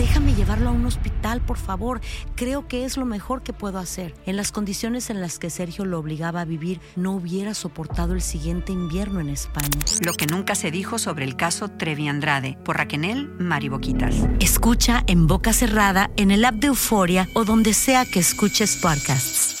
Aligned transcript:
Déjame 0.00 0.34
llevarlo 0.34 0.70
a 0.70 0.72
un 0.72 0.86
hospital, 0.86 1.42
por 1.42 1.58
favor. 1.58 2.00
Creo 2.34 2.66
que 2.66 2.86
es 2.86 2.96
lo 2.96 3.04
mejor 3.04 3.42
que 3.42 3.52
puedo 3.52 3.78
hacer. 3.78 4.14
En 4.24 4.34
las 4.34 4.50
condiciones 4.50 5.10
en 5.10 5.20
las 5.20 5.38
que 5.38 5.50
Sergio 5.50 5.84
lo 5.84 5.98
obligaba 5.98 6.40
a 6.40 6.46
vivir, 6.46 6.80
no 6.96 7.12
hubiera 7.12 7.52
soportado 7.52 8.14
el 8.14 8.22
siguiente 8.22 8.72
invierno 8.72 9.20
en 9.20 9.28
España. 9.28 9.68
Lo 10.02 10.14
que 10.14 10.26
nunca 10.26 10.54
se 10.54 10.70
dijo 10.70 10.98
sobre 10.98 11.26
el 11.26 11.36
caso 11.36 11.68
Trevi 11.68 12.08
Andrade 12.08 12.56
por 12.64 12.78
Raquel 12.78 13.28
Mariboquitas. 13.38 14.14
Escucha 14.40 15.04
en 15.06 15.26
boca 15.26 15.52
cerrada, 15.52 16.10
en 16.16 16.30
el 16.30 16.46
app 16.46 16.54
de 16.54 16.68
Euforia 16.68 17.28
o 17.34 17.44
donde 17.44 17.74
sea 17.74 18.06
que 18.06 18.20
escuches 18.20 18.76
podcasts. 18.76 19.60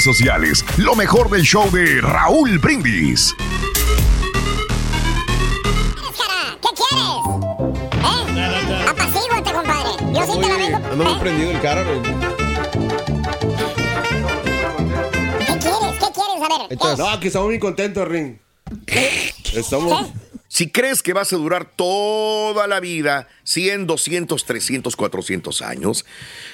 sociales. 0.00 0.64
Lo 0.76 0.94
mejor 0.94 1.28
del 1.30 1.42
show 1.42 1.70
de 1.70 2.00
Raúl 2.00 2.58
Brindis. 2.58 3.34
¿Qué 6.60 6.68
quieres? 6.76 7.22
¿Eh? 8.36 8.84
Apacíguate, 8.88 9.52
compadre. 9.52 9.90
Yo 10.14 10.26
sí 10.26 10.40
te 10.40 10.48
la 10.48 10.56
vengo. 10.56 10.76
Ando 10.92 11.04
muy 11.04 11.12
¿Eh? 11.12 11.18
prendido 11.20 11.50
el 11.50 11.60
carro. 11.60 12.02
¿Qué 15.38 15.58
quieres? 15.58 15.98
¿Qué 15.98 16.06
quieres? 16.12 16.80
A 16.80 16.86
ver. 16.88 16.98
No, 16.98 17.20
que 17.20 17.26
estamos 17.26 17.48
muy 17.48 17.58
contentos, 17.58 18.08
Ring. 18.08 18.38
Estamos. 19.54 20.10
Si 20.48 20.70
crees 20.70 21.02
que 21.02 21.14
vas 21.14 21.32
a 21.32 21.36
durar 21.36 21.64
toda 21.64 22.66
la 22.66 22.78
vida, 22.78 23.26
100, 23.44 23.86
200, 23.86 24.44
300, 24.44 24.96
400 24.96 25.62
años, 25.62 26.04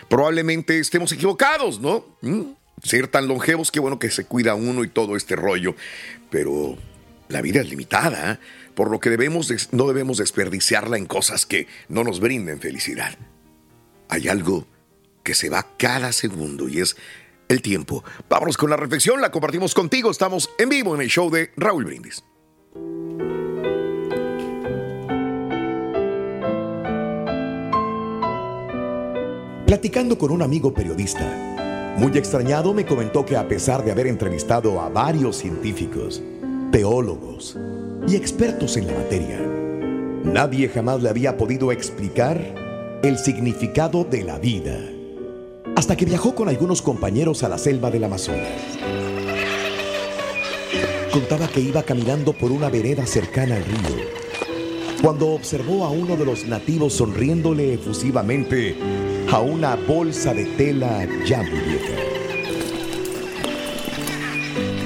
probablemente 0.08 0.78
estemos 0.78 1.10
equivocados, 1.10 1.80
¿no? 1.80 2.04
¿Mm? 2.20 2.42
Ser 2.82 3.08
tan 3.08 3.28
longevos, 3.28 3.70
qué 3.70 3.80
bueno 3.80 3.98
que 3.98 4.10
se 4.10 4.24
cuida 4.24 4.54
uno 4.54 4.84
y 4.84 4.88
todo 4.88 5.16
este 5.16 5.36
rollo. 5.36 5.74
Pero 6.30 6.76
la 7.28 7.42
vida 7.42 7.60
es 7.60 7.68
limitada, 7.68 8.32
¿eh? 8.32 8.38
por 8.74 8.90
lo 8.90 9.00
que 9.00 9.10
debemos 9.10 9.52
no 9.72 9.86
debemos 9.86 10.18
desperdiciarla 10.18 10.96
en 10.96 11.06
cosas 11.06 11.46
que 11.46 11.66
no 11.88 12.04
nos 12.04 12.20
brinden 12.20 12.60
felicidad. 12.60 13.16
Hay 14.08 14.28
algo 14.28 14.66
que 15.22 15.34
se 15.34 15.50
va 15.50 15.66
cada 15.76 16.12
segundo 16.12 16.68
y 16.68 16.80
es 16.80 16.96
el 17.48 17.62
tiempo. 17.62 18.04
Vámonos 18.28 18.56
con 18.56 18.70
la 18.70 18.76
reflexión, 18.76 19.20
la 19.20 19.30
compartimos 19.30 19.74
contigo. 19.74 20.10
Estamos 20.10 20.50
en 20.58 20.68
vivo 20.68 20.94
en 20.94 21.02
el 21.02 21.08
show 21.08 21.30
de 21.30 21.50
Raúl 21.56 21.84
Brindis. 21.84 22.22
Platicando 29.66 30.16
con 30.16 30.30
un 30.30 30.40
amigo 30.40 30.72
periodista, 30.72 31.57
muy 31.98 32.16
extrañado 32.16 32.72
me 32.72 32.86
comentó 32.86 33.26
que 33.26 33.36
a 33.36 33.48
pesar 33.48 33.84
de 33.84 33.90
haber 33.90 34.06
entrevistado 34.06 34.80
a 34.80 34.88
varios 34.88 35.36
científicos, 35.36 36.22
teólogos 36.70 37.56
y 38.06 38.14
expertos 38.14 38.76
en 38.76 38.86
la 38.86 38.92
materia, 38.92 39.40
nadie 40.22 40.68
jamás 40.68 41.02
le 41.02 41.08
había 41.08 41.36
podido 41.36 41.72
explicar 41.72 42.40
el 43.02 43.18
significado 43.18 44.04
de 44.04 44.22
la 44.22 44.38
vida, 44.38 44.78
hasta 45.74 45.96
que 45.96 46.04
viajó 46.04 46.36
con 46.36 46.48
algunos 46.48 46.82
compañeros 46.82 47.42
a 47.42 47.48
la 47.48 47.58
selva 47.58 47.90
del 47.90 48.04
Amazonas. 48.04 48.78
Contaba 51.12 51.48
que 51.48 51.60
iba 51.60 51.82
caminando 51.82 52.32
por 52.32 52.52
una 52.52 52.68
vereda 52.70 53.06
cercana 53.06 53.56
al 53.56 53.64
río, 53.64 54.04
cuando 55.02 55.30
observó 55.30 55.84
a 55.84 55.90
uno 55.90 56.16
de 56.16 56.24
los 56.24 56.46
nativos 56.46 56.92
sonriéndole 56.92 57.74
efusivamente 57.74 58.76
a 59.30 59.40
una 59.40 59.76
bolsa 59.76 60.32
de 60.32 60.46
tela 60.56 61.06
ya 61.26 61.42
muy 61.42 61.60
vieja. 61.60 61.92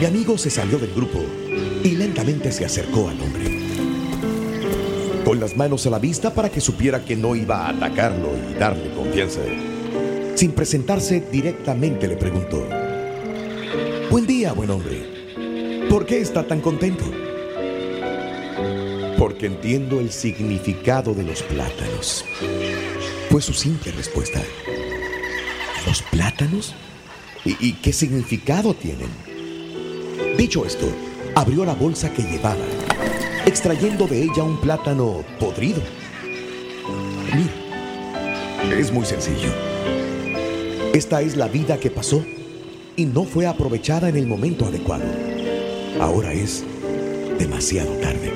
Mi 0.00 0.04
amigo 0.04 0.36
se 0.36 0.50
salió 0.50 0.78
del 0.78 0.92
grupo 0.92 1.20
y 1.84 1.91
lentamente 1.91 2.50
se 2.50 2.64
acercó 2.64 3.08
al 3.08 3.20
hombre. 3.20 3.60
Con 5.25 5.38
las 5.38 5.56
manos 5.56 5.86
a 5.86 5.91
la 5.91 6.00
vista 6.00 6.34
para 6.34 6.48
que 6.48 6.60
supiera 6.60 7.04
que 7.04 7.14
no 7.14 7.36
iba 7.36 7.66
a 7.66 7.69
atacarlo 7.70 8.31
y 8.50 8.54
darle 8.54 8.91
confianza. 8.91 9.41
Sin 10.34 10.50
presentarse 10.50 11.22
directamente 11.31 12.08
le 12.08 12.17
preguntó, 12.17 12.67
Buen 14.11 14.26
día, 14.26 14.52
buen 14.52 14.70
hombre. 14.70 15.87
¿Por 15.88 16.05
qué 16.05 16.20
está 16.20 16.43
tan 16.43 16.61
contento? 16.61 17.05
Porque 19.17 19.46
entiendo 19.46 20.00
el 20.00 20.11
significado 20.11 21.14
de 21.14 21.22
los 21.22 21.43
plátanos. 21.44 22.25
Fue 23.32 23.40
su 23.40 23.55
simple 23.55 23.90
respuesta. 23.93 24.43
¿Los 25.87 26.02
plátanos? 26.02 26.75
¿Y, 27.46 27.73
qué 27.73 27.90
significado 27.90 28.75
tienen? 28.75 29.08
Dicho 30.37 30.67
esto, 30.67 30.87
abrió 31.34 31.64
la 31.64 31.73
bolsa 31.73 32.12
que 32.12 32.25
llevaba, 32.25 32.67
extrayendo 33.46 34.06
de 34.06 34.25
ella 34.25 34.43
un 34.43 34.61
plátano 34.61 35.25
podrido. 35.40 35.81
Mira, 37.34 38.76
es 38.76 38.93
muy 38.93 39.06
sencillo. 39.06 39.49
Esta 40.93 41.23
es 41.23 41.34
la 41.34 41.49
vida 41.49 41.81
que 41.81 41.90
pasó 41.90 42.23
y 42.96 43.06
no 43.06 43.25
fue 43.25 43.46
aprovechada 43.46 44.11
en 44.11 44.19
el 44.19 44.26
momento 44.26 44.67
adecuado. 44.67 45.06
Ahora 45.99 46.34
es 46.34 46.64
demasiado 47.38 47.93
tarde. 47.93 48.31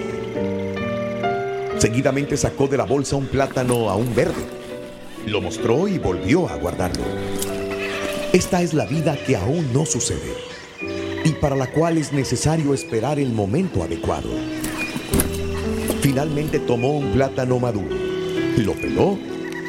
Seguidamente 1.77 2.39
sacó 2.39 2.67
de 2.67 2.79
la 2.79 2.85
bolsa 2.85 3.17
un 3.17 3.27
plátano 3.27 3.91
aún 3.91 4.15
verde. 4.15 4.56
Lo 5.27 5.41
mostró 5.41 5.89
y 5.89 5.99
volvió 5.99 6.49
a 6.49 6.55
guardarlo. 6.55 7.03
Esta 8.33 8.63
es 8.63 8.75
la 8.75 8.87
vida 8.87 9.17
que 9.27 9.35
aún 9.35 9.73
no 9.73 9.85
sucede 9.85 10.33
y 11.25 11.31
para 11.33 11.57
la 11.57 11.67
cual 11.67 11.99
es 11.99 12.13
necesario 12.13 12.73
esperar 12.73 13.19
el 13.19 13.33
momento 13.33 13.83
adecuado. 13.83 14.29
Finalmente 16.01 16.61
tomó 16.61 16.99
un 16.99 17.13
plátano 17.13 17.59
maduro, 17.59 17.97
lo 18.59 18.75
peló 18.75 19.19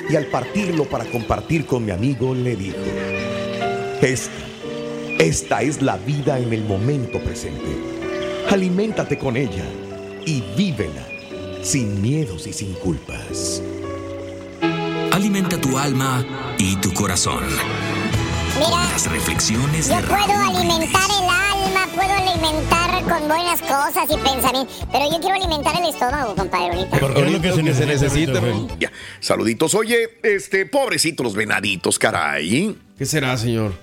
y 0.08 0.16
al 0.16 0.28
partirlo 0.28 0.86
para 0.86 1.06
compartir 1.06 1.66
con 1.66 1.84
mi 1.84 1.92
amigo 1.92 2.36
le 2.36 2.56
dijo, 2.56 2.78
esta, 4.04 4.32
esta 5.18 5.64
es 5.64 5.82
la 5.82 5.98
vida 5.98 6.38
en 6.38 6.54
el 6.54 6.66
momento 6.66 7.20
presente. 7.20 7.76
Aliméntate 8.52 9.18
con 9.18 9.36
ella 9.36 9.66
y 10.24 10.44
vívela 10.56 11.08
sin 11.64 12.00
miedos 12.00 12.46
y 12.46 12.54
sin 12.54 12.74
culpas. 12.74 13.64
Alimenta 15.28 15.60
tu 15.60 15.78
alma 15.78 16.26
y 16.58 16.78
tu 16.78 16.94
corazón. 16.94 17.44
Mira, 18.58 18.70
Las 18.70 19.12
reflexiones 19.12 19.90
yo 19.90 19.98
de 19.98 20.04
puedo 20.04 20.26
Raúl 20.26 20.56
alimentar 20.56 21.10
el 21.10 21.28
alma, 21.28 21.86
puedo 21.94 22.14
alimentar 22.14 23.04
con 23.04 23.28
buenas 23.28 23.60
cosas 23.60 24.06
y 24.10 24.16
pensamientos, 24.16 24.88
pero 24.90 25.12
yo 25.12 25.20
quiero 25.20 25.36
alimentar 25.36 25.76
el 25.82 25.90
estómago, 25.90 26.34
compadre, 26.34 26.78
ahorita. 26.78 27.00
Porque 27.00 27.26
es 27.26 27.32
lo 27.34 27.42
que 27.42 27.52
se 27.52 27.86
necesita, 27.86 28.42
Ya, 28.80 28.90
saluditos. 29.20 29.76
Oye, 29.76 30.18
este, 30.24 30.66
pobrecitos 30.66 31.26
los 31.26 31.36
venaditos, 31.36 32.00
caray. 32.00 32.78
¿Qué 32.98 33.06
será, 33.06 33.36
señor? 33.36 33.74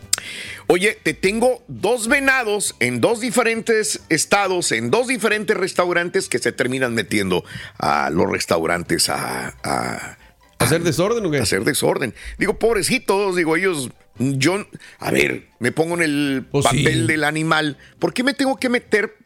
Oye, 0.67 0.99
te 1.03 1.13
tengo 1.13 1.63
dos 1.69 2.09
venados 2.09 2.75
en 2.81 3.03
dos 3.03 3.21
diferentes 3.21 4.01
estados, 4.09 4.73
en 4.73 4.91
dos 4.91 5.09
diferentes 5.09 5.55
restaurantes 5.55 6.31
que 6.31 6.39
se 6.39 6.53
terminan 6.53 6.95
metiendo 6.95 7.45
a 7.77 8.09
los 8.09 8.31
restaurantes 8.31 9.11
a... 9.11 9.53
a 9.63 10.24
¿Hacer 10.59 10.83
desorden 10.83 11.25
o 11.27 11.31
qué? 11.31 11.39
Hacer 11.39 11.65
desorden. 11.65 12.15
Digo, 12.39 12.59
pobrecitos, 12.59 13.37
digo, 13.37 13.57
ellos... 13.57 13.91
Yo, 14.17 14.65
a 15.01 15.11
ver, 15.11 15.49
me 15.59 15.73
pongo 15.73 15.97
en 15.97 16.03
el 16.03 16.47
Pues 16.51 16.65
sí. 16.71 16.79
papel 16.85 17.07
del 17.09 17.25
animal. 17.25 17.79
¿Por 17.99 18.15
qué 18.15 18.23
me 18.23 18.33
tengo 18.33 18.57
que 18.59 18.69
meter, 18.69 19.17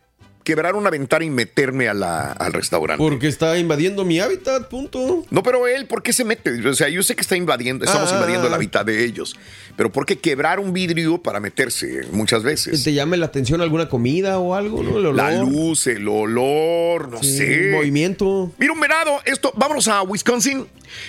quebrar 0.49 0.75
una 0.77 0.89
ventana 0.89 1.27
y 1.27 1.31
meterme 1.31 1.89
a 1.91 1.95
la- 1.95 2.33
al 2.33 2.55
restaurante? 2.55 2.97
Porque 3.03 3.29
está 3.29 3.59
invadiendo 3.59 4.03
mi 4.07 4.19
hábitat, 4.19 4.69
punto. 4.71 5.27
No, 5.31 5.43
pero 5.43 5.67
él, 5.67 5.85
¿por 5.87 6.03
qué 6.03 6.15
se 6.15 6.25
mete? 6.25 6.67
O 6.67 6.73
sea, 6.75 6.89
yo 6.89 7.03
sé 7.03 7.15
que 7.15 7.21
está 7.21 7.37
invadiendo, 7.37 7.85
estamos 7.85 8.11
Ah. 8.11 8.15
invadiendo 8.15 8.47
el 8.49 8.55
hábitat 8.55 8.87
de 8.87 9.05
ellos. 9.05 9.37
Pero 9.77 9.93
¿por 9.93 10.07
qué 10.07 10.19
quebrar 10.19 10.59
un 10.59 10.73
vidrio 10.73 11.19
para 11.19 11.39
meterse 11.39 12.07
muchas 12.13 12.41
Que 12.41 12.47
veces? 12.49 12.83
te 12.83 12.95
llame 12.95 13.19
la 13.19 13.27
atención 13.27 13.61
alguna 13.61 13.91
comida 13.91 14.39
o 14.39 14.55
algo, 14.55 14.83
¿no? 14.83 14.91
El 14.99 15.07
olor. 15.07 15.15
La 15.17 15.39
luz, 15.43 15.87
el 15.87 16.09
olor, 16.09 17.11
no 17.11 17.23
Sí, 17.23 17.37
sé. 17.37 17.71
Movimiento. 17.73 18.51
Mira 18.59 18.73
un 18.73 18.81
venado, 18.81 19.21
esto, 19.27 19.53
vámonos 19.55 19.87
a 19.89 20.01
Wisconsin, 20.03 20.67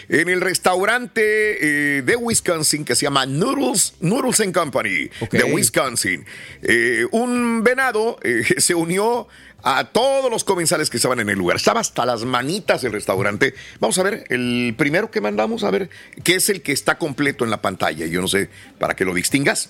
en 0.10 0.28
el 0.28 0.42
restaurante 0.42 1.22
eh, 1.22 2.02
de 2.02 2.16
Wisconsin 2.18 2.84
que 2.84 2.94
se 2.96 3.04
llama 3.04 3.26
Noodles, 3.26 3.94
Noodles 4.02 4.42
and 4.42 4.54
Company 4.54 5.10
de 5.32 5.44
Wisconsin. 5.46 6.26
Eh, 6.62 7.06
un 7.12 7.64
venado 7.64 8.20
eh, 8.22 8.44
se 8.58 8.76
unió 8.76 9.29
a 9.64 9.86
todos 9.86 10.32
los 10.32 10.44
comensales 10.44 10.90
que 10.90 10.98
estaban 10.98 11.20
en 11.20 11.30
el 11.30 11.38
lugar. 11.38 11.58
Estaba 11.58 11.80
hasta 11.80 12.06
las 12.06 12.24
manitas 12.24 12.84
el 12.84 12.92
restaurante. 12.92 13.54
Vamos 13.80 13.98
a 14.00 14.04
ver, 14.04 14.26
el 14.30 14.74
primero 14.78 15.12
que 15.12 15.22
mandamos, 15.22 15.64
a 15.64 15.72
ver, 15.72 15.90
que 16.24 16.36
es 16.36 16.50
el 16.50 16.62
que 16.62 16.72
está 16.72 16.98
completo 16.98 17.44
en 17.44 17.52
la 17.52 17.62
pantalla. 17.62 18.06
Yo 18.06 18.22
no 18.22 18.28
sé, 18.28 18.50
para 18.80 18.96
que 18.96 19.06
lo 19.06 19.14
distingas, 19.14 19.70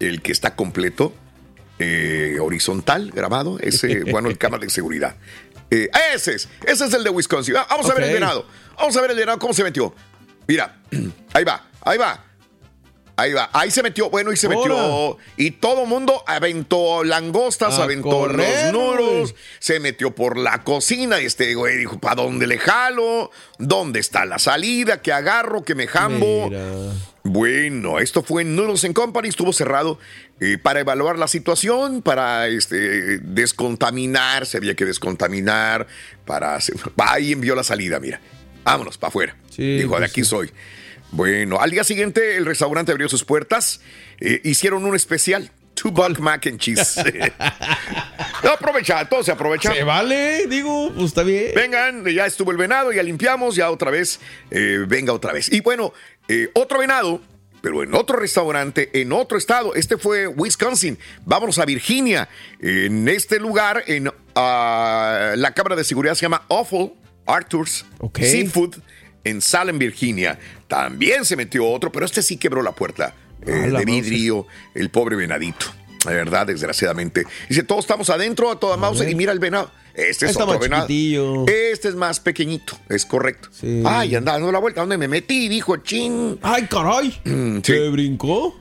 el 0.00 0.22
que 0.22 0.32
está 0.32 0.56
completo 0.56 1.14
eh, 1.78 2.38
horizontal 2.40 3.10
grabado, 3.10 3.58
ese, 3.60 4.04
bueno, 4.10 4.28
el 4.28 4.38
cámara 4.38 4.64
de 4.64 4.70
seguridad. 4.70 5.16
Eh, 5.70 5.88
ese 6.14 6.34
es, 6.34 6.48
ese 6.66 6.84
es 6.84 6.92
el 6.92 7.04
de 7.04 7.10
Wisconsin. 7.10 7.56
Ah, 7.56 7.66
Vamos 7.70 7.88
a 7.90 7.94
ver 7.94 8.04
el 8.04 8.12
venado. 8.12 8.46
Vamos 8.76 8.96
a 8.96 9.00
ver 9.00 9.10
el 9.12 9.16
venado 9.16 9.38
cómo 9.38 9.54
se 9.54 9.64
metió. 9.64 9.94
Mira, 10.46 10.80
ahí 11.32 11.44
va, 11.44 11.70
ahí 11.82 11.98
va. 11.98 12.24
Ahí 13.14 13.32
va, 13.34 13.50
ahí 13.52 13.70
se 13.70 13.82
metió, 13.82 14.08
bueno, 14.10 14.32
y 14.32 14.36
se 14.36 14.48
metió. 14.48 15.18
Y 15.36 15.50
todo 15.52 15.84
mundo 15.86 16.24
aventó 16.26 17.04
langostas, 17.04 17.78
A 17.78 17.84
aventó 17.84 18.08
correr, 18.08 18.72
los 18.72 19.32
güey. 19.32 19.34
se 19.58 19.80
metió 19.80 20.14
por 20.14 20.38
la 20.38 20.64
cocina. 20.64 21.20
Y 21.20 21.26
este 21.26 21.54
güey 21.54 21.76
dijo: 21.76 21.98
¿Para 22.00 22.16
dónde 22.22 22.46
le 22.46 22.58
jalo? 22.58 23.30
¿Dónde 23.58 24.00
está 24.00 24.24
la 24.24 24.38
salida? 24.38 25.02
¿Qué 25.02 25.12
agarro? 25.12 25.62
¿Qué 25.62 25.74
me 25.74 25.86
jambo? 25.86 26.48
Mira. 26.48 26.64
Bueno, 27.24 28.00
esto 28.00 28.22
fue 28.24 28.42
en 28.42 28.56
Noodles 28.56 28.82
and 28.84 28.94
Company, 28.94 29.28
estuvo 29.28 29.52
cerrado 29.52 29.96
eh, 30.40 30.58
para 30.60 30.80
evaluar 30.80 31.18
la 31.20 31.28
situación, 31.28 32.02
para 32.02 32.48
este, 32.48 33.18
descontaminar, 33.18 34.44
se 34.46 34.56
había 34.56 34.74
que 34.74 34.84
descontaminar, 34.84 35.86
para... 36.24 36.56
hacer- 36.56 36.74
Ahí 36.98 37.30
envió 37.32 37.54
la 37.54 37.62
salida, 37.62 38.00
mira. 38.00 38.20
Vámonos, 38.64 38.98
para 38.98 39.08
afuera. 39.10 39.36
Sí, 39.50 39.76
Dijo, 39.76 39.94
de 39.94 39.98
pues 40.00 40.10
aquí 40.10 40.24
sí. 40.24 40.30
soy. 40.30 40.50
Bueno, 41.12 41.60
al 41.60 41.70
día 41.70 41.84
siguiente 41.84 42.36
el 42.38 42.46
restaurante 42.46 42.90
abrió 42.90 43.08
sus 43.08 43.22
puertas, 43.22 43.80
eh, 44.18 44.40
hicieron 44.44 44.84
un 44.86 44.96
especial, 44.96 45.50
two 45.74 45.90
buck 45.90 46.18
mac 46.18 46.46
and 46.46 46.58
cheese. 46.58 46.98
aprovecha, 48.50 49.04
todo 49.08 49.22
se 49.22 49.30
aprovecha. 49.30 49.74
Se 49.74 49.84
vale, 49.84 50.46
digo, 50.46 50.90
pues 50.94 51.08
está 51.08 51.22
bien. 51.22 51.52
Vengan, 51.54 52.04
ya 52.06 52.24
estuvo 52.24 52.50
el 52.50 52.56
venado, 52.56 52.92
ya 52.92 53.02
limpiamos, 53.02 53.56
ya 53.56 53.70
otra 53.70 53.90
vez, 53.90 54.20
eh, 54.50 54.84
venga 54.88 55.12
otra 55.12 55.34
vez. 55.34 55.52
Y 55.52 55.60
bueno, 55.60 55.92
eh, 56.28 56.48
otro 56.54 56.78
venado, 56.78 57.20
pero 57.60 57.82
en 57.82 57.94
otro 57.94 58.18
restaurante, 58.18 58.88
en 59.00 59.12
otro 59.12 59.36
estado. 59.36 59.74
Este 59.74 59.98
fue 59.98 60.26
Wisconsin. 60.26 60.98
Vámonos 61.26 61.58
a 61.58 61.66
Virginia. 61.66 62.26
En 62.58 63.06
este 63.06 63.38
lugar, 63.38 63.84
en 63.86 64.10
ah, 64.34 65.34
la 65.36 65.52
Cámara 65.52 65.76
de 65.76 65.84
Seguridad 65.84 66.14
se 66.14 66.22
llama 66.22 66.46
Awful 66.48 66.94
Arthur's. 67.26 67.84
Seafood 68.14 68.76
en 69.24 69.40
Salem, 69.40 69.78
Virginia. 69.78 70.38
También 70.72 71.26
se 71.26 71.36
metió 71.36 71.66
otro, 71.68 71.92
pero 71.92 72.06
este 72.06 72.22
sí 72.22 72.38
quebró 72.38 72.62
la 72.62 72.72
puerta 72.72 73.14
eh, 73.46 73.62
Ah, 73.64 73.66
la 73.66 73.78
de 73.80 73.84
vidrio, 73.84 74.46
el 74.74 74.88
pobre 74.88 75.16
venadito. 75.16 75.66
De 76.06 76.14
verdad, 76.14 76.46
desgraciadamente. 76.46 77.24
Dice, 77.48 77.62
todos 77.62 77.84
estamos 77.84 78.08
adentro 78.08 78.50
a 78.50 78.58
toda 78.58 78.76
mouse 78.78 79.04
y 79.06 79.14
mira 79.14 79.32
el 79.32 79.38
venado. 79.38 79.70
Este 79.94 80.24
es 80.24 80.30
Está 80.30 80.44
otro 80.44 80.54
más 80.54 80.62
venado. 80.62 80.86
chiquitillo. 80.86 81.46
Este 81.46 81.88
es 81.88 81.94
más 81.94 82.18
pequeñito, 82.20 82.78
es 82.88 83.04
correcto. 83.04 83.50
Sí. 83.52 83.82
Ay, 83.84 84.14
anda 84.14 84.32
dando 84.32 84.50
la 84.50 84.58
vuelta. 84.58 84.80
¿Dónde 84.80 84.96
me 84.96 85.06
metí? 85.08 85.48
Dijo, 85.48 85.76
chin. 85.76 86.38
Ay, 86.40 86.66
caray. 86.70 87.20
Mm, 87.24 87.56
sí. 87.58 87.72
¿Se 87.74 87.88
brincó? 87.90 88.58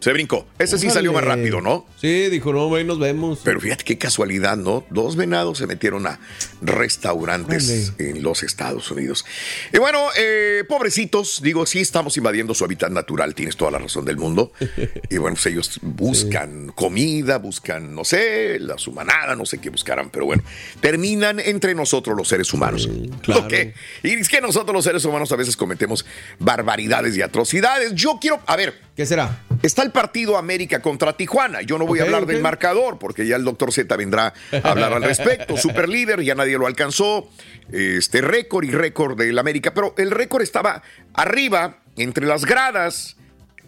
Se 0.00 0.12
brincó. 0.12 0.46
Ese 0.58 0.78
sí 0.78 0.90
salió 0.90 1.12
más 1.12 1.24
rápido, 1.24 1.60
¿no? 1.60 1.84
Sí, 2.00 2.28
dijo, 2.28 2.52
no, 2.52 2.72
ahí 2.74 2.84
nos 2.84 3.00
vemos. 3.00 3.40
Pero 3.42 3.60
fíjate 3.60 3.82
qué 3.82 3.98
casualidad, 3.98 4.56
¿no? 4.56 4.84
Dos 4.90 5.16
venados 5.16 5.58
se 5.58 5.66
metieron 5.66 6.06
a 6.06 6.20
restaurantes 6.62 7.94
en 7.98 8.22
los 8.22 8.44
Estados 8.44 8.90
Unidos. 8.92 9.24
Y 9.72 9.78
bueno, 9.78 10.06
eh, 10.16 10.62
pobrecitos, 10.68 11.42
digo, 11.42 11.66
sí 11.66 11.80
estamos 11.80 12.16
invadiendo 12.16 12.54
su 12.54 12.64
hábitat 12.64 12.92
natural, 12.92 13.34
tienes 13.34 13.56
toda 13.56 13.72
la 13.72 13.78
razón 13.78 14.04
del 14.04 14.16
mundo. 14.16 14.52
Y 15.10 15.16
bueno, 15.16 15.36
pues 15.36 15.46
ellos 15.46 15.78
buscan 15.82 16.70
comida, 16.74 17.38
buscan, 17.38 17.94
no 17.94 18.04
sé, 18.04 18.58
la 18.60 18.76
su 18.78 18.92
manada, 18.92 19.34
no 19.36 19.46
sé 19.46 19.58
qué 19.58 19.70
buscarán, 19.70 20.10
pero 20.10 20.26
bueno, 20.26 20.42
terminan 20.80 21.40
entre 21.40 21.74
nosotros 21.74 22.16
los 22.16 22.28
seres 22.28 22.52
humanos. 22.52 22.88
claro. 23.22 23.42
¿Ok? 23.42 23.54
Y 24.02 24.14
es 24.14 24.28
que 24.28 24.40
nosotros 24.40 24.74
los 24.74 24.84
seres 24.84 25.04
humanos 25.04 25.32
a 25.32 25.36
veces 25.36 25.56
cometemos 25.56 26.04
barbaridades 26.38 27.16
y 27.16 27.22
atrocidades. 27.22 27.94
Yo 27.94 28.18
quiero, 28.20 28.40
a 28.46 28.56
ver, 28.56 28.87
¿Qué 28.98 29.06
será? 29.06 29.44
Está 29.62 29.84
el 29.84 29.92
partido 29.92 30.36
América 30.36 30.82
contra 30.82 31.16
Tijuana. 31.16 31.62
Yo 31.62 31.78
no 31.78 31.86
voy 31.86 32.00
a 32.00 32.02
hablar 32.02 32.26
del 32.26 32.40
marcador 32.42 32.98
porque 32.98 33.28
ya 33.28 33.36
el 33.36 33.44
doctor 33.44 33.72
Z 33.72 33.94
vendrá 33.96 34.34
a 34.50 34.70
hablar 34.70 34.92
al 34.92 35.04
respecto. 35.04 35.56
Super 35.56 35.88
líder, 35.88 36.20
ya 36.24 36.34
nadie 36.34 36.58
lo 36.58 36.66
alcanzó. 36.66 37.30
Este 37.70 38.22
récord 38.22 38.64
y 38.64 38.72
récord 38.72 39.16
del 39.16 39.38
América. 39.38 39.72
Pero 39.72 39.94
el 39.98 40.10
récord 40.10 40.42
estaba 40.42 40.82
arriba, 41.14 41.78
entre 41.96 42.26
las 42.26 42.44
gradas, 42.44 43.16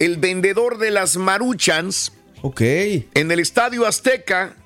el 0.01 0.17
vendedor 0.17 0.79
de 0.79 0.91
las 0.91 1.17
maruchans 1.17 2.11
Ok. 2.43 2.63
en 2.63 3.31
el 3.31 3.39
Estadio 3.39 3.87
Azteca. 3.87 4.57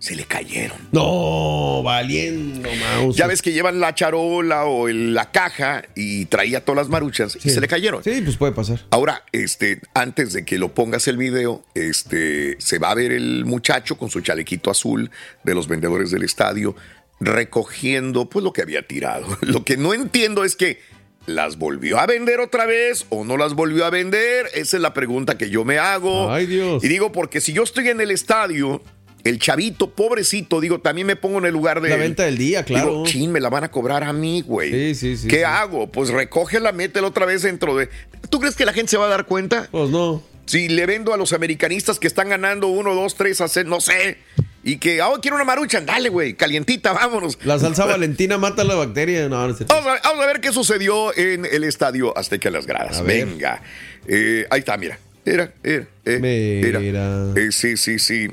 Se 0.00 0.14
le 0.14 0.24
cayeron. 0.24 0.78
No, 0.92 1.82
valiendo, 1.82 2.68
mouse. 2.96 3.16
Ya 3.16 3.26
ves 3.26 3.42
que 3.42 3.52
llevan 3.52 3.80
la 3.80 3.94
charola 3.94 4.64
o 4.64 4.88
el- 4.88 5.12
la 5.12 5.32
caja 5.32 5.82
y 5.96 6.26
traía 6.26 6.64
todas 6.64 6.76
las 6.76 6.88
maruchas 6.88 7.36
y 7.44 7.50
se 7.50 7.60
le 7.60 7.66
cayeron. 7.66 8.04
Sí, 8.04 8.20
pues 8.22 8.36
puede 8.36 8.52
pasar. 8.52 8.80
Ahora, 8.90 9.24
este, 9.32 9.80
antes 9.94 10.32
de 10.32 10.44
que 10.44 10.56
lo 10.58 10.72
pongas 10.72 11.08
el 11.08 11.16
video, 11.16 11.64
este, 11.74 12.56
se 12.60 12.78
va 12.78 12.92
a 12.92 12.94
ver 12.94 13.10
el 13.10 13.44
muchacho 13.44 13.98
con 13.98 14.08
su 14.08 14.20
chalequito 14.20 14.70
azul 14.70 15.10
de 15.42 15.54
los 15.54 15.66
vendedores 15.66 16.12
del 16.12 16.22
estadio 16.22 16.76
recogiendo 17.20 18.28
pues 18.28 18.44
lo 18.44 18.52
que 18.52 18.62
había 18.62 18.86
tirado. 18.86 19.26
Lo 19.42 19.64
que 19.64 19.76
no 19.76 19.94
entiendo 19.94 20.44
es 20.44 20.54
que 20.56 20.80
las 21.26 21.58
volvió 21.58 21.98
a 21.98 22.06
vender 22.06 22.40
otra 22.40 22.64
vez 22.64 23.04
o 23.10 23.24
no 23.24 23.36
las 23.36 23.54
volvió 23.54 23.84
a 23.84 23.90
vender. 23.90 24.46
Esa 24.54 24.76
es 24.76 24.82
la 24.82 24.94
pregunta 24.94 25.36
que 25.36 25.50
yo 25.50 25.64
me 25.64 25.78
hago. 25.78 26.30
Ay, 26.32 26.46
Dios. 26.46 26.82
Y 26.84 26.88
digo 26.88 27.12
porque 27.12 27.40
si 27.40 27.52
yo 27.52 27.64
estoy 27.64 27.88
en 27.88 28.00
el 28.00 28.10
estadio, 28.10 28.80
el 29.24 29.38
chavito 29.38 29.90
pobrecito, 29.90 30.60
digo, 30.60 30.80
también 30.80 31.06
me 31.06 31.16
pongo 31.16 31.38
en 31.38 31.46
el 31.46 31.52
lugar 31.52 31.80
de 31.80 31.90
La 31.90 31.94
él. 31.96 32.00
venta 32.02 32.24
del 32.24 32.38
día, 32.38 32.64
claro. 32.64 32.90
Digo, 32.90 33.04
chin, 33.06 33.32
me 33.32 33.40
la 33.40 33.50
van 33.50 33.64
a 33.64 33.70
cobrar 33.70 34.04
a 34.04 34.12
mí, 34.12 34.42
güey. 34.42 34.70
Sí, 34.70 34.94
sí, 34.94 35.16
sí, 35.16 35.28
¿Qué 35.28 35.38
sí. 35.38 35.42
hago? 35.42 35.90
Pues 35.90 36.10
recógela, 36.10 36.72
métela 36.72 37.06
otra 37.08 37.26
vez 37.26 37.42
dentro 37.42 37.76
de. 37.76 37.88
¿Tú 38.30 38.40
crees 38.40 38.56
que 38.56 38.64
la 38.64 38.72
gente 38.72 38.90
se 38.90 38.96
va 38.96 39.06
a 39.06 39.08
dar 39.08 39.26
cuenta? 39.26 39.68
Pues 39.70 39.90
no. 39.90 40.22
Si 40.46 40.68
le 40.68 40.86
vendo 40.86 41.12
a 41.12 41.18
los 41.18 41.34
americanistas 41.34 41.98
que 41.98 42.06
están 42.06 42.30
ganando 42.30 42.68
uno, 42.68 42.94
dos, 42.94 43.16
tres, 43.16 43.40
a 43.42 43.48
no 43.64 43.80
sé. 43.82 44.16
Y 44.64 44.78
que, 44.78 45.00
ah, 45.02 45.10
quiero 45.20 45.36
una 45.36 45.44
marucha, 45.44 45.80
dale, 45.80 46.08
güey, 46.08 46.34
calientita, 46.34 46.92
vámonos. 46.92 47.38
La 47.44 47.58
salsa 47.58 47.84
valentina 47.84 48.38
mata 48.38 48.64
la 48.64 48.74
bacteria. 48.74 49.28
No. 49.28 49.36
Vamos 49.36 49.60
a, 49.68 50.00
vamos 50.02 50.24
a 50.24 50.26
ver 50.26 50.40
qué 50.40 50.52
sucedió 50.52 51.16
en 51.16 51.44
el 51.44 51.64
estadio 51.64 52.16
Azteca 52.16 52.50
las 52.50 52.66
gradas. 52.66 53.02
Venga. 53.04 53.62
Eh, 54.06 54.46
ahí 54.50 54.60
está, 54.60 54.76
mira. 54.78 54.98
era, 55.24 55.52
era, 55.62 55.86
eh, 56.04 56.62
era. 56.64 57.32
Eh, 57.36 57.52
sí, 57.52 57.76
sí, 57.76 57.98
sí. 57.98 58.28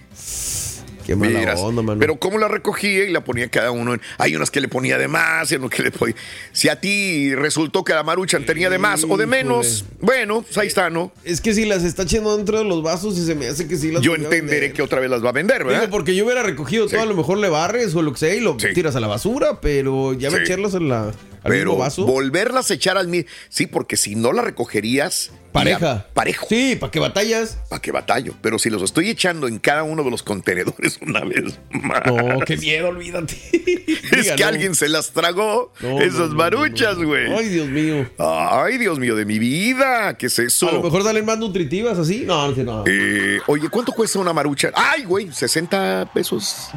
Qué 1.06 1.16
mala 1.16 1.38
Miras. 1.40 1.60
onda, 1.60 1.82
mano. 1.82 2.00
Pero 2.00 2.16
cómo 2.18 2.38
la 2.40 2.48
recogía 2.48 3.06
y 3.06 3.12
la 3.12 3.24
ponía 3.24 3.48
cada 3.50 3.72
uno. 3.72 3.94
en- 3.94 4.02
hay 4.18 4.36
unas 4.36 4.50
que 4.50 4.60
le 4.60 4.68
ponía 4.68 4.98
de 4.98 5.08
más, 5.08 5.52
y 5.52 5.56
unos 5.56 5.70
que 5.70 5.84
le 5.84 5.92
ponía. 5.92 6.16
Si 6.52 6.68
a 6.70 6.80
ti 6.82 7.36
resultó 7.36 7.84
que 7.84 7.94
la 7.94 8.04
maruchan 8.04 8.46
tenía 8.46 8.70
de 8.70 8.78
más 8.80 9.06
o 9.08 9.16
de 9.18 9.28
menos, 9.28 9.86
bueno, 10.00 10.42
pues 10.42 10.58
ahí 10.58 10.68
está, 10.68 10.90
¿no? 10.90 11.12
Es 11.24 11.42
que 11.42 11.54
si 11.54 11.66
las 11.66 11.84
está 11.84 12.04
echando 12.04 12.36
dentro 12.36 12.58
de 12.58 12.64
los 12.66 12.82
vasos 12.82 13.18
y 13.18 13.26
se 13.26 13.36
me 13.36 13.48
hace 13.48 13.68
que 13.68 13.78
sí 13.78 13.92
las 13.92 14.02
Yo 14.02 14.16
entenderé 14.16 14.74
que 14.74 14.82
otra 14.82 15.00
vez 15.00 15.10
las 15.10 15.24
va 15.24 15.30
a 15.30 15.34
vender, 15.34 15.64
¿verdad? 15.64 15.82
Digo, 15.82 15.92
porque 15.92 16.16
yo 16.16 16.26
hubiera 16.26 16.42
recogido 16.44 16.88
todo, 16.88 17.02
a 17.02 17.06
lo 17.06 17.16
mejor 17.16 17.38
le 17.38 17.50
barres 17.50 17.94
o 17.96 18.02
lo 18.02 18.12
que 18.14 18.20
sea 18.20 18.34
y 18.34 18.40
lo 18.40 18.58
tiras 18.58 18.96
a 18.96 19.00
la 19.00 19.08
basura, 19.08 19.62
pero 19.62 20.14
ya 20.14 20.32
Sí. 20.32 20.38
meterlas 20.38 20.74
en 20.74 20.90
la, 20.90 21.04
al 21.10 21.14
Pero 21.44 21.72
mismo 21.72 21.78
vaso. 21.84 22.06
volverlas 22.06 22.72
a 22.72 22.74
echar 22.74 22.98
al 22.98 23.08
mismo. 23.08 23.30
Sí, 23.50 23.68
porque 23.68 23.98
si 23.98 24.16
no 24.16 24.34
la 24.34 24.42
recogerías. 24.42 25.32
Pareja. 25.52 26.08
Parejo. 26.14 26.48
Sí, 26.50 26.76
¿para 26.78 26.92
qué 26.92 27.00
batallas? 27.00 27.60
¿Para 27.70 27.82
qué 27.82 27.92
batallo? 27.94 28.34
Pero 28.42 28.60
si 28.60 28.70
los 28.70 28.82
estoy 28.82 29.10
echando 29.10 29.48
en 29.48 29.60
cada 29.60 29.84
uno 29.84 30.04
de 30.04 30.12
los 30.12 30.22
contenedores 30.22 30.95
una 31.02 31.22
vez 31.22 31.60
más. 31.72 32.06
No, 32.06 32.40
qué 32.46 32.58
miedo, 32.58 32.90
olvídate. 32.90 33.36
Es 34.12 34.32
que 34.32 34.44
alguien 34.44 34.76
se 34.76 34.88
las 34.88 35.12
tragó. 35.12 35.74
No, 35.82 36.00
esas 36.00 36.20
no, 36.20 36.28
no, 36.28 36.36
maruchas, 36.36 36.98
güey. 36.98 37.32
Ay, 37.34 37.50
Dios 37.50 37.68
mío. 37.68 38.08
Ay, 38.18 38.78
Dios 38.78 39.00
mío, 39.00 39.16
de 39.16 39.26
mi 39.26 39.40
vida. 39.40 40.16
¿Qué 40.18 40.28
es 40.28 40.40
eso? 40.40 40.70
A 40.70 40.74
lo 40.74 40.84
mejor 40.84 41.04
salen 41.04 41.26
más 41.26 41.38
nutritivas 41.38 41.98
así. 41.98 42.24
No, 42.26 42.52
no, 42.52 42.64
no. 42.64 42.84
Eh, 42.88 43.40
oye, 43.48 43.68
¿cuánto 43.70 43.92
cuesta 43.92 44.20
una 44.20 44.32
marucha? 44.32 44.72
Ay, 44.74 45.04
güey, 45.04 45.32
60 45.32 46.12
pesos. 46.14 46.70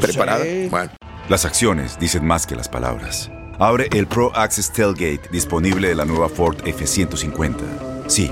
preparada. 0.00 0.44
Bueno. 0.70 0.90
Las 1.28 1.44
acciones 1.44 1.98
dicen 1.98 2.26
más 2.26 2.46
que 2.46 2.56
las 2.56 2.68
palabras. 2.68 3.30
Abre 3.58 3.88
el 3.92 4.06
Pro 4.06 4.34
Access 4.34 4.72
Tailgate 4.72 5.28
disponible 5.30 5.88
de 5.88 5.94
la 5.94 6.04
nueva 6.04 6.28
Ford 6.28 6.56
F-150. 6.66 8.08
Sí, 8.08 8.30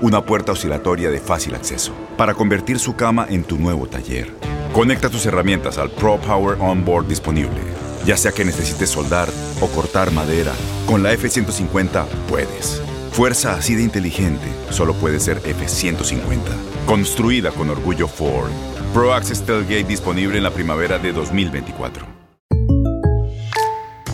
una 0.00 0.24
puerta 0.24 0.52
oscilatoria 0.52 1.10
de 1.10 1.20
fácil 1.20 1.54
acceso 1.54 1.92
para 2.16 2.34
convertir 2.34 2.78
su 2.78 2.96
cama 2.96 3.26
en 3.30 3.44
tu 3.44 3.56
nuevo 3.58 3.86
taller. 3.86 4.51
Conecta 4.72 5.10
tus 5.10 5.26
herramientas 5.26 5.76
al 5.76 5.90
Pro 5.90 6.18
Power 6.18 6.56
Onboard 6.58 7.06
disponible. 7.06 7.60
Ya 8.06 8.16
sea 8.16 8.32
que 8.32 8.42
necesites 8.42 8.88
soldar 8.88 9.28
o 9.60 9.66
cortar 9.66 10.10
madera, 10.12 10.54
con 10.86 11.02
la 11.02 11.12
F-150 11.12 12.06
puedes. 12.26 12.80
Fuerza 13.12 13.52
así 13.52 13.74
de 13.74 13.82
inteligente 13.82 14.46
solo 14.70 14.94
puede 14.94 15.20
ser 15.20 15.42
F-150. 15.44 16.38
Construida 16.86 17.50
con 17.50 17.68
orgullo 17.68 18.08
Ford. 18.08 18.50
Pro 18.94 19.12
Access 19.12 19.42
Tailgate 19.42 19.84
disponible 19.84 20.38
en 20.38 20.42
la 20.42 20.50
primavera 20.50 20.98
de 20.98 21.12
2024. 21.12 22.06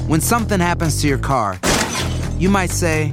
When 0.09 0.21
something 0.21 0.59
happens 0.59 1.01
to 1.03 1.07
your 1.07 1.21
car, 1.21 1.61
you 2.37 2.51
might 2.51 2.73
say, 2.73 3.13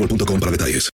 boostmobile.com 0.00 0.40
para 0.40 0.52
detalles. 0.52 0.90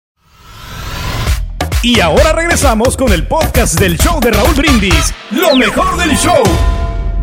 Y 1.83 2.01
ahora 2.01 2.33
regresamos 2.33 2.97
con 2.97 3.13
el 3.13 3.27
podcast 3.29 3.79
del 3.79 3.97
show 3.97 4.19
de 4.21 4.33
Raúl 4.33 4.55
Brindis. 4.55 5.15
Lo 5.31 5.55
mejor 5.55 5.97
del 5.97 6.17
show. 6.17 6.43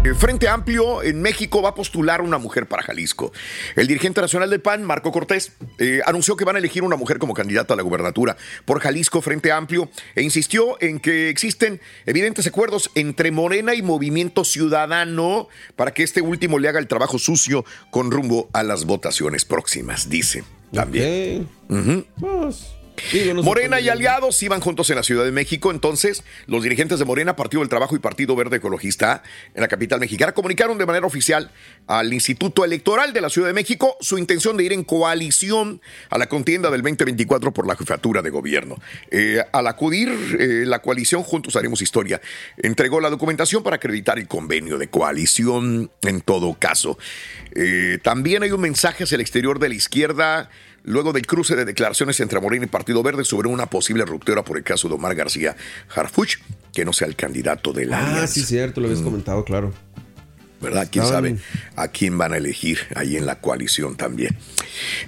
El 0.05 0.15
Frente 0.15 0.49
Amplio 0.49 1.01
en 1.01 1.21
México 1.21 1.61
va 1.61 1.69
a 1.69 1.75
postular 1.75 2.21
una 2.21 2.37
mujer 2.37 2.67
para 2.67 2.83
Jalisco. 2.83 3.31
El 3.75 3.87
dirigente 3.87 4.19
nacional 4.19 4.49
del 4.49 4.59
PAN, 4.59 4.83
Marco 4.83 5.13
Cortés, 5.13 5.53
eh, 5.79 6.01
anunció 6.05 6.35
que 6.35 6.43
van 6.43 6.57
a 6.57 6.59
elegir 6.59 6.83
una 6.83 6.97
mujer 6.97 7.19
como 7.19 7.33
candidata 7.33 7.73
a 7.73 7.77
la 7.77 7.83
gubernatura 7.83 8.35
por 8.65 8.81
Jalisco 8.81 9.21
Frente 9.21 9.51
Amplio 9.53 9.89
e 10.15 10.21
insistió 10.21 10.81
en 10.81 10.99
que 10.99 11.29
existen 11.29 11.79
evidentes 12.05 12.47
acuerdos 12.47 12.91
entre 12.95 13.31
Morena 13.31 13.75
y 13.75 13.81
Movimiento 13.81 14.43
Ciudadano 14.43 15.47
para 15.77 15.93
que 15.93 16.03
este 16.03 16.21
último 16.21 16.59
le 16.59 16.67
haga 16.67 16.79
el 16.79 16.87
trabajo 16.87 17.17
sucio 17.17 17.63
con 17.89 18.11
rumbo 18.11 18.49
a 18.51 18.63
las 18.63 18.83
votaciones 18.83 19.45
próximas, 19.45 20.09
dice 20.09 20.43
también. 20.73 21.47
Ujú. 21.69 22.03
Morena 23.43 23.79
y 23.79 23.89
aliados 23.89 24.41
iban 24.43 24.61
juntos 24.61 24.89
en 24.89 24.95
la 24.95 25.03
Ciudad 25.03 25.25
de 25.25 25.31
México, 25.31 25.71
entonces 25.71 26.23
los 26.47 26.63
dirigentes 26.63 26.99
de 26.99 27.05
Morena, 27.05 27.35
Partido 27.35 27.61
del 27.61 27.69
Trabajo 27.69 27.95
y 27.95 27.99
Partido 27.99 28.35
Verde 28.35 28.57
Ecologista 28.57 29.23
en 29.53 29.61
la 29.61 29.67
capital 29.67 29.99
mexicana 29.99 30.31
comunicaron 30.33 30.77
de 30.77 30.85
manera 30.85 31.05
oficial 31.05 31.51
al 31.87 32.13
Instituto 32.13 32.65
Electoral 32.65 33.13
de 33.13 33.21
la 33.21 33.29
Ciudad 33.29 33.47
de 33.47 33.53
México 33.53 33.97
su 33.99 34.17
intención 34.17 34.57
de 34.57 34.63
ir 34.63 34.73
en 34.73 34.83
coalición 34.83 35.81
a 36.09 36.17
la 36.17 36.27
contienda 36.27 36.69
del 36.69 36.81
2024 36.81 37.53
por 37.53 37.67
la 37.67 37.75
jefatura 37.75 38.21
de 38.21 38.29
gobierno. 38.29 38.77
Eh, 39.11 39.43
al 39.51 39.67
acudir 39.67 40.09
eh, 40.39 40.63
la 40.65 40.79
coalición 40.79 41.23
Juntos 41.23 41.55
Haremos 41.55 41.81
Historia, 41.81 42.21
entregó 42.57 42.99
la 42.99 43.09
documentación 43.09 43.63
para 43.63 43.77
acreditar 43.77 44.17
el 44.19 44.27
convenio 44.27 44.77
de 44.77 44.89
coalición 44.89 45.91
en 46.01 46.21
todo 46.21 46.53
caso. 46.59 46.97
Eh, 47.55 47.99
también 48.01 48.43
hay 48.43 48.51
un 48.51 48.61
mensaje 48.61 49.03
hacia 49.03 49.15
el 49.15 49.21
exterior 49.21 49.59
de 49.59 49.69
la 49.69 49.75
izquierda 49.75 50.49
luego 50.83 51.13
del 51.13 51.25
cruce 51.25 51.55
de 51.55 51.65
declaraciones 51.65 52.19
entre 52.19 52.39
Morena 52.39 52.65
y 52.65 52.67
Partido 52.69 53.01
Verde 53.03 53.23
sobre 53.25 53.47
una 53.49 53.67
posible 53.67 54.05
ruptura 54.05 54.43
por 54.43 54.57
el 54.57 54.63
caso 54.63 54.87
de 54.89 54.95
Omar 54.95 55.15
García 55.15 55.55
Harfuch, 55.95 56.37
que 56.73 56.85
no 56.85 56.93
sea 56.93 57.07
el 57.07 57.15
candidato 57.15 57.73
de 57.73 57.85
la 57.85 57.97
Ah, 57.99 58.07
alianza. 58.07 58.27
sí, 58.33 58.43
cierto, 58.43 58.81
lo 58.81 58.87
habías 58.87 59.01
comentado, 59.01 59.43
claro. 59.43 59.73
¿Verdad? 60.61 60.87
¿Quién 60.89 61.03
Estaban- 61.03 61.37
sabe 61.37 61.41
a 61.75 61.89
quién 61.89 62.17
van 62.17 62.31
a 62.31 62.37
elegir 62.37 62.79
ahí 62.95 63.17
en 63.17 63.25
la 63.25 63.41
coalición 63.41 63.97
también? 63.97 64.37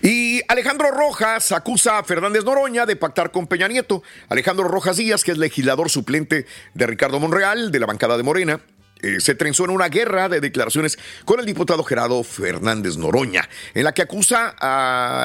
Y 0.01 0.41
Alejandro 0.49 0.91
Rojas 0.91 1.53
acusa 1.53 1.97
a 1.97 2.03
Fernández 2.03 2.43
Noroña 2.43 2.85
de 2.85 2.97
pactar 2.97 3.31
con 3.31 3.47
Peña 3.47 3.69
Nieto. 3.69 4.03
Alejandro 4.27 4.67
Rojas 4.67 4.97
Díaz, 4.97 5.23
que 5.23 5.31
es 5.31 5.37
legislador 5.37 5.89
suplente 5.89 6.45
de 6.73 6.87
Ricardo 6.87 7.21
Monreal, 7.21 7.71
de 7.71 7.79
la 7.79 7.85
bancada 7.85 8.17
de 8.17 8.23
Morena, 8.23 8.59
eh, 9.05 9.19
se 9.19 9.35
trenzó 9.35 9.65
en 9.65 9.69
una 9.69 9.87
guerra 9.87 10.29
de 10.29 10.41
declaraciones 10.41 10.97
con 11.25 11.39
el 11.39 11.45
diputado 11.45 11.83
Gerardo 11.83 12.23
Fernández 12.23 12.97
Noroña, 12.97 13.47
en 13.75 13.83
la 13.83 13.93
que 13.93 14.01
acusa 14.01 14.55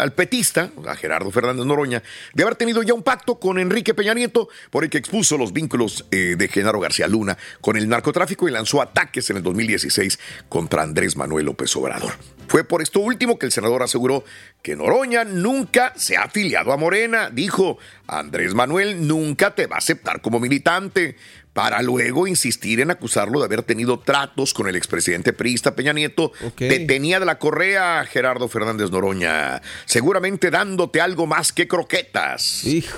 al 0.02 0.12
petista, 0.12 0.70
a 0.86 0.94
Gerardo 0.96 1.30
Fernández 1.30 1.64
Noroña, 1.64 2.02
de 2.34 2.42
haber 2.42 2.56
tenido 2.56 2.82
ya 2.82 2.92
un 2.92 3.02
pacto 3.02 3.40
con 3.40 3.58
Enrique 3.58 3.94
Peña 3.94 4.12
Nieto, 4.12 4.50
por 4.68 4.84
el 4.84 4.90
que 4.90 4.98
expuso 4.98 5.38
los 5.38 5.54
vínculos 5.54 6.04
eh, 6.10 6.34
de 6.36 6.48
Genaro 6.48 6.78
García 6.78 7.08
Luna 7.08 7.38
con 7.62 7.78
el 7.78 7.88
narcotráfico 7.88 8.46
y 8.48 8.52
lanzó 8.52 8.82
ataques 8.82 9.30
en 9.30 9.38
el 9.38 9.42
2016 9.42 10.18
contra 10.50 10.82
Andrés 10.82 11.16
Manuel 11.16 11.46
López 11.46 11.74
Obrador. 11.76 12.12
Fue 12.48 12.64
por 12.64 12.82
esto 12.82 13.00
último 13.00 13.38
que 13.38 13.46
el 13.46 13.52
senador 13.52 13.82
aseguró 13.82 14.24
que 14.60 14.74
Noroña 14.74 15.24
nunca 15.24 15.92
se 15.96 16.16
ha 16.16 16.24
afiliado 16.24 16.72
a 16.72 16.76
Morena. 16.76 17.30
Dijo, 17.30 17.78
Andrés 18.08 18.54
Manuel 18.54 19.06
nunca 19.06 19.54
te 19.54 19.68
va 19.68 19.76
a 19.76 19.78
aceptar 19.78 20.20
como 20.20 20.40
militante 20.40 21.16
para 21.52 21.82
luego 21.82 22.26
insistir 22.26 22.80
en 22.80 22.90
acusarlo 22.90 23.40
de 23.40 23.46
haber 23.46 23.62
tenido 23.62 23.98
tratos 23.98 24.54
con 24.54 24.68
el 24.68 24.76
expresidente 24.76 25.32
priista 25.32 25.74
Peña 25.74 25.92
Nieto. 25.92 26.32
Te 26.56 26.80
tenía 26.80 27.18
de 27.20 27.26
la 27.26 27.38
correa 27.38 28.04
Gerardo 28.04 28.48
Fernández 28.48 28.90
Noroña, 28.90 29.60
seguramente 29.84 30.50
dándote 30.50 31.00
algo 31.00 31.26
más 31.26 31.52
que 31.52 31.66
croquetas. 31.66 32.64
Hijo. 32.64 32.96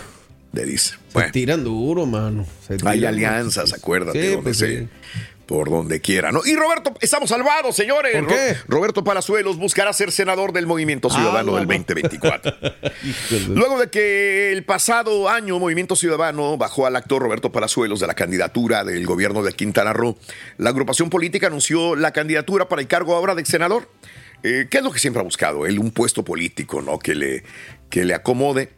Le 0.52 0.66
dice. 0.66 0.96
Se 1.14 1.30
tiran 1.30 1.64
duro, 1.64 2.04
mano. 2.04 2.46
Se 2.66 2.76
Hay 2.86 3.06
alianzas, 3.06 3.72
acuérdate, 3.72 4.20
Sí, 4.20 4.26
donde 4.28 4.42
pues 4.42 4.58
se- 4.58 4.80
sí. 4.80 4.88
Por 5.52 5.68
donde 5.68 6.00
quiera, 6.00 6.32
¿no? 6.32 6.40
Y 6.46 6.54
Roberto, 6.56 6.94
estamos 7.02 7.28
salvados, 7.28 7.76
señores. 7.76 8.16
¿Por 8.16 8.26
qué? 8.28 8.54
Ro- 8.54 8.78
Roberto 8.78 9.04
Palazuelos 9.04 9.58
buscará 9.58 9.92
ser 9.92 10.10
senador 10.10 10.54
del 10.54 10.66
Movimiento 10.66 11.10
Ciudadano 11.10 11.54
Ah, 11.54 11.60
del 11.60 11.68
no. 11.68 11.74
2024. 11.74 12.54
Luego 13.48 13.78
de 13.78 13.90
que 13.90 14.50
el 14.52 14.64
pasado 14.64 15.28
año 15.28 15.58
Movimiento 15.58 15.94
Ciudadano 15.94 16.56
bajó 16.56 16.86
al 16.86 16.96
actor 16.96 17.20
Roberto 17.20 17.52
Palazuelos 17.52 18.00
de 18.00 18.06
la 18.06 18.14
candidatura 18.14 18.82
del 18.82 19.04
gobierno 19.04 19.42
de 19.42 19.52
Quintana 19.52 19.92
Roo, 19.92 20.16
la 20.56 20.70
agrupación 20.70 21.10
política 21.10 21.48
anunció 21.48 21.96
la 21.96 22.12
candidatura 22.12 22.66
para 22.70 22.80
el 22.80 22.88
cargo 22.88 23.14
ahora 23.14 23.34
de 23.34 23.44
senador. 23.44 23.90
Eh, 24.42 24.68
¿Qué 24.70 24.78
es 24.78 24.82
lo 24.84 24.90
que 24.90 25.00
siempre 25.00 25.20
ha 25.20 25.24
buscado? 25.24 25.66
Él, 25.66 25.78
un 25.78 25.90
puesto 25.90 26.24
político, 26.24 26.80
¿no? 26.80 26.98
Que 26.98 27.14
le, 27.14 27.42
que 27.90 28.06
le 28.06 28.14
acomode. 28.14 28.62
Eh, 28.62 28.68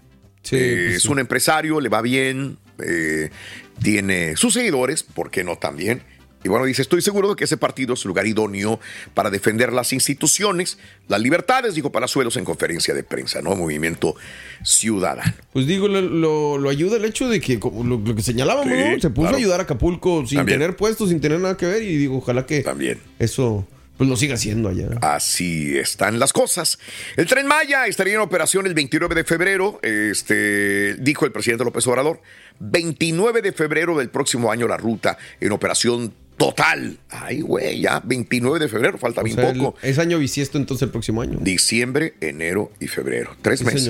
pues 0.42 0.96
es 0.96 1.02
sí. 1.02 1.08
un 1.08 1.20
empresario, 1.20 1.80
le 1.80 1.88
va 1.88 2.02
bien, 2.02 2.58
eh, 2.84 3.30
tiene 3.80 4.36
sus 4.36 4.54
seguidores, 4.54 5.04
¿por 5.04 5.30
qué 5.30 5.44
no 5.44 5.56
también? 5.56 6.02
Y 6.44 6.48
bueno, 6.48 6.66
dice, 6.66 6.82
estoy 6.82 7.00
seguro 7.02 7.30
de 7.30 7.36
que 7.36 7.44
ese 7.44 7.56
partido 7.56 7.94
es 7.94 8.04
lugar 8.04 8.26
idóneo 8.26 8.78
para 9.14 9.30
defender 9.30 9.72
las 9.72 9.92
instituciones, 9.92 10.78
las 11.08 11.20
libertades, 11.20 11.74
dijo 11.74 11.90
Palazuelos 11.90 12.36
en 12.36 12.44
conferencia 12.44 12.94
de 12.94 13.02
prensa, 13.02 13.40
¿no? 13.42 13.56
Movimiento 13.56 14.14
Ciudadano. 14.62 15.22
Pues 15.52 15.66
digo, 15.66 15.88
lo, 15.88 16.00
lo- 16.00 16.58
lo 16.58 16.68
ayuda 16.70 16.96
el 16.98 17.04
hecho 17.04 17.28
de 17.28 17.40
que, 17.40 17.58
como 17.58 17.82
lo, 17.82 17.98
lo 17.98 18.14
que 18.14 18.22
señalábamos, 18.22 18.72
Sí, 18.72 18.78
¿no? 18.94 19.00
Se 19.00 19.10
puso 19.10 19.22
claro. 19.22 19.36
a 19.36 19.38
ayudar 19.38 19.60
a 19.60 19.62
Acapulco 19.64 20.26
sin 20.26 20.36
También. 20.38 20.58
tener 20.60 20.76
puestos, 20.76 21.08
sin 21.10 21.20
tener 21.20 21.40
nada 21.40 21.56
que 21.56 21.66
ver. 21.66 21.82
Y 21.82 21.96
digo, 21.96 22.18
ojalá 22.18 22.46
que 22.46 22.62
También. 22.62 23.00
eso 23.18 23.66
pues 23.96 24.10
lo 24.10 24.16
siga 24.16 24.34
haciendo 24.34 24.68
allá. 24.68 24.88
Así 25.02 25.78
están 25.78 26.18
las 26.18 26.32
cosas. 26.32 26.80
El 27.16 27.26
tren 27.26 27.46
Maya 27.46 27.86
estaría 27.86 28.14
en 28.14 28.20
operación 28.20 28.66
el 28.66 28.74
29 28.74 29.14
de 29.14 29.22
febrero, 29.22 29.78
este, 29.82 30.94
dijo 30.96 31.24
el 31.26 31.30
presidente 31.32 31.62
López 31.64 31.86
Obrador. 31.86 32.20
29 32.58 33.40
de 33.42 33.52
febrero 33.52 33.96
del 33.98 34.10
próximo 34.10 34.50
año 34.50 34.66
la 34.66 34.76
ruta 34.76 35.16
en 35.40 35.52
operación 35.52 36.12
total. 36.36 36.98
Ay, 37.10 37.40
güey, 37.42 37.80
ya 37.80 38.00
29 38.04 38.58
de 38.58 38.68
febrero, 38.68 38.98
falta 38.98 39.20
O 39.20 39.24
bien 39.24 39.36
sea, 39.36 39.50
el- 39.50 39.58
poco. 39.58 39.78
es 39.82 39.98
año 39.98 40.18
bisiesto 40.18 40.58
entonces 40.58 40.82
el 40.82 40.90
próximo 40.90 41.22
año. 41.22 41.38
Diciembre, 41.40 42.14
enero 42.20 42.72
y 42.80 42.88
febrero. 42.88 43.36
Tres 43.42 43.60
Sí, 43.60 43.64
meses. 43.64 43.82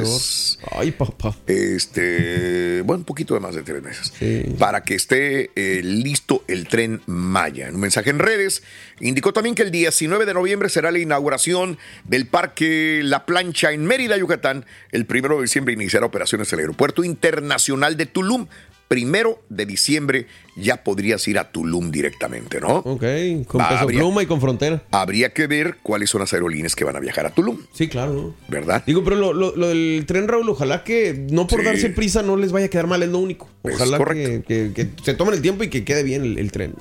señor. 0.59 0.69
Ay, 0.81 0.91
papá. 0.93 1.35
Este, 1.47 2.83
bueno, 2.83 2.99
un 3.01 3.05
poquito 3.05 3.35
de 3.35 3.41
más 3.41 3.55
de 3.55 3.63
tres 3.63 3.83
meses. 3.83 4.13
Para 4.59 4.83
que 4.83 4.95
esté 4.95 5.51
eh, 5.57 5.81
listo 5.83 6.45
el 6.49 6.69
tren 6.69 7.01
Maya. 7.07 7.69
En 7.69 7.75
un 7.77 7.81
mensaje 7.81 8.11
en 8.11 8.19
redes, 8.19 8.63
indicó 9.01 9.33
también 9.33 9.55
que 9.55 9.63
el 9.63 9.71
19 9.71 10.27
de 10.27 10.35
noviembre 10.35 10.69
será 10.69 10.91
la 10.91 10.99
inauguración 10.99 11.79
del 12.05 12.27
Parque 12.27 13.01
La 13.05 13.27
Plancha 13.27 13.73
en 13.73 13.85
Mérida, 13.87 14.17
Yucatán. 14.17 14.67
El 14.93 15.07
primero 15.07 15.37
de 15.37 15.43
diciembre 15.43 15.75
iniciará 15.75 16.07
operaciones 16.07 16.53
el 16.53 16.59
Aeropuerto 16.61 17.05
Internacional 17.05 17.97
de 17.97 18.07
Tulum. 18.07 18.47
Primero 18.89 19.43
de 19.49 19.67
diciembre 19.67 20.27
ya 20.57 20.85
podrías 20.85 21.27
ir 21.27 21.39
a 21.39 21.51
Tulum 21.51 21.91
directamente, 21.91 22.61
¿no? 22.61 22.77
Ok, 22.79 23.03
con 23.47 23.61
Va, 23.61 23.69
peso 23.71 23.81
habría- 23.83 24.01
pluma 24.01 24.23
y 24.23 24.27
con 24.27 24.41
frontera. 24.41 24.83
Habría 24.91 25.31
que 25.33 25.47
ver 25.47 25.79
cuáles 25.83 26.11
son 26.11 26.21
las 26.21 26.33
aerolíneas 26.33 26.77
que 26.77 26.85
van 26.85 26.95
a 26.95 27.01
viajar 27.01 27.27
a 27.27 27.31
Tulum, 27.31 27.59
Sí, 27.73 27.89
claro. 27.89 28.35
¿verdad? 28.49 28.83
Digo, 28.87 29.03
pero 29.03 29.17
lo, 29.17 29.33
lo- 29.33 29.57
lo 29.57 29.69
del 29.69 30.05
tren, 30.07 30.29
Raúl, 30.29 30.49
ojalá 30.51 30.85
que 30.85 31.27
no 31.31 31.47
por 31.47 31.61
Sí. 31.61 31.65
darse 31.65 31.91
prisa 31.91 32.23
no 32.23 32.37
les 32.37 32.53
vaya 32.53 32.67
a 32.67 32.69
quedar 32.71 32.87
mal, 32.87 33.03
es 33.03 33.09
lo 33.09 33.19
único. 33.19 33.49
Ojalá 33.63 33.99
que, 34.13 34.43
que- 34.47 34.73
que 34.75 34.89
se 35.03 35.15
tomen 35.15 35.35
el 35.35 35.43
tiempo 35.43 35.65
y 35.65 35.71
que 35.71 35.83
quede 35.85 36.03
bien 36.03 36.23
el, 36.23 36.39
el 36.39 36.53
tren. 36.53 36.75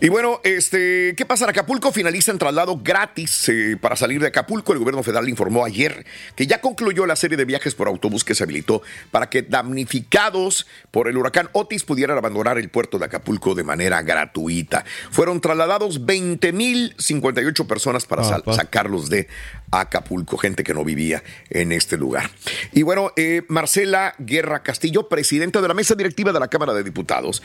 Y 0.00 0.10
bueno, 0.10 0.40
este, 0.44 1.14
¿qué 1.16 1.26
pasa 1.26 1.42
en 1.44 1.50
Acapulco? 1.50 1.90
Finaliza 1.90 2.30
en 2.30 2.38
traslado 2.38 2.78
gratis 2.80 3.48
eh, 3.48 3.76
para 3.80 3.96
salir 3.96 4.20
de 4.20 4.28
Acapulco. 4.28 4.72
El 4.72 4.78
gobierno 4.78 5.02
federal 5.02 5.28
informó 5.28 5.64
ayer 5.64 6.06
que 6.36 6.46
ya 6.46 6.60
concluyó 6.60 7.04
la 7.04 7.16
serie 7.16 7.36
de 7.36 7.44
viajes 7.44 7.74
por 7.74 7.88
autobús 7.88 8.22
que 8.22 8.36
se 8.36 8.44
habilitó 8.44 8.80
para 9.10 9.28
que 9.28 9.42
damnificados 9.42 10.68
por 10.92 11.08
el 11.08 11.16
huracán 11.16 11.48
Otis 11.52 11.82
pudieran 11.82 12.16
abandonar 12.16 12.58
el 12.58 12.68
puerto 12.68 13.00
de 13.00 13.06
Acapulco 13.06 13.56
de 13.56 13.64
manera 13.64 14.00
gratuita. 14.02 14.84
Fueron 15.10 15.40
trasladados 15.40 16.00
20.058 16.06 17.66
personas 17.66 18.06
para 18.06 18.22
sal- 18.22 18.44
sacarlos 18.54 19.10
de 19.10 19.26
Acapulco, 19.70 20.38
gente 20.38 20.64
que 20.64 20.74
no 20.74 20.84
vivía 20.84 21.22
en 21.50 21.72
este 21.72 21.96
lugar. 21.96 22.30
Y 22.72 22.82
bueno, 22.82 23.12
eh, 23.16 23.42
Marcela 23.48 24.14
Guerra 24.18 24.62
Castillo, 24.62 25.08
presidenta 25.08 25.60
de 25.60 25.68
la 25.68 25.74
mesa 25.74 25.94
directiva 25.94 26.32
de 26.32 26.40
la 26.40 26.48
Cámara 26.48 26.74
de 26.74 26.82
Diputados, 26.82 27.42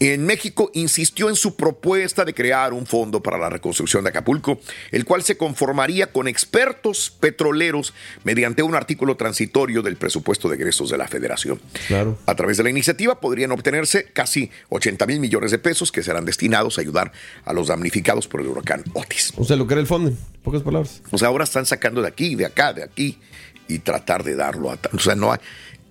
en 0.00 0.26
México 0.26 0.70
insistió 0.74 1.28
en 1.28 1.36
su 1.36 1.56
propuesta 1.56 2.24
de 2.24 2.34
crear 2.34 2.72
un 2.72 2.86
fondo 2.86 3.22
para 3.22 3.38
la 3.38 3.48
reconstrucción 3.48 4.04
de 4.04 4.10
Acapulco, 4.10 4.60
el 4.90 5.04
cual 5.04 5.22
se 5.22 5.36
conformaría 5.36 6.12
con 6.12 6.28
expertos 6.28 7.10
petroleros 7.10 7.94
mediante 8.24 8.62
un 8.62 8.74
artículo 8.74 9.16
transitorio 9.16 9.82
del 9.82 9.96
presupuesto 9.96 10.48
de 10.48 10.56
egresos 10.56 10.90
de 10.90 10.98
la 10.98 11.08
Federación. 11.08 11.60
Claro. 11.86 12.18
A 12.26 12.34
través 12.34 12.56
de 12.56 12.64
la 12.64 12.70
iniciativa 12.70 13.20
podrían 13.20 13.52
obtenerse 13.52 14.06
casi 14.12 14.50
80 14.68 15.06
mil 15.06 15.20
millones 15.20 15.50
de 15.50 15.58
pesos 15.58 15.92
que 15.92 16.02
serán 16.02 16.24
destinados 16.24 16.78
a 16.78 16.80
ayudar 16.80 17.12
a 17.44 17.52
los 17.52 17.68
damnificados 17.68 18.28
por 18.28 18.40
el 18.40 18.48
huracán 18.48 18.84
Otis. 18.92 19.32
O 19.36 19.44
sea, 19.44 19.56
lo 19.56 19.66
que 19.66 19.74
era 19.74 19.80
el 19.80 19.86
fondo, 19.86 20.12
pocas 20.44 20.62
palabras. 20.62 21.02
O 21.10 21.18
sea, 21.18 21.28
ahora 21.28 21.42
están 21.42 21.66
sacando 21.66 22.02
de 22.02 22.08
aquí, 22.08 22.36
de 22.36 22.46
acá, 22.46 22.72
de 22.72 22.84
aquí 22.84 23.18
y 23.66 23.80
tratar 23.80 24.22
de 24.22 24.36
darlo 24.36 24.70
a... 24.70 24.78
O 24.92 24.98
sea, 25.00 25.16
no 25.16 25.32
hay... 25.32 25.40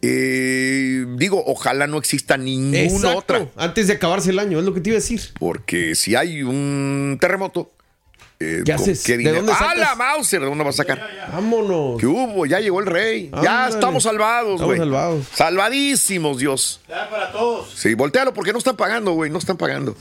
eh, 0.01 1.05
digo, 1.17 1.43
ojalá 1.45 1.87
no 1.87 1.97
exista 1.97 2.37
ninguna 2.37 2.83
Exacto, 2.83 3.17
otra. 3.17 3.47
Antes 3.57 3.87
de 3.87 3.93
acabarse 3.93 4.29
el 4.29 4.39
año, 4.39 4.59
es 4.59 4.65
lo 4.65 4.73
que 4.73 4.79
te 4.79 4.91
iba 4.91 4.97
a 4.97 5.01
decir. 5.01 5.19
Porque 5.39 5.95
si 5.95 6.15
hay 6.15 6.43
un 6.43 7.17
terremoto... 7.19 7.73
eh, 8.43 8.61
¿Qué 8.65 8.71
¿con 8.73 8.81
haces? 8.81 9.03
qué 9.03 9.17
¿De 9.17 9.31
dónde 9.31 9.51
¡Ah, 9.51 9.57
sacas? 9.59 9.77
la 9.77 9.95
Mauser! 9.95 10.39
¿De 10.41 10.45
dónde 10.47 10.63
vas 10.63 10.75
a 10.75 10.77
sacar? 10.83 11.07
Vámonos. 11.31 11.99
¿Qué 11.99 12.05
hubo? 12.07 12.45
Ya 12.45 12.59
llegó 12.59 12.79
el 12.79 12.85
rey. 12.85 13.31
ya 13.41 13.67
estamos 13.69 14.03
salvados, 14.03 14.53
Estamos 14.53 14.65
güey. 14.65 14.79
salvados. 14.79 15.25
Salvadísimos, 15.33 16.37
Dios. 16.37 16.81
para 16.87 17.31
todos. 17.31 17.71
Sí, 17.75 17.93
voltealo 17.93 18.33
porque 18.33 18.51
no 18.51 18.57
están 18.59 18.75
pagando, 18.75 19.11
güey. 19.13 19.29
No 19.29 19.39
están 19.39 19.57
pagando. 19.57 19.95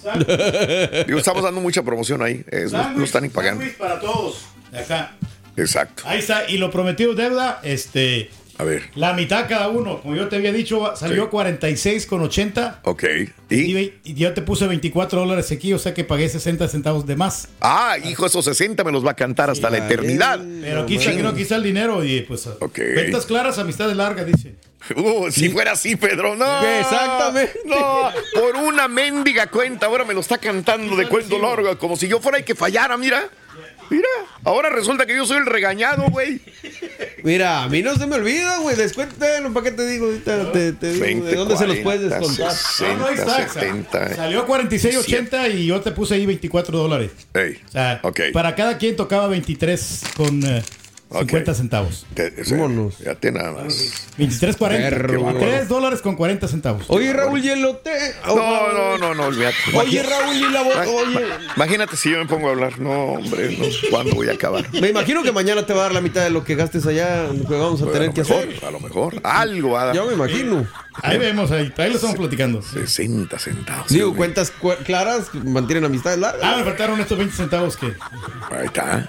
Digo, 1.06 1.18
estamos 1.18 1.42
dando 1.42 1.60
mucha 1.60 1.82
promoción 1.82 2.22
ahí. 2.22 2.44
Es- 2.50 2.72
no, 2.72 2.90
no 2.90 3.04
están 3.04 3.22
ni 3.22 3.28
pagando. 3.28 3.64
Para 3.78 4.00
todos. 4.00 4.44
Acá. 4.72 5.12
Exacto. 5.56 6.02
Ahí 6.06 6.18
está. 6.20 6.48
Y 6.48 6.56
lo 6.58 6.70
prometido 6.70 7.14
deuda, 7.14 7.60
este. 7.62 8.30
A 8.62 8.64
ver. 8.64 8.90
La 8.94 9.12
mitad 9.12 9.48
cada 9.48 9.68
uno. 9.68 10.00
Como 10.00 10.14
yo 10.14 10.28
te 10.28 10.36
había 10.36 10.52
dicho, 10.52 10.94
salió 10.94 11.24
Sí. 11.24 11.28
46 11.30 12.06
con 12.06 12.22
80. 12.22 12.80
Ok. 12.84 13.04
Y, 13.50 13.92
y 14.04 14.14
yo 14.14 14.32
te 14.32 14.40
puse 14.42 14.66
24 14.66 15.20
dólares 15.20 15.50
aquí, 15.50 15.72
o 15.72 15.78
sea 15.78 15.92
que 15.92 16.04
pagué 16.04 16.28
60 16.28 16.68
centavos 16.68 17.04
de 17.06 17.16
más. 17.16 17.48
Ah, 17.60 17.96
hijo, 18.04 18.24
esos 18.24 18.44
60 18.44 18.84
me 18.84 18.92
los 18.92 19.04
va 19.04 19.10
a 19.10 19.16
cantar 19.16 19.50
hasta 19.50 19.68
la 19.68 19.78
eternidad. 19.78 20.40
Pero 20.60 20.82
aquí 20.82 20.96
está, 20.96 21.10
Chin. 21.12 21.22
no, 21.22 21.30
está 21.30 21.56
el 21.56 21.62
dinero 21.64 22.04
y 22.04 22.20
pues. 22.22 22.48
Ventas 22.76 23.26
claras, 23.26 23.58
amistades 23.58 23.96
largas, 23.96 24.26
dice. 24.26 24.54
Uh, 24.96 25.30
si 25.30 25.48
fuera 25.48 25.72
así, 25.72 25.94
Pedro, 25.94 26.34
no. 26.34 26.60
Exactamente. 26.66 27.52
No, 27.66 28.10
por 28.34 28.56
una 28.56 28.88
mendiga 28.88 29.46
cuenta, 29.46 29.86
ahora 29.86 30.04
me 30.04 30.12
lo 30.12 30.18
está 30.18 30.38
cantando 30.38 30.96
de 30.96 31.06
cuento 31.06 31.38
largo, 31.38 31.78
como 31.78 31.96
si 31.96 32.08
yo 32.08 32.18
fuera 32.20 32.38
el 32.38 32.44
que 32.44 32.56
fallara, 32.56 32.96
mira. 32.96 33.28
Mira, 33.92 34.08
ahora 34.44 34.70
resulta 34.70 35.06
que 35.06 35.14
yo 35.14 35.26
soy 35.26 35.36
el 35.38 35.46
regañado, 35.46 36.08
güey. 36.10 36.40
Mira, 37.22 37.62
a 37.62 37.68
mí 37.68 37.82
no 37.82 37.94
se 37.96 38.06
me 38.06 38.16
olvida, 38.16 38.58
güey. 38.58 38.74
Descuéntalo, 38.74 39.52
¿para 39.52 39.64
qué 39.64 39.72
te 39.72 39.86
digo? 39.86 40.06
Ahorita 40.06 40.50
te, 40.52 40.72
te 40.72 40.92
digo 40.92 41.04
20, 41.04 41.26
¿De 41.30 41.36
dónde 41.36 41.56
se 41.56 41.66
los 41.66 41.76
40, 41.78 41.82
puedes 41.84 42.00
descontar? 42.10 42.52
60, 42.52 42.96
No, 42.96 43.06
ahí 43.06 43.14
está, 43.14 43.48
70. 43.48 44.16
Salió 44.16 44.46
46.80 44.46 45.54
y 45.54 45.66
yo 45.66 45.80
te 45.80 45.92
puse 45.92 46.14
ahí 46.14 46.26
24 46.26 46.76
dólares. 46.78 47.10
Ey, 47.34 47.58
O 47.68 47.70
sea, 47.70 48.00
ok. 48.02 48.20
para 48.32 48.54
cada 48.54 48.78
quien 48.78 48.96
tocaba 48.96 49.28
23 49.28 50.00
con 50.16 50.42
eh, 50.44 50.62
50 51.20 51.54
centavos. 51.54 52.06
Te- 52.14 52.32
o 52.40 52.44
sea, 52.44 52.68
Fíjate 52.98 53.32
nada 53.32 53.52
más. 53.52 54.08
23.40. 54.18 54.58
Perro. 54.58 55.24
23 55.26 55.68
dólares 55.68 56.00
con 56.02 56.16
40 56.16 56.48
centavos. 56.48 56.84
Oye, 56.88 57.12
Raúl, 57.12 57.44
y 57.44 57.48
el 57.50 57.64
hotel. 57.64 58.14
No, 58.26 58.36
no, 58.72 58.98
no, 58.98 59.14
no, 59.14 59.22
olvídate. 59.26 59.56
Oye, 59.74 60.02
Raúl, 60.02 60.36
y 60.36 60.50
la 60.50 60.62
bota. 60.62 60.84
Oye. 60.88 61.20
Imagínate 61.56 61.96
si 61.96 62.10
yo 62.10 62.18
me 62.18 62.26
pongo 62.26 62.48
a 62.48 62.52
hablar. 62.52 62.78
No, 62.78 62.90
hombre, 63.14 63.56
no, 63.58 63.64
¿cuándo 63.90 64.14
voy 64.14 64.28
a 64.28 64.32
acabar? 64.32 64.64
Me 64.72 64.88
imagino 64.88 65.22
que 65.22 65.32
mañana 65.32 65.64
te 65.66 65.72
va 65.72 65.80
a 65.80 65.82
dar 65.84 65.94
la 65.94 66.00
mitad 66.00 66.22
de 66.22 66.30
lo 66.30 66.44
que 66.44 66.54
gastes 66.54 66.86
allá, 66.86 67.24
lo 67.24 67.46
que 67.48 67.54
vamos 67.54 67.80
a 67.82 67.84
Bueno, 67.84 67.92
tener 67.92 68.10
a 68.10 68.12
que 68.14 68.20
mejor, 68.22 68.48
hacer. 68.48 68.64
A 68.64 68.70
lo 68.70 68.80
mejor. 68.80 69.20
Algo 69.22 69.70
va 69.72 69.82
a 69.82 69.84
dar. 69.86 69.96
Yo 69.96 70.06
me 70.06 70.14
imagino. 70.14 70.66
Ahí 71.02 71.16
vemos, 71.18 71.50
ahí, 71.50 71.72
ahí 71.78 71.88
lo 71.88 71.94
estamos 71.96 72.16
platicando. 72.16 72.60
60 72.60 73.38
centavos. 73.38 73.88
Digo, 73.88 74.14
cuentas 74.14 74.50
cu- 74.50 74.74
claras 74.84 75.34
mantienen 75.34 75.86
amistades 75.86 76.18
largas. 76.18 76.42
Ah, 76.44 76.56
me 76.58 76.64
faltaron 76.64 77.00
estos 77.00 77.16
20 77.16 77.34
centavos 77.34 77.76
que. 77.78 77.86
Ahí 77.86 78.66
está. 78.66 79.08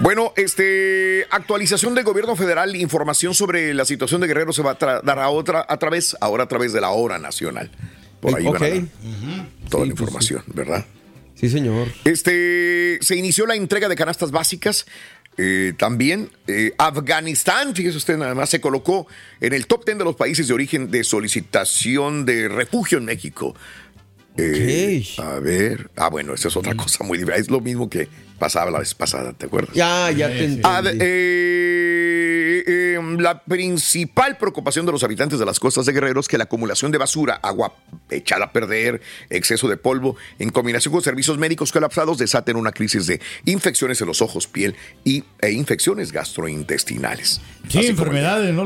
Bueno, 0.00 0.32
este 0.36 1.17
actualización 1.30 1.94
del 1.94 2.04
gobierno 2.04 2.36
federal, 2.36 2.74
información 2.76 3.34
sobre 3.34 3.74
la 3.74 3.84
situación 3.84 4.20
de 4.20 4.26
Guerrero 4.26 4.52
se 4.52 4.62
va 4.62 4.72
a 4.72 4.78
tra- 4.78 5.02
dar 5.02 5.18
a 5.18 5.28
otra 5.30 5.64
a 5.68 5.76
través, 5.78 6.16
ahora 6.20 6.44
a 6.44 6.48
través 6.48 6.72
de 6.72 6.80
la 6.80 6.90
hora 6.90 7.18
nacional. 7.18 7.70
Por 8.20 8.36
ahí 8.36 8.44
van 8.44 8.90
a 9.64 9.68
toda 9.70 9.84
la 9.86 9.90
información, 9.92 10.42
¿verdad? 10.48 10.84
Sí, 11.34 11.48
señor. 11.48 11.86
Este 12.04 12.98
se 13.00 13.16
inició 13.16 13.46
la 13.46 13.54
entrega 13.54 13.88
de 13.88 13.94
canastas 13.96 14.30
básicas. 14.30 14.86
eh, 15.36 15.72
también 15.78 16.30
eh, 16.48 16.72
Afganistán, 16.78 17.74
fíjese 17.76 17.96
usted, 17.96 18.16
nada 18.18 18.34
más 18.34 18.50
se 18.50 18.60
colocó 18.60 19.06
en 19.40 19.52
el 19.52 19.66
top 19.68 19.84
10 19.86 19.98
de 19.98 20.04
los 20.04 20.16
países 20.16 20.48
de 20.48 20.54
origen 20.54 20.90
de 20.90 21.04
solicitación 21.04 22.24
de 22.24 22.48
refugio 22.48 22.98
en 22.98 23.04
México. 23.04 23.54
Eh, 24.36 25.04
a 25.18 25.38
ver, 25.40 25.90
ah, 25.96 26.08
bueno, 26.10 26.34
esa 26.34 26.48
es 26.48 26.56
otra 26.56 26.74
cosa 26.76 27.04
muy 27.04 27.18
diferente. 27.18 27.42
Es 27.42 27.50
lo 27.50 27.60
mismo 27.60 27.88
que 27.88 28.08
pasaba 28.38 28.70
la 28.70 28.78
vez 28.78 28.94
pasada, 28.94 29.32
¿te 29.32 29.46
acuerdas? 29.46 29.74
Ya, 29.74 30.10
ya 30.10 30.28
te 30.28 30.44
entendí. 30.44 30.62
Ah, 30.64 30.82
eh, 30.84 32.64
eh, 32.66 32.98
la 33.18 33.42
principal 33.42 34.36
preocupación 34.36 34.86
de 34.86 34.92
los 34.92 35.02
habitantes 35.04 35.38
de 35.38 35.44
las 35.46 35.58
costas 35.60 35.86
de 35.86 35.92
Guerrero 35.92 36.20
es 36.20 36.28
que 36.28 36.38
la 36.38 36.44
acumulación 36.44 36.90
de 36.92 36.98
basura, 36.98 37.34
agua 37.42 37.74
echada 38.10 38.46
a 38.46 38.52
perder, 38.52 39.00
exceso 39.30 39.68
de 39.68 39.76
polvo, 39.76 40.16
en 40.38 40.50
combinación 40.50 40.92
con 40.92 41.02
servicios 41.02 41.38
médicos 41.38 41.72
colapsados, 41.72 42.18
desaten 42.18 42.56
una 42.56 42.72
crisis 42.72 43.06
de 43.06 43.20
infecciones 43.44 44.00
en 44.00 44.06
los 44.06 44.22
ojos, 44.22 44.46
piel 44.46 44.74
y, 45.04 45.24
e 45.40 45.50
infecciones 45.52 46.12
gastrointestinales. 46.12 47.40
Sí, 47.68 47.78
Así 47.78 47.88
enfermedades, 47.88 48.54
¿no? 48.54 48.62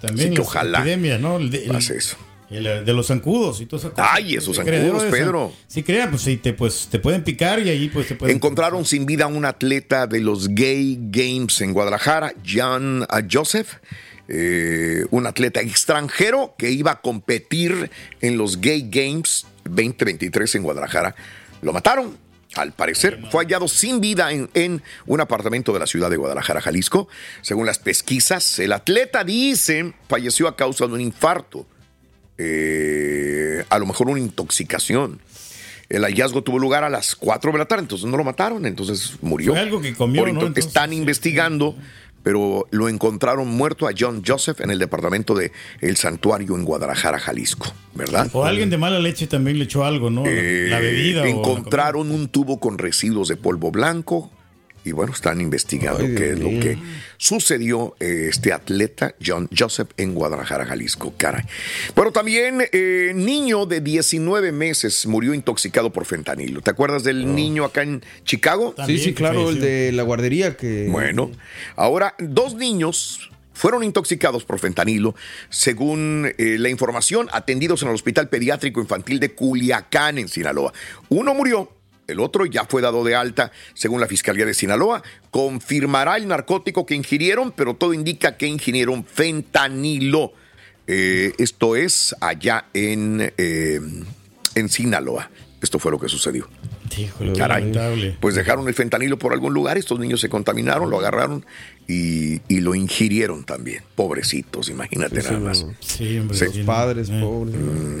También 0.00 0.28
Sí, 0.30 0.34
que 0.34 0.40
ojalá 0.42 0.78
epidemias, 0.80 1.20
¿no? 1.20 1.38
El 1.38 1.50
de, 1.50 1.64
el- 1.64 1.72
pase 1.72 1.96
eso. 1.96 2.16
El 2.54 2.84
de 2.84 2.92
los 2.92 3.08
zancudos 3.08 3.60
y 3.60 3.66
todo 3.66 3.78
eso. 3.78 3.92
Ay, 3.96 4.36
esos 4.36 4.56
zancudos, 4.56 5.04
Pedro. 5.04 5.52
Si 5.66 5.82
crean, 5.82 6.10
pues 6.10 6.22
sí, 6.22 6.36
te, 6.36 6.52
pues 6.52 6.88
te 6.90 6.98
pueden 6.98 7.22
picar 7.24 7.60
y 7.60 7.68
ahí 7.68 7.88
pues 7.88 8.08
te 8.08 8.14
pueden. 8.14 8.36
Encontraron 8.36 8.84
sin 8.84 9.06
vida 9.06 9.24
a 9.24 9.28
un 9.28 9.44
atleta 9.44 10.06
de 10.06 10.20
los 10.20 10.48
Gay 10.48 10.98
Games 11.10 11.60
en 11.60 11.72
Guadalajara, 11.72 12.34
John 12.46 13.06
ah, 13.08 13.22
Joseph, 13.30 13.74
eh, 14.28 15.04
un 15.10 15.26
atleta 15.26 15.60
extranjero 15.60 16.54
que 16.56 16.70
iba 16.70 16.92
a 16.92 17.00
competir 17.00 17.90
en 18.20 18.38
los 18.38 18.60
Gay 18.60 18.88
Games 18.90 19.46
2023 19.64 20.54
en 20.54 20.62
Guadalajara. 20.62 21.14
Lo 21.62 21.72
mataron. 21.72 22.24
Al 22.56 22.72
parecer 22.72 23.20
fue 23.32 23.44
hallado 23.44 23.66
sin 23.66 24.00
vida 24.00 24.30
en, 24.30 24.48
en 24.54 24.80
un 25.06 25.20
apartamento 25.20 25.72
de 25.72 25.80
la 25.80 25.88
ciudad 25.88 26.08
de 26.08 26.16
Guadalajara, 26.16 26.60
Jalisco. 26.60 27.08
Según 27.42 27.66
las 27.66 27.80
pesquisas, 27.80 28.60
el 28.60 28.72
atleta 28.72 29.24
dice 29.24 29.92
falleció 30.08 30.46
a 30.46 30.54
causa 30.54 30.86
de 30.86 30.92
un 30.92 31.00
infarto, 31.00 31.66
eh, 32.38 33.64
a 33.68 33.78
lo 33.78 33.86
mejor 33.86 34.08
una 34.08 34.20
intoxicación. 34.20 35.20
El 35.88 36.02
hallazgo 36.04 36.42
tuvo 36.42 36.58
lugar 36.58 36.82
a 36.82 36.88
las 36.90 37.14
4 37.14 37.52
de 37.52 37.58
la 37.58 37.66
tarde, 37.66 37.82
entonces 37.82 38.08
no 38.08 38.16
lo 38.16 38.24
mataron, 38.24 38.64
entonces 38.66 39.14
murió. 39.20 39.52
Fue 39.52 39.60
algo 39.60 39.80
que 39.80 39.94
comió, 39.94 40.22
están 40.60 40.92
investigando, 40.94 41.76
pero 42.22 42.66
lo 42.70 42.88
encontraron 42.88 43.48
muerto 43.48 43.86
a 43.86 43.92
John 43.96 44.22
Joseph 44.26 44.60
en 44.62 44.70
el 44.70 44.78
departamento 44.78 45.34
de 45.34 45.52
El 45.82 45.96
Santuario 45.96 46.56
en 46.56 46.64
Guadalajara, 46.64 47.18
Jalisco, 47.18 47.66
¿verdad? 47.94 48.28
O 48.32 48.44
alguien 48.46 48.70
de 48.70 48.78
mala 48.78 48.98
leche 48.98 49.26
también 49.26 49.58
le 49.58 49.64
echó 49.64 49.84
algo, 49.84 50.08
¿no? 50.10 50.24
La- 50.24 50.30
Eh, 50.32 50.66
la 50.70 50.80
bebida 50.80 51.20
o 51.20 51.24
la 51.24 51.30
encontraron 51.30 52.10
un 52.10 52.28
tubo 52.28 52.58
con 52.58 52.78
residuos 52.78 53.28
de 53.28 53.36
polvo 53.36 53.70
blanco 53.70 54.30
y 54.84 54.92
bueno, 54.92 55.12
están 55.12 55.40
investigando 55.40 56.04
qué 56.16 56.32
es 56.32 56.38
lo 56.38 56.48
que 56.48 56.78
sucedió 57.16 57.96
eh, 58.00 58.26
este 58.28 58.52
atleta 58.52 59.14
John 59.24 59.48
Joseph 59.56 59.88
en 59.96 60.14
Guadalajara, 60.14 60.66
Jalisco. 60.66 61.14
Caray. 61.16 61.44
Bueno, 61.94 62.12
también 62.12 62.62
eh, 62.72 63.12
niño 63.14 63.66
de 63.66 63.80
19 63.80 64.52
meses 64.52 65.06
murió 65.06 65.32
intoxicado 65.34 65.92
por 65.92 66.04
fentanilo. 66.04 66.60
¿Te 66.60 66.70
acuerdas 66.70 67.02
del 67.04 67.34
niño 67.34 67.64
acá 67.64 67.82
en 67.82 68.02
Chicago? 68.24 68.74
Sí, 68.86 68.98
sí, 68.98 69.14
claro, 69.14 69.50
el 69.50 69.60
de 69.60 69.92
la 69.92 70.02
guardería 70.02 70.56
que... 70.56 70.88
Bueno, 70.90 71.30
ahora 71.76 72.14
dos 72.18 72.54
niños 72.54 73.30
fueron 73.54 73.84
intoxicados 73.84 74.44
por 74.44 74.58
fentanilo, 74.58 75.14
según 75.48 76.32
eh, 76.36 76.56
la 76.58 76.68
información, 76.68 77.28
atendidos 77.32 77.82
en 77.82 77.88
el 77.88 77.94
Hospital 77.94 78.28
Pediátrico 78.28 78.80
Infantil 78.80 79.20
de 79.20 79.32
Culiacán, 79.32 80.18
en 80.18 80.28
Sinaloa. 80.28 80.72
Uno 81.08 81.34
murió. 81.34 81.70
El 82.06 82.20
otro 82.20 82.46
ya 82.46 82.64
fue 82.64 82.82
dado 82.82 83.04
de 83.04 83.14
alta, 83.14 83.52
según 83.74 84.00
la 84.00 84.06
Fiscalía 84.06 84.44
de 84.44 84.54
Sinaloa. 84.54 85.02
Confirmará 85.30 86.16
el 86.16 86.28
narcótico 86.28 86.86
que 86.86 86.94
ingirieron, 86.94 87.52
pero 87.52 87.74
todo 87.74 87.94
indica 87.94 88.36
que 88.36 88.46
ingirieron 88.46 89.04
fentanilo. 89.04 90.32
Eh, 90.86 91.32
esto 91.38 91.76
es 91.76 92.14
allá 92.20 92.66
en, 92.74 93.32
eh, 93.38 93.80
en 94.54 94.68
Sinaloa. 94.68 95.30
Esto 95.62 95.78
fue 95.78 95.90
lo 95.92 95.98
que 95.98 96.08
sucedió. 96.08 96.48
Híjole, 96.98 97.32
Caray. 97.32 97.60
lamentable. 97.60 98.16
Pues 98.20 98.34
dejaron 98.34 98.66
el 98.68 98.74
fentanilo 98.74 99.18
por 99.18 99.32
algún 99.32 99.54
lugar, 99.54 99.78
estos 99.78 99.98
niños 99.98 100.20
se 100.20 100.28
contaminaron, 100.28 100.90
lo 100.90 100.98
agarraron 100.98 101.44
y, 101.86 102.40
y 102.48 102.60
lo 102.60 102.74
ingirieron 102.74 103.44
también. 103.44 103.82
Pobrecitos, 103.94 104.68
imagínate 104.68 105.22
nada 105.22 105.38
más. 105.38 105.66
Sí, 105.80 106.18
hombre. 106.18 106.36
Sí. 106.36 106.62
Padres, 106.64 107.08
eh, 107.10 107.20
pobres. 107.20 107.56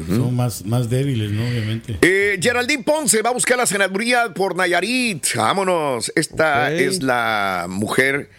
Son 0.08 0.34
más, 0.34 0.64
más 0.64 0.88
débiles, 0.88 1.30
¿no? 1.32 1.42
Obviamente. 1.46 1.98
Eh, 2.00 2.38
Geraldine 2.40 2.82
Ponce 2.82 3.22
va 3.22 3.30
a 3.30 3.34
buscar 3.34 3.58
la 3.58 3.66
senaduría 3.66 4.32
por 4.34 4.56
Nayarit. 4.56 5.26
Vámonos. 5.36 6.12
Esta 6.14 6.72
es 6.72 7.02
la 7.02 7.66
mujer 7.68 8.30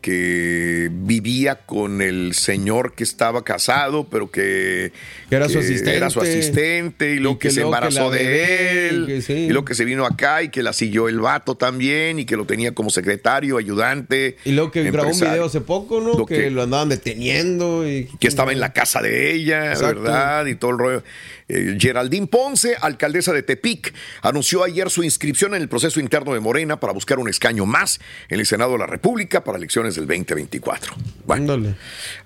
que 0.00 0.88
vivía 0.92 1.56
con 1.66 2.00
el 2.02 2.34
señor 2.34 2.94
que 2.94 3.04
estaba 3.04 3.44
casado, 3.44 4.08
pero 4.08 4.30
que, 4.30 4.92
Que 5.28 5.36
era 5.36 5.48
su 5.48 5.58
asistente. 5.58 5.96
era 5.96 6.10
su 6.10 6.20
asistente, 6.20 7.12
y 7.14 7.18
luego 7.18 7.36
Y 7.36 7.38
que, 7.38 7.48
que 7.48 7.54
se 7.54 7.60
embarazó 7.62 8.10
de 8.10 8.88
él, 8.88 9.08
y 9.10 9.22
sí. 9.22 9.32
y 9.32 9.48
luego 9.48 9.64
que 9.64 9.74
se 9.74 9.84
vino 9.84 10.06
acá 10.06 10.42
y 10.42 10.48
que 10.50 10.62
la 10.62 10.72
siguió 10.72 11.08
el 11.08 11.20
vato 11.20 11.56
también, 11.56 12.18
y 12.18 12.24
que 12.24 12.36
lo 12.36 12.44
tenía 12.46 12.72
como 12.74 12.90
secretario, 12.90 13.56
ayudante. 13.58 14.36
Y 14.44 14.52
luego 14.52 14.70
que 14.70 14.84
grabó 14.90 15.10
un 15.10 15.18
video 15.20 15.44
hace 15.44 15.60
poco, 15.60 16.00
¿no? 16.00 16.14
Lo 16.16 16.26
que, 16.26 16.36
que- 16.36 16.50
lo 16.50 16.62
andaban 16.62 16.88
deteniendo 16.88 17.88
y... 17.88 18.04
que 18.20 18.28
estaba 18.28 18.52
en 18.52 18.60
la 18.60 18.72
casa 18.72 19.02
de 19.02 19.32
ella, 19.34 19.72
Exacto. 19.72 20.02
¿verdad? 20.02 20.46
Y 20.46 20.54
todo 20.54 20.70
el 20.72 20.78
rollo. 20.78 21.02
Eh, 21.48 21.76
Geraldine 21.78 22.26
Ponce, 22.26 22.76
alcaldesa 22.80 23.32
de 23.32 23.42
Tepic, 23.42 23.94
anunció 24.22 24.64
ayer 24.64 24.90
su 24.90 25.02
inscripción 25.02 25.54
en 25.54 25.62
el 25.62 25.68
proceso 25.68 26.00
interno 26.00 26.34
de 26.34 26.40
Morena 26.40 26.78
para 26.78 26.92
buscar 26.92 27.18
un 27.18 27.28
escaño 27.28 27.64
más 27.66 28.00
en 28.28 28.40
el 28.40 28.46
Senado 28.46 28.72
de 28.72 28.78
la 28.78 28.86
República 28.86 29.44
para 29.44 29.58
elecciones 29.58 29.94
del 29.94 30.06
2024. 30.06 30.94
Bueno, 31.26 31.74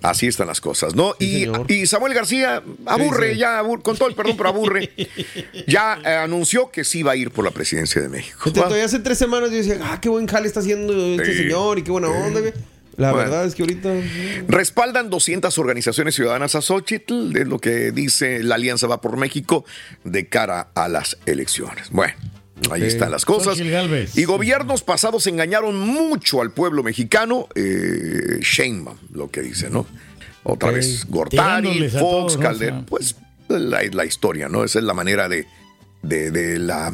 así 0.02 0.26
están 0.26 0.46
las 0.46 0.60
cosas, 0.60 0.94
¿no? 0.94 1.14
Sí, 1.18 1.46
y, 1.68 1.86
Samuel 1.86 2.14
García 2.14 2.62
aburre, 2.86 3.34
sí. 3.34 3.38
ya, 3.38 3.62
abur- 3.62 3.82
con 3.82 3.96
todo 3.96 4.08
el 4.08 4.14
perdón, 4.14 4.36
pero 4.36 4.48
aburre, 4.48 4.90
ya 5.66 5.98
eh, 6.04 6.08
anunció 6.16 6.70
que 6.70 6.84
sí 6.84 7.02
va 7.02 7.12
a 7.12 7.16
ir 7.16 7.30
por 7.30 7.44
la 7.44 7.50
presidencia 7.50 8.00
de 8.00 8.08
México. 8.08 8.52
Todavía 8.52 8.84
hace 8.84 8.98
tres 8.98 9.18
semanas 9.18 9.50
yo 9.50 9.56
decía, 9.56 9.78
ah, 9.82 10.00
qué 10.00 10.08
buen 10.08 10.26
jale 10.26 10.46
está 10.46 10.60
haciendo 10.60 10.92
este 11.14 11.36
señor 11.36 11.78
y 11.78 11.82
qué 11.82 11.90
buena 11.90 12.08
onda. 12.08 12.40
La 12.96 13.10
Bueno. 13.12 13.30
verdad 13.30 13.46
es 13.46 13.54
que 13.54 13.62
ahorita... 13.62 13.90
Respaldan 14.48 15.08
200 15.10 15.56
organizaciones 15.58 16.14
ciudadanas 16.14 16.54
a 16.54 16.60
Xochitl, 16.62 17.36
es 17.36 17.46
lo 17.48 17.58
que 17.58 17.90
dice 17.92 18.42
la 18.42 18.56
Alianza 18.56 18.86
Va 18.86 19.00
por 19.00 19.16
México 19.16 19.64
de 20.04 20.28
cara 20.28 20.68
a 20.74 20.88
las 20.88 21.16
elecciones. 21.26 21.90
Bueno, 21.90 22.14
ahí 22.70 22.82
están 22.84 23.10
las 23.10 23.24
cosas. 23.24 23.58
Y 24.14 24.24
gobiernos 24.24 24.82
pasados 24.82 25.26
engañaron 25.26 25.78
mucho 25.78 26.42
al 26.42 26.50
pueblo 26.52 26.82
mexicano. 26.82 27.48
Eh, 27.54 28.38
Sheinbaum, 28.40 28.98
lo 29.12 29.30
que 29.30 29.40
dice, 29.42 29.70
¿no? 29.70 29.86
Otra 30.44 30.70
vez 30.70 31.06
Gortari, 31.08 31.88
Fox. 31.88 32.36
Calderón. 32.36 32.84
Pues 32.84 33.16
la, 33.48 33.82
la 33.92 34.04
historia, 34.04 34.48
¿no? 34.48 34.64
Esa 34.64 34.80
es 34.80 34.84
la 34.84 34.94
manera 34.94 35.28
de, 35.28 35.46
de, 36.02 36.30
de 36.30 36.58
la 36.58 36.92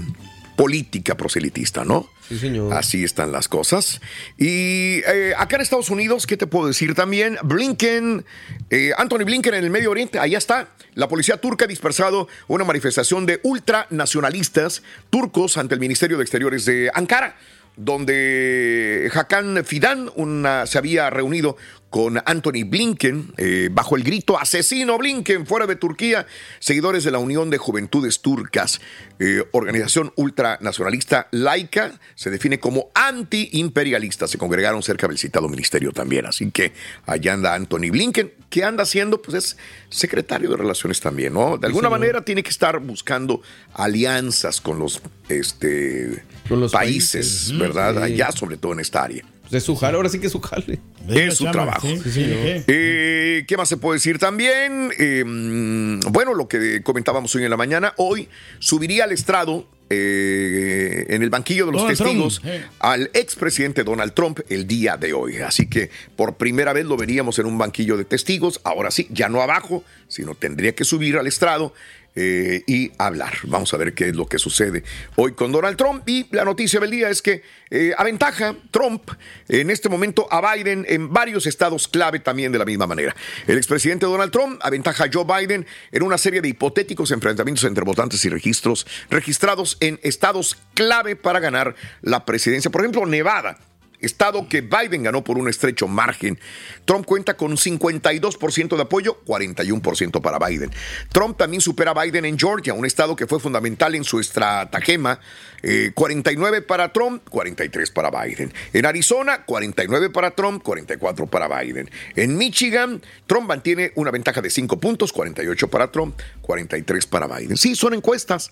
política 0.59 1.16
proselitista, 1.16 1.85
¿no? 1.85 2.11
Sí, 2.29 2.37
señor. 2.37 2.75
Así 2.75 3.05
están 3.05 3.31
las 3.31 3.47
cosas. 3.47 4.01
Y 4.37 4.99
eh, 5.07 5.33
acá 5.38 5.55
en 5.55 5.62
Estados 5.62 5.88
Unidos, 5.88 6.27
¿qué 6.27 6.37
te 6.37 6.49
puedo 6.49 6.66
decir 6.66 6.94
también? 6.97 7.38
Blinken, 7.44 8.25
eh, 8.68 8.90
Anthony 8.99 9.25
Blinken 9.25 9.55
en 9.55 9.62
el 9.64 9.71
Medio 9.71 9.92
Oriente, 9.92 10.18
allá 10.18 10.37
está. 10.37 10.71
La 10.94 11.07
policía 11.07 11.37
turca 11.37 11.66
ha 11.66 11.68
dispersado 11.68 12.27
una 12.49 12.64
manifestación 12.64 13.25
de 13.25 13.38
ultranacionalistas 13.44 14.83
turcos 15.11 15.57
ante 15.59 15.75
el 15.75 15.81
Ministerio 15.81 16.16
de 16.16 16.25
Exteriores 16.25 16.64
de 16.64 16.90
Ankara, 16.92 17.37
donde 17.77 19.09
Hakan 19.14 19.64
Fidan 19.64 20.11
una- 20.16 20.66
se 20.66 20.77
había 20.79 21.09
reunido 21.11 21.57
con 21.90 22.22
Anthony 22.24 22.64
Blinken 22.66 23.33
eh, 23.37 23.68
bajo 23.72 23.96
el 23.96 24.03
grito 24.03 24.38
asesino 24.38 24.98
Blinken 24.98 25.46
fuera 25.46 25.66
de 25.66 25.77
Turquía, 25.77 26.27
seguidores 26.59 27.05
de 27.05 27.11
la 27.11 27.18
Unión 27.18 27.51
de 27.51 27.59
Juventudes 27.59 28.20
Turcas, 28.20 28.81
eh, 29.18 29.44
organización 29.53 30.12
ultranacionalista 30.16 31.29
laica, 31.31 31.98
se 32.14 32.31
define 32.31 32.61
como 32.61 32.90
antiimperialista. 32.94 34.29
Se 34.29 34.38
congregaron 34.38 34.83
cerca 34.83 35.09
del 35.09 35.18
citado 35.18 35.48
ministerio 35.48 35.92
también, 35.92 36.27
así 36.27 36.51
que 36.51 36.72
allá 37.07 37.35
anda 37.35 37.55
Anthony 37.55 37.90
Blinken, 37.90 38.33
que 38.51 38.64
anda 38.64 38.83
haciendo, 38.83 39.22
pues 39.22 39.37
es 39.37 39.57
secretario 39.90 40.51
de 40.51 40.57
Relaciones 40.57 41.01
también, 41.01 41.35
¿no? 41.35 41.57
De 41.57 41.66
alguna 41.66 41.88
manera 41.88 42.24
tiene 42.24 42.42
que 42.42 42.51
estar 42.51 42.79
buscando 42.81 43.42
alianzas 43.74 44.61
con 44.61 44.79
los, 44.79 45.01
este, 45.29 46.22
Con 46.48 46.61
los 46.61 46.72
países, 46.72 47.27
países. 47.27 47.59
¿verdad? 47.59 47.94
Sí. 47.94 48.12
Allá, 48.12 48.33
sobre 48.33 48.57
todo 48.57 48.72
en 48.72 48.81
esta 48.81 49.03
área. 49.03 49.24
Pues 49.49 49.63
es 49.63 49.65
su 49.65 49.77
jale, 49.77 49.97
ahora 49.97 50.09
sí 50.09 50.19
que 50.19 50.27
es 50.27 50.33
su 50.33 50.41
jale. 50.41 50.79
Es 51.09 51.37
su 51.37 51.45
chama, 51.45 51.53
trabajo. 51.53 51.89
sí, 51.89 52.11
sí. 52.11 52.23
Eh, 52.27 53.45
¿Qué 53.47 53.57
más 53.57 53.69
se 53.69 53.79
puede 53.79 53.97
decir 53.97 54.19
también? 54.19 54.91
Eh, 54.99 55.25
mm, 55.25 56.01
bueno, 56.11 56.35
lo 56.35 56.49
que 56.49 56.83
comentábamos 56.83 57.35
hoy 57.35 57.45
en 57.45 57.51
la 57.51 57.57
mañana, 57.57 57.95
hoy 57.97 58.29
subiría 58.59 59.05
al 59.05 59.13
estrado 59.13 59.67
eh, 59.91 61.07
en 61.09 61.23
el 61.23 61.31
banquillo 61.31 61.65
de 61.65 61.73
los 61.73 61.81
Donald 61.81 61.97
testigos 61.97 62.41
Trump, 62.41 62.55
eh. 62.55 62.65
al 62.79 63.11
expresidente 63.15 63.85
Donald 63.85 64.13
Trump 64.13 64.41
el 64.51 64.67
día 64.67 64.99
de 64.99 65.15
hoy. 65.15 65.39
Así 65.39 65.67
que 65.67 65.91
por 66.15 66.37
primera 66.37 66.75
vez 66.75 66.85
lo 66.85 66.99
veríamos 66.99 67.39
en 67.39 67.47
un 67.47 67.57
banquillo 67.57 67.97
de 67.97 68.05
testigos. 68.05 68.61
Ahora 68.65 68.91
sí, 68.91 69.09
ya 69.11 69.31
no 69.31 69.41
abajo, 69.41 69.85
sino 70.07 70.35
tendría 70.35 70.75
que 70.75 70.85
subir 70.85 71.17
al 71.17 71.27
estrado. 71.27 71.73
Eh, 72.20 72.64
y 72.66 72.90
hablar. 72.98 73.33
Vamos 73.44 73.72
a 73.72 73.76
ver 73.76 73.94
qué 73.94 74.09
es 74.09 74.16
lo 74.16 74.26
que 74.26 74.40
sucede 74.40 74.83
hoy 75.14 75.35
con 75.35 75.52
Donald 75.52 75.76
Trump. 75.76 76.02
Y 76.09 76.26
la 76.35 76.44
noticia 76.44 76.81
del 76.81 76.90
día 76.90 77.11
es 77.11 77.22
que 77.22 77.42
eh, 77.70 77.92
aventaja 77.96 78.57
Trump 78.72 79.09
en 79.48 79.70
este 79.70 79.88
momento 79.88 80.26
a 80.28 80.40
Biden 80.52 80.85
en 80.88 81.12
varios 81.12 81.46
estados 81.46 81.87
clave 81.87 82.18
también 82.18 82.50
de 82.50 82.59
la 82.59 82.64
misma 82.64 82.88
manera. 82.88 83.14
El 83.46 83.57
expresidente 83.57 84.07
Donald 84.07 84.33
Trump 84.33 84.59
aventaja 84.64 85.04
a 85.04 85.11
Joe 85.12 85.24
Biden 85.24 85.64
en 85.92 86.02
una 86.02 86.18
serie 86.18 86.40
de 86.40 86.48
hipotéticos 86.48 87.12
enfrentamientos 87.12 87.62
entre 87.62 87.85
votantes 87.85 88.24
y 88.24 88.28
registros 88.31 88.85
registrados 89.11 89.76
en 89.78 90.00
estados 90.02 90.59
clave 90.74 91.14
para 91.14 91.38
ganar 91.38 91.76
la 92.02 92.24
presidencia. 92.24 92.68
Por 92.68 92.81
ejemplo, 92.81 93.07
Nevada. 93.07 93.59
Estado 94.01 94.49
que 94.49 94.61
Biden 94.61 95.03
ganó 95.03 95.25
por 95.25 95.39
un 95.39 95.49
estrecho 95.49 95.89
margen. 95.89 96.39
Trump 96.85 97.05
cuenta 97.05 97.37
con 97.37 97.57
52% 97.57 98.77
de 98.77 98.83
apoyo, 98.83 99.21
41% 99.27 100.21
para 100.21 100.39
Biden. 100.39 100.71
Trump 101.13 101.37
también 101.37 101.61
supera 101.61 101.93
a 101.93 102.05
Biden 102.05 102.25
en 102.25 102.39
Georgia, 102.39 102.75
un 102.75 102.87
estado 102.87 103.17
que 103.17 103.27
fue 103.27 103.41
fundamental 103.41 103.95
en 103.95 104.05
su 104.05 104.21
estratagema. 104.21 105.21
Eh, 105.63 105.91
49 105.95 106.63
para 106.63 106.93
Trump, 106.93 107.23
43 107.29 107.91
para 107.91 108.11
Biden. 108.11 108.53
En 108.73 108.87
Arizona, 108.87 109.45
49 109.45 110.11
para 110.11 110.31
Trump, 110.31 110.63
44 110.63 111.27
para 111.27 111.49
Biden. 111.49 111.91
En 112.15 112.37
Michigan, 112.37 113.03
Trump 113.27 113.49
mantiene 113.49 113.93
una 113.97 114.11
ventaja 114.11 114.41
de 114.41 114.51
5 114.51 114.79
puntos, 114.79 115.13
48 115.13 115.69
para 115.69 115.91
Trump, 115.91 116.19
43 116.43 117.07
para 117.07 117.27
Biden. 117.27 117.57
Sí, 117.57 117.75
son 117.75 117.95
encuestas. 117.95 118.51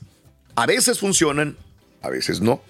A 0.57 0.67
veces 0.67 0.99
funcionan, 0.99 1.57
a 2.03 2.11
veces 2.11 2.41
no. 2.41 2.63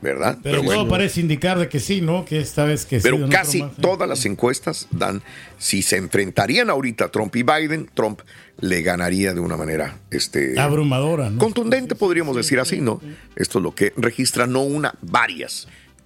¿Verdad? 0.00 0.38
Pero, 0.42 0.62
todo 0.62 0.88
parece 0.88 1.20
indicar 1.20 1.58
de 1.58 1.68
que 1.68 1.80
sí, 1.80 2.00
¿no? 2.00 2.24
Que 2.24 2.40
esta 2.40 2.64
vez 2.64 2.86
que 2.86 3.00
sí. 3.00 3.02
Pero 3.02 3.18
no 3.18 3.28
casi 3.28 3.62
más, 3.62 3.72
¿eh? 3.72 3.74
todas 3.80 4.08
las 4.08 4.24
encuestas 4.26 4.88
dan, 4.90 5.22
si 5.58 5.82
se 5.82 5.96
enfrentarían 5.96 6.70
ahorita 6.70 7.10
Trump 7.10 7.34
y 7.36 7.42
Biden, 7.42 7.90
Trump 7.94 8.20
le 8.60 8.82
ganaría 8.82 9.32
de 9.32 9.40
una 9.40 9.56
manera 9.56 9.96
este, 10.10 10.58
Abrumadora, 10.58 11.30
¿no? 11.30 11.38
contundente, 11.38 11.94
podríamos 11.94 12.36
decir 12.36 12.60
así, 12.60 12.80
¿no? 12.80 13.00
Esto 13.36 13.58
es 13.58 13.62
lo 13.62 13.74
que 13.74 13.92
registra 13.96 14.46
no 14.46 14.62
una, 14.62 14.94
varias 15.00 15.66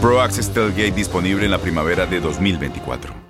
Pro 0.00 0.18
Access 0.22 0.48
Tailgate 0.48 0.92
disponible 0.92 1.44
en 1.44 1.50
la 1.50 1.58
primavera 1.58 2.06
de 2.06 2.20
2024. 2.20 3.29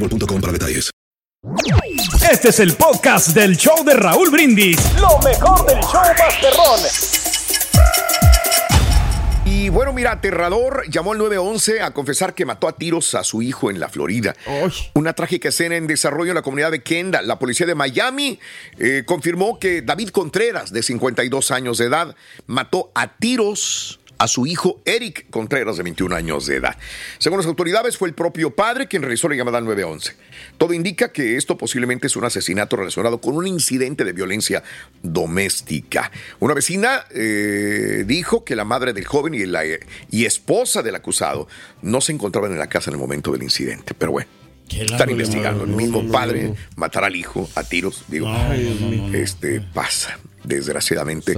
boostmobile.com 0.00 0.40
para 0.40 0.52
detalles. 0.52 0.90
Este 2.30 2.48
es 2.48 2.60
el 2.60 2.74
podcast 2.74 3.28
del 3.28 3.56
show 3.56 3.84
de 3.84 3.94
Raúl 3.94 4.30
Brindis. 4.30 4.78
Lo 5.00 5.18
mejor 5.20 5.66
del 5.66 5.78
show 5.80 6.02
Masterrón. 6.18 6.80
Y 9.44 9.68
bueno, 9.68 9.92
mira, 9.92 10.12
aterrador 10.12 10.84
llamó 10.90 11.12
al 11.12 11.18
911 11.18 11.80
a 11.82 11.92
confesar 11.92 12.34
que 12.34 12.44
mató 12.44 12.66
a 12.66 12.76
tiros 12.76 13.14
a 13.14 13.22
su 13.22 13.42
hijo 13.42 13.70
en 13.70 13.78
la 13.78 13.88
Florida. 13.88 14.34
Una 14.94 15.12
trágica 15.12 15.48
escena 15.48 15.76
en 15.76 15.86
desarrollo 15.86 16.32
en 16.32 16.34
la 16.34 16.42
comunidad 16.42 16.72
de 16.72 16.82
Kendall. 16.82 17.26
La 17.26 17.38
policía 17.38 17.66
de 17.66 17.76
Miami 17.76 18.40
eh, 18.78 19.04
confirmó 19.06 19.58
que 19.60 19.82
David 19.82 20.08
Contreras, 20.08 20.72
de 20.72 20.82
52 20.82 21.50
años 21.52 21.78
de 21.78 21.86
edad, 21.86 22.16
mató 22.46 22.90
a 22.94 23.16
tiros 23.16 24.00
a 24.18 24.28
su 24.28 24.46
hijo 24.46 24.80
Eric 24.84 25.26
Contreras, 25.30 25.76
de 25.76 25.82
21 25.82 26.14
años 26.14 26.46
de 26.46 26.56
edad. 26.56 26.76
Según 27.18 27.38
las 27.38 27.46
autoridades, 27.46 27.96
fue 27.96 28.08
el 28.08 28.14
propio 28.14 28.54
padre 28.54 28.86
quien 28.88 29.02
realizó 29.02 29.28
la 29.28 29.36
llamada 29.36 29.58
al 29.58 29.64
911. 29.64 30.14
Todo 30.58 30.72
indica 30.72 31.12
que 31.12 31.36
esto 31.36 31.58
posiblemente 31.58 32.06
es 32.06 32.16
un 32.16 32.24
asesinato 32.24 32.76
relacionado 32.76 33.20
con 33.20 33.36
un 33.36 33.46
incidente 33.46 34.04
de 34.04 34.12
violencia 34.12 34.62
doméstica. 35.02 36.10
Una 36.40 36.54
vecina 36.54 37.04
eh, 37.10 38.04
dijo 38.06 38.44
que 38.44 38.56
la 38.56 38.64
madre 38.64 38.92
del 38.92 39.04
joven 39.04 39.34
y, 39.34 39.44
la, 39.46 39.62
y 40.10 40.24
esposa 40.24 40.82
del 40.82 40.94
acusado 40.94 41.48
no 41.82 42.00
se 42.00 42.12
encontraban 42.12 42.52
en 42.52 42.58
la 42.58 42.68
casa 42.68 42.90
en 42.90 42.94
el 42.94 43.00
momento 43.00 43.32
del 43.32 43.42
incidente. 43.42 43.94
Pero 43.94 44.12
bueno. 44.12 44.30
Están 44.68 45.10
investigando. 45.10 45.62
El 45.62 45.70
mismo 45.70 46.10
padre 46.10 46.54
matar 46.74 47.04
al 47.04 47.14
hijo 47.14 47.48
a 47.54 47.62
tiros. 47.62 48.04
Digo, 48.08 48.28
este 49.12 49.60
pasa 49.60 50.18
desgraciadamente. 50.46 51.34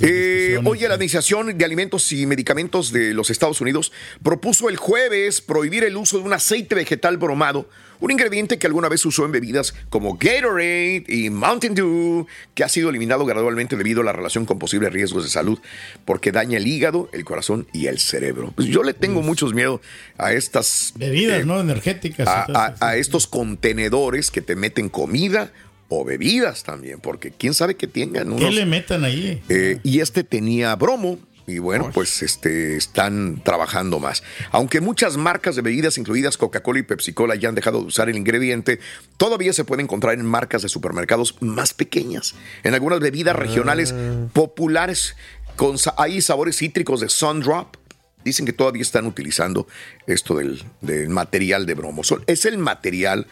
Eh, 0.00 0.58
hoy 0.64 0.80
la 0.80 0.94
Administración 0.94 1.56
de 1.56 1.64
Alimentos 1.64 2.10
y 2.12 2.26
Medicamentos 2.26 2.92
de 2.92 3.14
los 3.14 3.30
Estados 3.30 3.60
Unidos 3.60 3.92
propuso 4.22 4.68
el 4.68 4.76
jueves 4.76 5.40
prohibir 5.40 5.84
el 5.84 5.96
uso 5.96 6.18
de 6.18 6.24
un 6.24 6.32
aceite 6.32 6.74
vegetal 6.74 7.16
bromado, 7.16 7.68
un 8.00 8.10
ingrediente 8.10 8.58
que 8.58 8.66
alguna 8.66 8.88
vez 8.88 9.04
usó 9.06 9.24
en 9.24 9.32
bebidas 9.32 9.74
como 9.88 10.18
Gatorade 10.18 11.04
y 11.08 11.30
Mountain 11.30 11.74
Dew, 11.74 12.26
que 12.54 12.64
ha 12.64 12.68
sido 12.68 12.90
eliminado 12.90 13.24
gradualmente 13.24 13.76
debido 13.76 14.02
a 14.02 14.04
la 14.04 14.12
relación 14.12 14.44
con 14.44 14.58
posibles 14.58 14.92
riesgos 14.92 15.24
de 15.24 15.30
salud, 15.30 15.58
porque 16.04 16.32
daña 16.32 16.58
el 16.58 16.66
hígado, 16.66 17.08
el 17.12 17.24
corazón 17.24 17.66
y 17.72 17.86
el 17.86 17.98
cerebro. 17.98 18.52
Pues 18.54 18.68
yo 18.68 18.82
le 18.82 18.92
tengo 18.94 19.22
muchos 19.22 19.54
miedo 19.54 19.80
a 20.18 20.32
estas 20.32 20.92
bebidas, 20.96 21.40
eh, 21.40 21.44
¿no? 21.46 21.60
Energéticas. 21.60 22.28
A, 22.28 22.46
a, 22.52 22.88
a 22.88 22.96
estos 22.96 23.26
contenedores 23.26 24.30
que 24.30 24.42
te 24.42 24.56
meten 24.56 24.88
comida 24.88 25.52
o 25.88 26.04
bebidas 26.04 26.64
también, 26.64 27.00
porque 27.00 27.30
quién 27.30 27.54
sabe 27.54 27.76
que 27.76 27.86
tengan 27.86 28.28
unos, 28.28 28.40
¿Qué 28.40 28.50
le 28.50 28.66
metan 28.66 29.04
ahí? 29.04 29.42
eh, 29.48 29.78
y 29.82 30.00
este 30.00 30.24
tenía 30.24 30.74
bromo. 30.76 31.18
Y 31.48 31.60
bueno, 31.60 31.92
pues 31.94 32.22
este, 32.22 32.76
están 32.76 33.40
trabajando 33.44 34.00
más. 34.00 34.24
Aunque 34.50 34.80
muchas 34.80 35.16
marcas 35.16 35.54
de 35.54 35.62
bebidas, 35.62 35.96
incluidas 35.96 36.36
Coca-Cola 36.36 36.80
y 36.80 36.82
Pepsi-Cola, 36.82 37.36
ya 37.36 37.48
han 37.48 37.54
dejado 37.54 37.78
de 37.78 37.86
usar 37.86 38.08
el 38.08 38.16
ingrediente, 38.16 38.80
todavía 39.16 39.52
se 39.52 39.64
puede 39.64 39.82
encontrar 39.82 40.14
en 40.14 40.26
marcas 40.26 40.62
de 40.62 40.68
supermercados 40.68 41.36
más 41.40 41.72
pequeñas. 41.72 42.34
En 42.64 42.74
algunas 42.74 42.98
bebidas 42.98 43.36
regionales 43.36 43.94
populares, 44.32 45.14
con, 45.54 45.76
hay 45.96 46.20
sabores 46.20 46.56
cítricos 46.56 47.00
de 47.00 47.08
Sundrop. 47.08 47.76
Dicen 48.24 48.44
que 48.44 48.52
todavía 48.52 48.82
están 48.82 49.06
utilizando 49.06 49.68
esto 50.08 50.34
del, 50.34 50.64
del 50.80 51.10
material 51.10 51.64
de 51.64 51.74
bromo. 51.74 52.02
Es 52.26 52.44
el 52.44 52.58
material, 52.58 53.28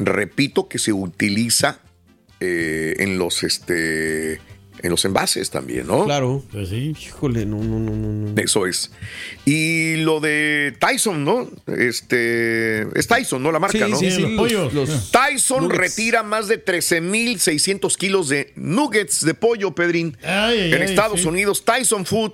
repito, 0.00 0.66
que 0.66 0.80
se 0.80 0.92
utiliza 0.92 1.78
eh, 2.42 2.94
en 2.98 3.18
los 3.18 3.42
este 3.44 4.40
en 4.82 4.90
los 4.90 5.04
envases 5.04 5.50
también, 5.50 5.86
¿no? 5.86 6.06
Claro. 6.06 6.42
Pues 6.50 6.70
sí. 6.70 6.92
Híjole, 7.00 7.46
no, 7.46 7.62
no, 7.62 7.78
no, 7.78 7.92
no. 7.94 8.42
Eso 8.42 8.66
es. 8.66 8.90
Y 9.44 9.96
lo 9.98 10.18
de 10.18 10.74
Tyson, 10.80 11.24
¿no? 11.24 11.48
Este. 11.68 12.82
Es 12.98 13.06
Tyson, 13.06 13.42
¿no? 13.44 13.52
La 13.52 13.60
marca, 13.60 13.78
Sí, 13.86 13.90
¿no? 13.92 13.96
sí, 13.96 14.10
sí, 14.10 14.22
los 14.22 14.30
pollos. 14.32 14.72
los- 14.74 15.10
Tyson 15.12 15.64
Nuggets. 15.64 15.78
retira 15.78 16.22
más 16.24 16.48
de 16.48 16.58
13.600 16.64 17.96
kilos 17.96 18.28
de 18.28 18.52
nuggets 18.56 19.24
de 19.24 19.34
pollo, 19.34 19.72
Pedrín. 19.74 20.16
Ay, 20.22 20.58
ay, 20.62 20.72
en 20.72 20.82
ay, 20.82 20.88
Estados 20.88 21.20
sí. 21.22 21.28
Unidos, 21.28 21.64
Tyson 21.64 22.04
Food 22.04 22.32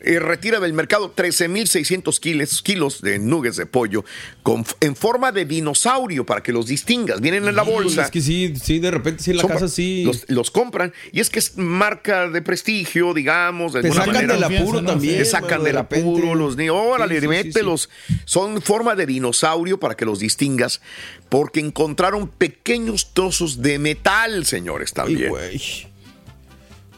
eh, 0.00 0.18
retira 0.20 0.60
del 0.60 0.72
mercado 0.72 1.14
13.600 1.14 2.18
kilos, 2.20 2.62
kilos 2.62 3.00
de 3.00 3.18
nuggets 3.18 3.56
de 3.56 3.66
pollo 3.66 4.04
con, 4.42 4.64
en 4.80 4.94
forma 4.96 5.32
de 5.32 5.44
dinosaurio 5.44 6.24
para 6.24 6.42
que 6.42 6.52
los 6.52 6.66
distingas. 6.66 7.20
Vienen 7.20 7.46
en 7.48 7.56
la 7.56 7.62
bolsa. 7.62 8.04
Es 8.04 8.10
que 8.10 8.20
sí, 8.20 8.54
sí, 8.62 8.78
de 8.78 8.90
repente 8.90 9.22
sí 9.22 9.30
en 9.32 9.36
la 9.38 9.42
Son- 9.42 9.50
casa 9.50 9.68
sí. 9.68 10.04
Los, 10.04 10.24
los 10.28 10.50
compran 10.50 10.92
y 11.12 11.20
es 11.20 11.30
que 11.30 11.38
es 11.38 11.56
marca 11.56 12.28
de 12.28 12.42
prestigio, 12.42 13.12
digamos. 13.14 13.72
De 13.72 13.82
Te 13.82 13.90
sacan 13.92 14.14
manera. 14.14 14.34
del 14.34 14.44
apuro 14.44 14.80
¿no? 14.82 14.88
también. 14.92 15.18
Te 15.18 15.24
sacan 15.24 15.60
de 15.62 15.66
del 15.68 15.78
apuro 15.78 16.34
los 16.34 16.56
niños. 16.56 16.76
Órale, 16.78 17.14
Sí, 17.16 17.20
sí, 17.20 17.26
sí, 17.26 17.28
mételos. 17.28 17.90
Son 18.24 18.62
forma 18.62 18.94
de 18.94 19.06
dinosaurio 19.06 19.80
para 19.80 19.96
que 19.96 20.04
los 20.04 20.18
distingas, 20.20 20.80
porque 21.28 21.60
encontraron 21.60 22.28
pequeños 22.28 23.12
trozos 23.14 23.62
de 23.62 23.78
metal, 23.78 24.44
señores, 24.46 24.92
también. 24.92 25.28
güey, 25.30 25.44
hay 25.48 25.87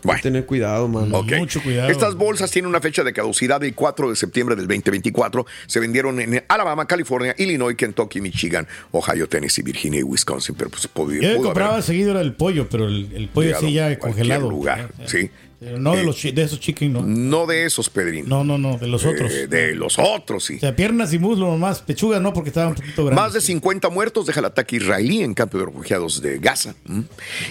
Bueno. 0.02 0.20
tener 0.22 0.46
cuidado, 0.46 0.88
mano. 0.88 1.18
Ok. 1.18 1.32
Mucho 1.38 1.62
cuidado. 1.62 1.90
Estas 1.90 2.14
bolsas 2.14 2.50
tienen 2.50 2.68
una 2.68 2.80
fecha 2.80 3.04
de 3.04 3.12
caducidad 3.12 3.60
del 3.60 3.74
4 3.74 4.10
de 4.10 4.16
septiembre 4.16 4.56
del 4.56 4.66
2024. 4.66 5.46
Se 5.66 5.80
vendieron 5.80 6.20
en 6.20 6.42
Alabama, 6.48 6.86
California, 6.86 7.34
Illinois, 7.38 7.76
Kentucky, 7.76 8.20
Michigan, 8.20 8.66
Ohio, 8.92 9.28
Tennessee, 9.28 9.62
Virginia 9.62 10.00
y 10.00 10.02
Wisconsin. 10.02 10.54
Pero 10.56 10.70
pues 10.70 10.86
pudo, 10.86 11.12
Yo 11.12 11.36
pudo 11.36 11.46
compraba 11.48 11.72
haber 11.72 11.84
seguido 11.84 12.10
era 12.12 12.20
el 12.20 12.32
pollo, 12.34 12.68
pero 12.68 12.86
el, 12.86 13.10
el 13.14 13.28
pollo 13.28 13.48
llegado 13.48 13.66
sí 13.66 13.78
a 13.78 13.90
ya 13.90 13.98
congelado. 13.98 14.50
lugar, 14.50 14.90
sí. 15.06 15.30
No 15.60 15.94
de, 15.94 16.04
los, 16.04 16.16
chi- 16.16 16.32
de 16.32 16.42
esos 16.42 16.58
chicken, 16.58 16.92
no. 16.94 17.02
No 17.02 17.46
de 17.46 17.66
esos, 17.66 17.90
Pedrín. 17.90 18.26
No, 18.26 18.44
no, 18.44 18.56
no, 18.56 18.78
de 18.78 18.86
los 18.86 19.04
otros. 19.04 19.30
Eh, 19.30 19.46
de 19.46 19.74
los 19.74 19.98
otros, 19.98 20.44
sí. 20.44 20.56
O 20.56 20.60
sea, 20.60 20.74
piernas 20.74 21.12
y 21.12 21.18
muslos 21.18 21.50
nomás, 21.50 21.82
pechuga 21.82 22.18
no, 22.18 22.32
porque 22.32 22.48
estaban 22.48 22.70
un 22.70 22.74
poquito 22.76 23.04
grandes. 23.04 23.22
Más 23.22 23.32
de 23.34 23.42
50 23.42 23.90
muertos 23.90 24.24
deja 24.26 24.40
el 24.40 24.46
ataque 24.46 24.76
israelí 24.76 25.22
en 25.22 25.34
campo 25.34 25.58
de 25.58 25.66
refugiados 25.66 26.22
de 26.22 26.38
Gaza. 26.38 26.74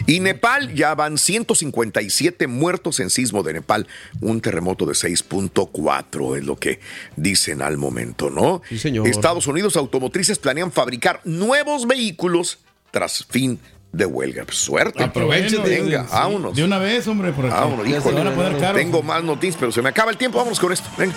Y 0.08 0.22
Nepal 0.22 0.74
ya 0.74 0.96
van 0.96 1.20
157 1.20 2.48
muertos 2.48 3.00
en 3.00 3.12
sismo 3.12 3.44
de 3.44 3.54
Nepal. 3.54 3.86
Un 4.22 4.42
terremoto 4.42 4.86
de 4.88 4.94
6.4 4.94 6.38
es 6.38 6.44
lo 6.46 6.58
que 6.58 6.80
dicen 7.16 7.62
al 7.62 7.78
momento, 7.78 8.30
¿no? 8.30 8.62
Sí, 8.70 8.80
señor. 8.80 9.08
Estados 9.08 9.46
Unidos 9.48 9.76
automotrices 9.78 10.40
planean 10.40 10.72
fabricar 10.72 11.22
nuevos 11.26 11.86
vehículos 11.88 12.60
tras 12.92 13.24
fin 13.30 13.60
de 13.92 14.06
huelga. 14.06 14.46
Pues, 14.46 14.58
Suerte. 14.58 15.04
Aprovechen 15.04 15.64
Venga, 15.64 16.04
sí, 16.04 16.10
vámonos. 16.12 16.56
De 16.56 16.64
una 16.64 16.78
vez, 16.78 17.08
hombre, 17.08 17.32
por 17.32 17.46
aquí. 17.46 17.54
Vámonos, 17.56 17.88
híjole. 17.88 18.18
van 18.18 18.28
a 18.28 18.36
poner 18.36 18.58
caros. 18.58 18.82
Tengo 18.82 19.04
más 19.04 19.24
noticias, 19.24 19.58
pero 19.60 19.72
se 19.72 19.82
me 19.82 19.90
acaba 19.90 20.12
el 20.12 20.18
tiempo. 20.18 20.38
Vámonos 20.38 20.60
con 20.60 20.72
esto. 20.72 20.90
Venga. 20.98 21.16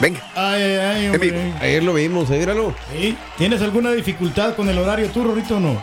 Venga. 0.00 0.20
Ay, 0.34 0.62
ay, 0.62 1.08
hombre. 1.08 1.54
Ayer 1.60 1.82
lo 1.82 1.94
vimos, 1.94 2.30
eh, 2.30 2.38
míralo. 2.38 2.74
Sí. 2.92 3.16
¿Tienes 3.38 3.62
alguna 3.62 3.92
dificultad 3.92 4.54
con 4.54 4.68
el 4.68 4.78
horario 4.78 5.08
tú, 5.10 5.24
Rorrito, 5.24 5.56
o 5.56 5.60
no? 5.60 5.80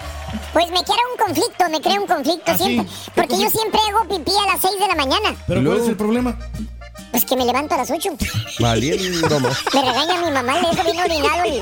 Pues 0.51 0.67
me 0.71 0.83
crea 0.83 0.97
un 1.11 1.25
conflicto, 1.25 1.69
me 1.69 1.81
crea 1.81 1.99
un 1.99 2.07
conflicto 2.07 2.51
¿Ah, 2.51 2.57
sí? 2.57 2.63
siempre. 2.63 2.93
Porque 3.15 3.33
yo 3.41 3.49
siempre 3.49 3.79
hago 3.89 4.07
pipí 4.07 4.31
a 4.31 4.51
las 4.53 4.61
6 4.61 4.73
de 4.79 4.87
la 4.87 4.95
mañana. 4.95 5.35
¿Pero 5.47 5.63
cuál 5.63 5.79
es 5.79 5.87
el 5.87 5.95
problema? 5.95 6.35
Pues 7.13 7.25
que 7.25 7.35
me 7.35 7.45
levanto 7.45 7.75
a 7.75 7.77
las 7.77 7.91
8. 7.91 8.09
Valiendo 8.57 9.39
más. 9.39 9.63
Me 9.71 9.81
regaña 9.81 10.19
mi 10.19 10.31
mamá, 10.31 10.59
le 10.59 10.69
dejo 10.69 10.83
bien 10.83 10.99
orinado 10.99 11.45
y... 11.45 11.61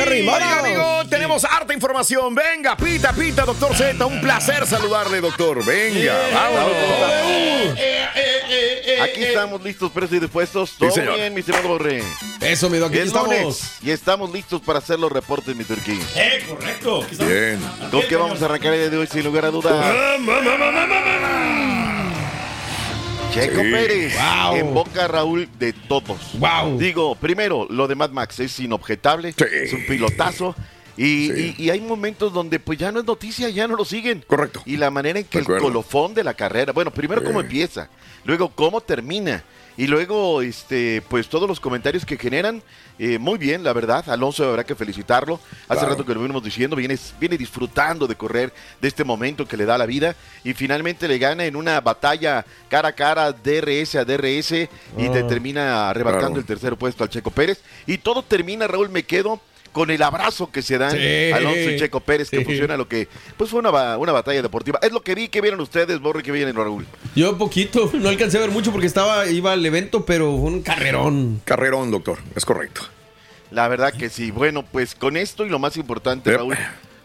Oiga, 0.00 0.58
amigo, 0.58 1.08
tenemos 1.08 1.44
harta 1.44 1.72
información. 1.72 2.34
Venga, 2.34 2.76
pita, 2.76 3.12
pita, 3.12 3.44
doctor 3.44 3.72
Z. 3.76 4.04
Un 4.04 4.20
placer 4.20 4.66
saludarle, 4.66 5.20
doctor. 5.20 5.64
Venga, 5.64 6.18
vámonos. 6.34 6.72
Aquí 9.02 9.22
estamos 9.22 9.62
listos, 9.62 9.92
presos 9.92 10.16
y 10.16 10.18
dispuestos. 10.18 10.74
Todo 10.76 10.90
señor. 10.90 11.14
bien, 11.14 11.32
mi 11.32 11.38
estimado 11.38 11.68
Borre. 11.68 12.02
Eso, 12.40 12.68
mi 12.70 12.78
doc, 12.78 12.88
aquí 12.88 12.98
Es 12.98 13.06
estamos. 13.06 13.62
y 13.82 13.92
estamos 13.92 14.32
listos 14.32 14.60
para 14.62 14.80
hacer 14.80 14.98
los 14.98 15.12
reportes, 15.12 15.54
mi 15.54 15.62
turquí. 15.62 15.96
Eh, 16.16 16.44
correcto. 16.48 17.06
Bien. 17.24 17.60
¿Con 17.92 18.02
qué 18.02 18.16
vamos 18.16 18.42
a 18.42 18.46
arrancar 18.46 18.74
el 18.74 18.80
día 18.80 18.90
de 18.90 18.96
hoy, 18.96 19.06
sin 19.06 19.22
lugar 19.22 19.44
a 19.44 19.50
dudas? 19.52 19.94
Checo 23.30 23.62
Sí. 23.62 23.70
Pérez 23.70 24.14
Wow. 24.16 24.56
en 24.56 24.74
boca 24.74 25.06
Raúl 25.08 25.48
de 25.58 25.72
todos. 25.72 26.18
Wow. 26.38 26.78
Digo, 26.78 27.14
primero, 27.14 27.66
lo 27.70 27.86
de 27.86 27.94
Mad 27.94 28.10
Max 28.10 28.40
es 28.40 28.58
inobjetable, 28.60 29.32
Sí. 29.32 29.44
es 29.52 29.72
un 29.72 29.86
pilotazo. 29.86 30.54
Y, 30.96 31.28
Sí. 31.28 31.54
y- 31.58 31.64
y 31.64 31.70
hay 31.70 31.80
momentos 31.80 32.32
donde 32.32 32.58
pues 32.58 32.78
ya 32.78 32.90
no 32.92 33.00
es 33.00 33.06
noticia, 33.06 33.48
ya 33.48 33.66
no 33.68 33.76
lo 33.76 33.84
siguen. 33.84 34.24
Correcto. 34.26 34.62
Y 34.66 34.76
la 34.76 34.90
manera 34.90 35.18
en 35.20 35.24
que 35.24 35.38
el 35.38 35.44
colofón 35.46 36.12
de 36.14 36.24
la 36.24 36.34
carrera, 36.34 36.72
bueno, 36.72 36.90
primero 36.90 37.22
cómo 37.22 37.40
empieza, 37.40 37.88
luego 38.24 38.50
cómo 38.50 38.80
termina. 38.80 39.44
Y 39.76 39.86
luego, 39.86 40.42
este, 40.42 41.02
pues 41.08 41.28
todos 41.28 41.48
los 41.48 41.58
comentarios 41.60 42.04
que 42.04 42.18
generan, 42.18 42.62
eh, 42.98 43.18
muy 43.18 43.38
bien, 43.38 43.62
la 43.64 43.72
verdad. 43.72 44.08
Alonso 44.10 44.48
habrá 44.48 44.64
que 44.64 44.74
felicitarlo. 44.74 45.40
Hace 45.68 45.78
Claro. 45.80 45.90
rato 45.90 46.04
que 46.04 46.12
lo 46.12 46.20
venimos 46.20 46.44
diciendo, 46.44 46.76
viene, 46.76 46.98
viene 47.18 47.38
disfrutando 47.38 48.06
de 48.06 48.14
correr 48.14 48.52
de 48.80 48.88
este 48.88 49.04
momento 49.04 49.46
que 49.48 49.56
le 49.56 49.64
da 49.64 49.78
la 49.78 49.86
vida. 49.86 50.14
Y 50.44 50.52
finalmente 50.52 51.08
le 51.08 51.18
gana 51.18 51.46
en 51.46 51.56
una 51.56 51.80
batalla 51.80 52.44
cara 52.68 52.90
a 52.90 52.92
cara, 52.92 53.32
DRS 53.32 53.94
a 53.96 54.04
DRS, 54.04 54.68
y 54.98 55.06
Ah. 55.06 55.12
te 55.12 55.22
termina 55.22 55.88
arrebatando 55.88 56.26
Claro. 56.32 56.40
el 56.40 56.46
tercer 56.46 56.76
puesto 56.76 57.02
al 57.04 57.10
Checo 57.10 57.30
Pérez. 57.30 57.62
Y 57.86 57.98
todo 57.98 58.22
termina, 58.22 58.66
Raúl, 58.66 58.90
me 58.90 59.04
quedo 59.04 59.40
con 59.72 59.90
el 59.90 60.02
abrazo 60.02 60.50
que 60.50 60.62
se 60.62 60.78
dan 60.78 60.92
Sí. 60.92 61.32
Alonso 61.32 61.70
y 61.70 61.76
Checo 61.78 62.00
Pérez, 62.00 62.28
que 62.30 62.38
Sí. 62.38 62.44
funciona 62.44 62.76
lo 62.76 62.88
que, 62.88 63.08
pues 63.36 63.50
fue 63.50 63.60
una, 63.60 63.96
una 63.98 64.12
batalla 64.12 64.42
deportiva. 64.42 64.78
Es 64.82 64.92
lo 64.92 65.02
que 65.02 65.14
vi, 65.14 65.28
que 65.28 65.40
vieron 65.40 65.60
ustedes, 65.60 66.00
Borre, 66.00 66.22
que 66.22 66.32
vienen, 66.32 66.56
Raúl. 66.56 66.86
Yo 67.14 67.36
poquito, 67.38 67.90
no 67.94 68.08
alcancé 68.08 68.38
a 68.38 68.40
ver 68.40 68.50
mucho 68.50 68.72
porque 68.72 68.86
estaba, 68.86 69.26
iba 69.28 69.52
al 69.52 69.64
evento, 69.64 70.04
pero 70.04 70.30
fue 70.38 70.48
un 70.50 70.62
carrerón. 70.62 71.40
Carrerón, 71.44 71.90
doctor. 71.90 72.18
Es 72.34 72.44
correcto. 72.44 72.82
La 73.50 73.66
verdad 73.68 73.92
que 73.92 74.08
sí. 74.10 74.30
Bueno, 74.30 74.64
pues 74.64 74.94
con 74.94 75.16
esto 75.16 75.44
y 75.44 75.48
lo 75.48 75.58
más 75.58 75.76
importante, 75.76 76.30
Yep. 76.30 76.38
Raúl, 76.38 76.56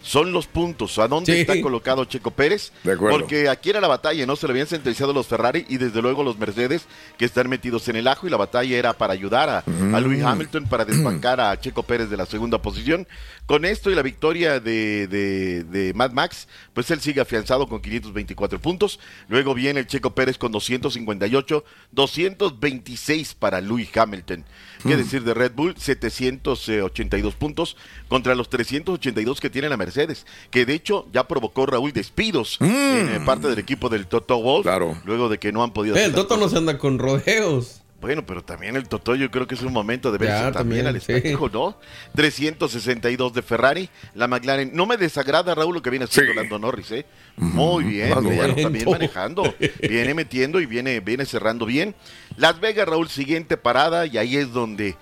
son 0.05 0.31
los 0.31 0.45
puntos. 0.45 0.99
¿A 0.99 1.07
dónde 1.07 1.33
Sí. 1.33 1.39
está 1.41 1.59
colocado 1.61 2.05
Checo 2.05 2.29
Pérez? 2.29 2.71
De 2.83 2.93
acuerdo. 2.93 3.17
Porque 3.17 3.49
aquí 3.49 3.71
era 3.71 3.81
la 3.81 3.87
batalla, 3.87 4.23
¿no? 4.27 4.35
Se 4.35 4.45
le 4.45 4.51
habían 4.51 4.67
sentenciado 4.67 5.13
los 5.13 5.25
Ferrari 5.25 5.65
y 5.67 5.77
desde 5.77 5.99
luego 6.01 6.23
los 6.23 6.37
Mercedes 6.37 6.83
que 7.17 7.25
están 7.25 7.49
metidos 7.49 7.87
en 7.87 7.95
el 7.95 8.07
ajo 8.07 8.27
y 8.27 8.29
la 8.29 8.37
batalla 8.37 8.77
era 8.77 8.93
para 8.93 9.13
ayudar 9.13 9.49
a, 9.49 9.57
a 9.59 9.63
Mm. 9.65 10.25
Hamilton 10.25 10.65
para 10.67 10.85
desbancar 10.85 11.41
a 11.41 11.59
Checo 11.59 11.81
Pérez 11.83 12.09
de 12.11 12.17
la 12.17 12.25
segunda 12.27 12.59
posición. 12.61 13.07
Con 13.47 13.63
esto 13.63 13.91
y 13.91 13.95
la 13.95 14.01
victoria 14.01 14.59
de, 14.59 15.07
de, 15.07 15.63
de 15.65 15.93
Mad 15.93 16.11
Max, 16.11 16.47
pues 16.73 16.89
él 16.89 16.99
sigue 16.99 17.21
afianzado 17.21 17.67
con 17.67 17.79
524 17.79 18.59
puntos. 18.59 18.99
Luego 19.27 19.53
viene 19.53 19.81
el 19.81 19.87
Checo 19.87 20.15
Pérez 20.15 20.37
con 20.39 20.51
258, 20.51 21.63
226 21.91 23.35
para 23.35 23.61
Lewis 23.61 23.95
Hamilton. 23.95 24.45
Mm. 24.83 24.87
¿Qué 24.87 24.97
decir 24.97 25.23
de 25.23 25.33
Red 25.35 25.51
Bull? 25.55 25.75
782 25.77 27.35
puntos 27.35 27.77
contra 28.07 28.35
los 28.35 28.49
382 28.49 29.39
que 29.39 29.49
tiene 29.49 29.69
la 29.69 29.77
Mercedes, 29.77 30.25
que 30.49 30.65
de 30.65 30.73
hecho 30.73 31.07
ya 31.13 31.27
provocó 31.27 31.65
Raúl 31.65 31.91
despidos 31.93 32.57
en 32.61 32.67
eh, 32.69 33.21
parte 33.25 33.47
del 33.47 33.59
equipo 33.59 33.89
del 33.89 34.07
Toto 34.07 34.41
Wolf, 34.41 34.65
Mm. 34.65 34.69
Claro. 34.69 34.97
luego 35.05 35.29
de 35.29 35.37
que 35.37 35.51
no 35.51 35.63
han 35.63 35.71
podido... 35.71 35.95
El 35.95 36.13
Toto 36.13 36.37
no 36.37 36.49
se 36.49 36.57
anda 36.57 36.77
con 36.77 36.97
rodeos. 36.97 37.81
Bueno, 38.05 38.23
pero 38.23 38.43
también 38.43 38.75
el 38.75 38.87
Toto 38.87 39.15
yo 39.15 39.31
creo 39.31 39.47
que 39.47 39.55
es 39.55 39.63
un 39.63 39.73
momento 39.73 40.11
de 40.11 40.19
verse 40.19 40.33
Ya, 40.35 40.51
también, 40.51 40.85
también, 40.85 40.87
al 40.87 41.01
sí. 41.01 41.11
espejo, 41.11 41.49
¿no? 41.49 41.79
362 42.13 43.33
de 43.33 43.41
Ferrari, 43.41 43.89
la 44.13 44.27
McLaren. 44.27 44.69
No 44.75 44.85
me 44.85 44.95
desagrada, 44.95 45.55
Raúl, 45.55 45.73
lo 45.73 45.81
que 45.81 45.89
viene 45.89 46.05
haciendo 46.05 46.31
Sí. 46.33 46.37
Lando 46.37 46.59
Norris, 46.59 46.91
¿eh? 46.91 47.05
Muy 47.35 47.83
bien, 47.83 48.13
bueno, 48.23 48.53
también 48.55 48.87
manejando. 48.91 49.55
Viene 49.81 50.13
metiendo 50.13 50.61
y 50.61 50.67
viene, 50.67 50.99
viene 50.99 51.25
cerrando 51.25 51.65
bien. 51.65 51.95
Las 52.37 52.59
Vegas, 52.59 52.87
Raúl, 52.87 53.09
siguiente 53.09 53.57
parada, 53.57 54.05
y 54.05 54.19
ahí 54.19 54.37
es 54.37 54.53
donde... 54.53 54.95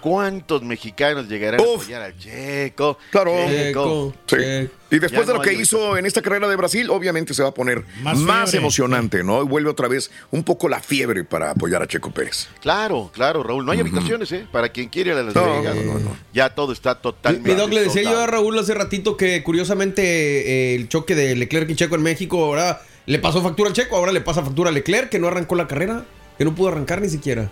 ¿Cuántos 0.00 0.62
mexicanos 0.62 1.28
llegarán 1.28 1.60
a 1.60 1.64
apoyar 1.64 2.02
al 2.02 2.16
Checo? 2.18 2.98
Claro. 3.10 3.32
Checo. 3.48 4.14
Sí. 4.26 4.36
Checo. 4.36 4.72
Y 4.90 4.98
después 5.00 5.20
Ya 5.26 5.26
de 5.26 5.32
lo 5.34 5.38
no 5.38 5.42
que 5.42 5.52
hizo 5.52 5.98
en 5.98 6.06
esta 6.06 6.22
carrera 6.22 6.48
de 6.48 6.56
Brasil, 6.56 6.88
obviamente 6.88 7.34
se 7.34 7.42
va 7.42 7.50
a 7.50 7.54
poner 7.54 7.84
Más 8.00 8.54
emocionante, 8.54 9.22
¿no? 9.22 9.42
Y 9.42 9.44
vuelve 9.44 9.68
otra 9.68 9.86
vez 9.86 10.10
un 10.30 10.44
poco 10.44 10.68
la 10.68 10.80
fiebre 10.80 11.24
para 11.24 11.50
apoyar 11.50 11.82
a 11.82 11.86
Checo 11.86 12.10
Pérez. 12.10 12.48
Claro, 12.62 13.10
claro, 13.12 13.42
Raúl. 13.42 13.66
No 13.66 13.72
hay 13.72 13.80
habitaciones, 13.80 14.32
¿eh? 14.32 14.46
Para 14.50 14.70
quien 14.70 14.88
quiere 14.88 15.10
ir 15.10 15.16
a 15.16 15.22
Las 15.22 15.34
No, 15.34 15.60
Vegas. 15.60 15.76
no, 15.76 15.82
no, 15.94 15.98
no. 15.98 16.16
Ya 16.32 16.54
todo 16.54 16.72
está 16.72 16.94
totalmente. 17.00 17.50
mi 17.50 17.54
doc 17.54 17.70
le 17.70 17.82
decía 17.82 18.02
yo 18.02 18.18
a. 18.20 18.26
Raúl 18.26 18.58
hace 18.58 18.72
ratito 18.74 19.16
que 19.16 19.42
curiosamente 19.42 20.02
eh, 20.02 20.74
el 20.74 20.88
choque 20.88 21.14
de 21.14 21.34
Leclerc 21.36 21.68
y 21.70 21.74
Checo 21.76 21.94
en 21.96 22.02
México 22.02 22.42
ahora 22.44 22.80
le 23.06 23.18
pasó 23.18 23.42
factura 23.42 23.68
al 23.68 23.74
Checo, 23.74 23.96
ahora 23.96 24.12
le 24.12 24.20
pasa 24.20 24.42
factura 24.42 24.70
a 24.70 24.72
Leclerc 24.72 25.08
que 25.10 25.18
no 25.18 25.28
arrancó 25.28 25.54
la 25.54 25.66
carrera, 25.66 26.04
que 26.38 26.44
no 26.44 26.54
pudo 26.54 26.68
arrancar 26.68 27.00
ni 27.02 27.08
siquiera. 27.10 27.50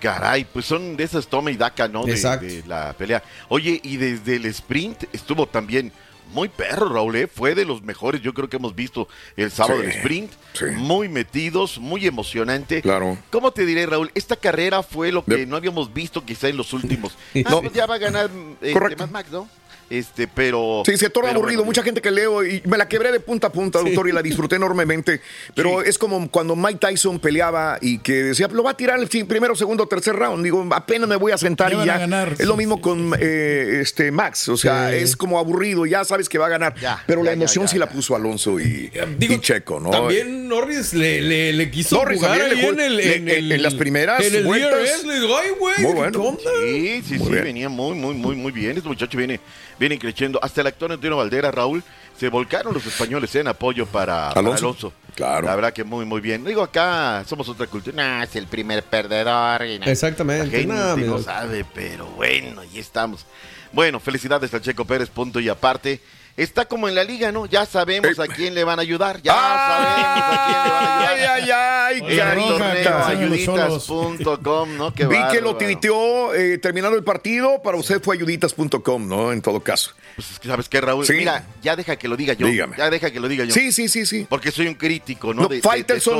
Caray, 0.00 0.44
pues 0.44 0.66
son 0.66 0.96
de 0.96 1.04
esas 1.04 1.26
toma 1.26 1.50
y 1.50 1.56
daca, 1.56 1.88
¿no? 1.88 2.04
De, 2.04 2.62
la 2.66 2.92
pelea. 2.94 3.22
Oye, 3.48 3.80
y 3.82 3.96
desde 3.96 4.36
el 4.36 4.46
sprint 4.46 5.04
estuvo 5.12 5.46
también 5.46 5.92
muy 6.32 6.48
perro, 6.48 6.88
Raúl, 6.88 7.14
¿eh? 7.16 7.26
Fue 7.28 7.54
de 7.54 7.64
los 7.64 7.82
mejores, 7.82 8.20
yo 8.20 8.34
creo 8.34 8.48
que 8.48 8.56
hemos 8.56 8.74
visto 8.74 9.06
el 9.36 9.50
sábado 9.50 9.80
Sí, 9.80 9.86
del 9.86 9.96
sprint. 9.96 10.32
sí. 10.54 10.64
Muy 10.76 11.08
metidos, 11.08 11.78
muy 11.78 12.04
emocionante. 12.06 12.82
Claro. 12.82 13.16
¿Cómo 13.30 13.52
te 13.52 13.64
diré, 13.64 13.86
Raúl? 13.86 14.10
Esta 14.14 14.34
carrera 14.34 14.82
fue 14.82 15.12
lo 15.12 15.24
que 15.24 15.36
De- 15.36 15.46
no 15.46 15.56
habíamos 15.56 15.94
visto 15.94 16.24
quizá 16.24 16.48
en 16.48 16.56
los 16.56 16.72
últimos. 16.72 17.16
Ah, 17.44 17.50
No. 17.50 17.60
pues 17.62 17.72
ya 17.72 17.86
va 17.86 17.94
a 17.94 17.98
ganar 17.98 18.28
eh, 18.60 18.74
Max, 19.10 19.30
¿no? 19.30 19.48
Este, 19.88 20.26
pero... 20.26 20.82
Sí, 20.84 20.96
se 20.96 21.10
torna 21.10 21.30
aburrido. 21.30 21.58
bueno, 21.60 21.66
Mucha 21.66 21.82
gente 21.84 22.02
que 22.02 22.10
leo 22.10 22.44
y 22.44 22.60
me 22.64 22.76
la 22.76 22.88
quebré 22.88 23.12
de 23.12 23.20
punta 23.20 23.46
a 23.46 23.52
punta, 23.52 23.78
doctor, 23.80 24.08
y 24.08 24.12
la 24.12 24.20
disfruté 24.22 24.56
enormemente. 24.56 25.20
Pero 25.54 25.80
es 25.82 25.96
como 25.96 26.28
cuando 26.28 26.56
Mike 26.56 26.78
Tyson 26.80 27.20
peleaba 27.20 27.78
y 27.80 27.98
que 27.98 28.14
decía, 28.24 28.48
lo 28.48 28.64
va 28.64 28.72
a 28.72 28.76
tirar 28.76 28.98
el 28.98 29.06
primero, 29.26 29.54
segundo, 29.54 29.86
tercer 29.86 30.16
round. 30.16 30.42
Digo, 30.42 30.66
apenas 30.72 31.08
me 31.08 31.14
voy 31.16 31.30
a 31.32 31.38
sentar 31.38 31.70
Ya 31.72 31.82
y 31.82 31.86
ya. 31.86 31.98
ganar, 31.98 32.32
es 32.32 32.38
sí, 32.38 32.44
lo 32.44 32.56
mismo 32.56 32.76
sí, 32.76 32.82
con 32.82 33.12
eh, 33.20 33.78
este 33.80 34.10
Max. 34.10 34.48
O 34.48 34.56
sea, 34.56 34.90
Sí. 34.90 34.96
es 34.96 35.16
como 35.16 35.38
aburrido, 35.38 35.86
ya 35.86 36.04
sabes 36.04 36.28
que 36.28 36.38
va 36.38 36.46
a 36.46 36.50
ganar. 36.50 36.74
Ya, 36.80 37.02
pero 37.06 37.22
la 37.22 37.30
ya, 37.30 37.34
emoción 37.34 37.66
ya, 37.66 37.68
sí 37.72 37.78
la 37.78 37.88
puso 37.88 38.16
Alonso 38.16 38.58
y, 38.58 38.90
Digo, 39.18 39.34
y 39.34 39.40
Checo, 39.40 39.78
¿no? 39.78 39.90
También 39.90 40.48
Norris 40.48 40.94
le, 40.94 41.20
le, 41.20 41.52
le 41.52 41.70
quiso 41.70 41.96
Norris 41.96 42.18
jugar 42.18 42.38
le 42.38 42.66
en, 42.68 42.80
el, 42.80 43.00
en, 43.00 43.28
el- 43.28 43.52
en 43.52 43.62
las 43.62 43.74
primeras 43.74 44.20
en 44.24 44.34
el 44.34 44.44
vueltas. 44.44 44.72
DRS, 44.80 45.04
le 45.06 45.20
digo, 45.20 45.36
ay, 45.36 45.50
güey, 45.58 45.74
Muy 45.78 45.86
¿qué 45.92 45.96
bueno. 45.96 46.38
Sí, 46.64 47.02
sí, 47.06 47.14
Muy 47.18 47.26
sí, 47.26 47.32
bien. 47.32 47.44
venía 47.44 47.68
muy, 47.68 47.94
muy, 47.94 48.14
muy, 48.14 48.34
muy 48.34 48.50
bien. 48.52 48.76
Este 48.76 48.88
muchacho 48.88 49.16
viene, 49.16 49.40
viene 49.78 49.98
creciendo. 49.98 50.38
Hasta 50.42 50.60
el 50.60 50.66
actor 50.68 50.92
Antonio 50.92 51.16
Valdera, 51.16 51.50
Raúl, 51.50 51.82
se 52.18 52.28
volcaron 52.28 52.72
los 52.72 52.84
españoles 52.86 53.34
en 53.34 53.48
apoyo 53.48 53.86
para 53.86 54.30
para 54.32 54.40
Alonso. 54.40 54.92
Claro. 55.14 55.46
La 55.46 55.54
verdad 55.54 55.72
que 55.72 55.84
muy, 55.84 56.04
muy 56.04 56.20
bien. 56.20 56.44
Digo, 56.44 56.62
acá 56.62 57.24
somos 57.26 57.48
otra 57.48 57.66
cultura. 57.66 57.96
Nah, 57.96 58.24
es 58.24 58.36
el 58.36 58.46
primer 58.46 58.82
perdedor. 58.82 59.64
y 59.66 59.78
nah. 59.78 59.86
Exactamente. 59.86 60.46
La 60.46 60.52
gente 60.52 60.74
Nah, 60.74 60.96
no 60.96 61.18
sabe, 61.18 61.64
pero 61.74 62.06
bueno, 62.06 62.60
ahí 62.60 62.78
estamos. 62.78 63.24
Bueno, 63.72 63.98
felicidades 64.00 64.52
al 64.54 64.60
Checo 64.60 64.84
Pérez, 64.84 65.08
punto 65.08 65.40
y 65.40 65.48
aparte. 65.48 66.00
Está 66.36 66.66
como 66.66 66.88
en 66.88 66.94
la 66.94 67.04
liga, 67.04 67.32
¿no? 67.32 67.46
Ya 67.46 67.64
sabemos 67.66 68.18
a 68.18 68.26
quién 68.26 68.54
le 68.54 68.64
van 68.64 68.78
a 68.78 68.82
ayudar, 68.82 69.20
ya 69.22 69.32
sabemos 69.32 70.32
a 70.32 70.46
quién 70.46 70.62
le 70.64 70.70
van 70.70 70.84
a 70.84 70.96
ayudar. 70.96 71.06
Ay, 71.08 71.50
ay, 71.50 71.50
ay, 71.50 73.16
ayuditas.com, 73.16 74.76
¿no? 74.76 74.94
Qué 74.94 75.06
Vi 75.06 75.16
que 75.30 75.40
lo 75.40 75.56
tuiteó 75.56 76.34
eh, 76.34 76.58
terminando 76.58 76.96
el 76.96 77.04
partido, 77.04 77.60
para 77.62 77.76
usted 77.76 78.02
fue 78.02 78.16
ayuditas.com, 78.16 79.08
¿no? 79.08 79.32
En 79.32 79.42
todo 79.42 79.60
caso. 79.60 79.92
Pues 80.14 80.30
es 80.32 80.38
que, 80.38 80.48
¿Sabes 80.48 80.68
qué, 80.68 80.80
Raúl? 80.80 81.06
Sí. 81.06 81.14
Mira, 81.14 81.44
ya 81.62 81.76
deja 81.76 81.96
que 81.96 82.08
lo 82.08 82.16
diga 82.16 82.34
yo. 82.34 82.46
Dígame. 82.46 82.76
Ya 82.76 82.90
deja 82.90 83.10
que 83.10 83.20
lo 83.20 83.28
diga 83.28 83.44
yo. 83.44 83.52
Sí, 83.52 83.72
sí, 83.72 83.88
sí, 83.88 84.06
sí. 84.06 84.26
Porque 84.28 84.50
soy 84.50 84.66
un 84.68 84.74
crítico, 84.74 85.34
¿no? 85.34 85.42
No, 85.42 85.48
De- 85.48 85.60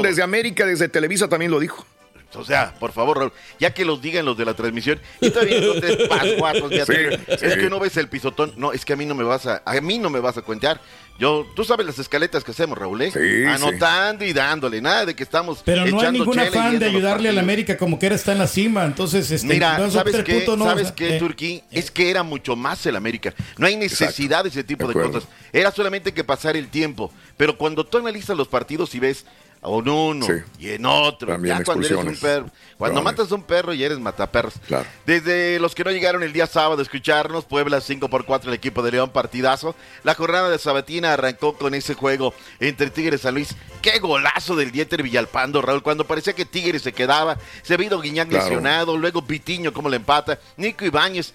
desde 0.03 0.23
América, 0.23 0.67
desde 0.67 0.89
Televisa 0.89 1.29
también 1.29 1.51
lo 1.51 1.59
dijo. 1.61 1.87
O 2.37 2.45
sea, 2.45 2.75
por 2.79 2.93
favor, 2.93 3.19
Raúl, 3.19 3.33
ya 3.59 3.73
que 3.73 3.85
los 3.85 4.01
digan 4.01 4.25
los 4.25 4.37
de 4.37 4.45
la 4.45 4.55
transmisión, 4.55 5.01
y 5.21 5.31
todavía 5.31 5.61
no 5.61 5.75
te 5.81 6.07
pascuatos, 6.07 6.71
Sí, 6.71 6.93
Es 7.29 7.41
sí. 7.41 7.59
que 7.59 7.71
no 7.71 7.81
ves 7.81 7.97
el 7.97 8.09
pisotón. 8.09 8.53
No, 8.57 8.73
es 8.73 8.85
que 8.85 8.93
a 8.93 8.97
mí 8.97 9.07
no 9.07 9.15
me 9.15 9.25
vas 9.25 9.47
a, 9.47 9.63
a 9.65 9.81
mí 9.81 9.99
no 9.99 10.11
me 10.11 10.21
vas 10.21 10.37
a 10.37 10.43
cuentear. 10.43 10.81
Yo, 11.19 11.47
tú 11.57 11.65
sabes 11.65 11.87
las 11.87 11.99
escaletas 11.99 12.45
que 12.45 12.51
hacemos, 12.51 12.77
Raúl, 12.77 13.01
¿eh? 13.01 13.11
Sí, 13.11 13.45
Anotando 13.47 14.25
y 14.25 14.35
dándole, 14.35 14.83
nada 14.83 15.07
de 15.07 15.17
que 15.17 15.23
estamos 15.23 15.63
Pero 15.65 15.87
no 15.87 16.01
hay 16.01 16.13
ningún 16.13 16.39
afán 16.39 16.79
de 16.79 16.85
ayudarle 16.87 17.31
a 17.31 17.33
la. 17.33 17.41
América 17.41 17.79
como 17.79 17.99
que 17.99 18.07
era 18.07 18.15
está 18.15 18.33
en 18.33 18.39
la 18.39 18.47
cima. 18.47 18.85
Entonces, 18.85 19.31
este, 19.31 19.47
Mira, 19.47 19.79
dos 19.79 19.95
o 19.95 19.99
¿sabes 19.99 20.23
qué? 20.25 20.35
puntos 20.35 20.59
no, 20.59 20.65
¿Sabes 20.67 20.83
o 20.85 20.87
sea, 20.89 20.95
qué, 20.95 21.17
eh, 21.17 21.19
Turquí? 21.19 21.63
Es 21.71 21.91
que 21.91 22.11
era 22.11 22.23
mucho 22.23 22.55
más 22.57 22.85
el 22.87 22.97
América. 22.97 23.33
No 23.57 23.67
hay 23.67 23.77
necesidad 23.77 24.43
de 24.45 24.51
ese 24.51 24.65
tipo 24.65 24.87
de, 24.89 24.95
cosas. 24.95 25.25
Era 25.53 25.71
solamente 25.71 26.13
que 26.13 26.25
pasar 26.25 26.57
el 26.57 26.69
tiempo. 26.69 27.11
Pero 27.37 27.57
cuando 27.57 27.87
tú 27.87 27.99
analizas 27.99 28.37
los 28.37 28.49
partidos 28.49 28.95
y 28.95 28.99
ves 28.99 29.25
a 29.63 29.69
un 29.69 29.89
uno 29.89 30.27
Sí. 30.27 30.33
y 30.59 30.71
en 30.71 30.87
otro, 30.87 31.29
También 31.29 31.59
ya 31.59 31.65
cuando 31.65 31.87
eres 31.87 31.99
un 31.99 32.17
perro, 32.17 32.47
cuando 32.79 33.01
Probable. 33.01 33.03
matas 33.03 33.33
a 33.33 33.35
un 33.35 33.43
perro 33.43 33.73
y 33.75 33.83
eres 33.83 33.99
mataperros. 33.99 34.55
Claro. 34.67 34.87
Desde 35.07 35.59
los 35.59 35.75
que 35.75 35.83
no 35.85 35.91
llegaron 35.91 36.23
el 36.23 36.33
día 36.33 36.47
sábado 36.47 36.79
a 36.81 36.83
escucharnos, 36.83 37.45
Puebla 37.47 37.81
5 37.81 38.09
por 38.09 38.25
4 38.25 38.51
el 38.51 38.55
equipo 38.55 38.83
de 38.83 38.93
León, 38.93 39.11
partidazo. 39.11 39.75
La 40.05 40.15
jornada 40.15 40.49
de 40.51 40.59
Sabatina 40.59 41.15
arrancó 41.15 41.57
con 41.57 41.75
ese 41.75 41.95
juego 41.95 42.35
entre 42.61 42.91
Tigres 42.91 43.21
y 43.21 43.23
San 43.25 43.35
Luis. 43.35 43.57
Qué 43.83 43.99
golazo 43.99 44.57
del 44.57 44.71
Dieter 44.73 45.03
Villalpando, 45.03 45.63
Raúl, 45.63 45.83
cuando 45.83 46.07
parecía 46.07 46.33
que 46.35 46.45
Tigres 46.45 46.83
se 46.83 46.93
quedaba. 46.93 47.39
Se 47.63 47.77
Guiñac 47.77 48.29
Claro. 48.29 48.45
lesionado, 48.45 48.97
luego 48.97 49.23
Pitiño 49.27 49.73
como 49.73 49.89
le 49.89 49.97
empata. 49.97 50.39
Nico 50.57 50.85
Ibáñez, 50.85 51.35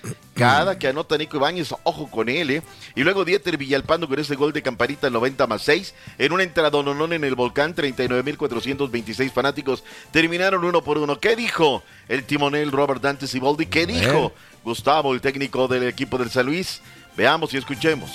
que 0.79 0.87
anota 0.87 1.17
Nico 1.17 1.37
Ibáñez, 1.37 1.73
ojo 1.83 2.09
con 2.09 2.29
él, 2.29 2.49
¿eh? 2.51 2.61
Y 2.95 3.03
luego 3.03 3.23
Dieter 3.25 3.57
Villalpando 3.57 4.07
con 4.07 4.19
ese 4.19 4.35
gol 4.35 4.53
de 4.53 4.61
Campanita 4.61 5.07
al 5.07 5.13
90 5.13 5.47
más 5.47 5.61
6. 5.63 5.93
En 6.17 6.31
un 6.31 6.41
entradononón 6.41 7.13
en 7.13 7.23
el 7.23 7.35
volcán, 7.35 7.73
39.426 7.75 9.31
fanáticos 9.31 9.83
terminaron 10.11 10.63
uno 10.63 10.81
por 10.83 10.97
uno. 10.97 11.19
¿Qué 11.19 11.35
dijo 11.35 11.83
el 12.09 12.23
timonel 12.23 12.71
Robert 12.71 13.01
Dante 13.01 13.27
Siboldi? 13.27 13.65
¿Qué 13.67 13.85
dijo 13.85 14.33
Gustavo, 14.63 15.13
el 15.13 15.21
técnico 15.21 15.67
del 15.67 15.83
equipo 15.87 16.17
del 16.17 16.29
San 16.29 16.45
Luis? 16.45 16.81
Veamos 17.17 17.53
y 17.53 17.57
escuchemos. 17.57 18.09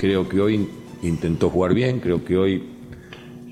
Creo 0.00 0.28
que 0.28 0.40
hoy 0.40 0.68
intentó 1.02 1.48
jugar 1.50 1.74
bien, 1.74 2.00
creo 2.00 2.24
que 2.24 2.36
hoy, 2.36 2.64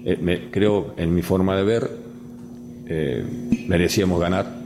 eh, 0.04 0.18
me- 0.20 0.50
creo 0.50 0.94
en 0.96 1.14
mi 1.14 1.22
forma 1.22 1.56
de 1.56 1.62
ver, 1.64 1.90
eh, 2.88 3.24
merecíamos 3.68 4.20
ganar. 4.20 4.59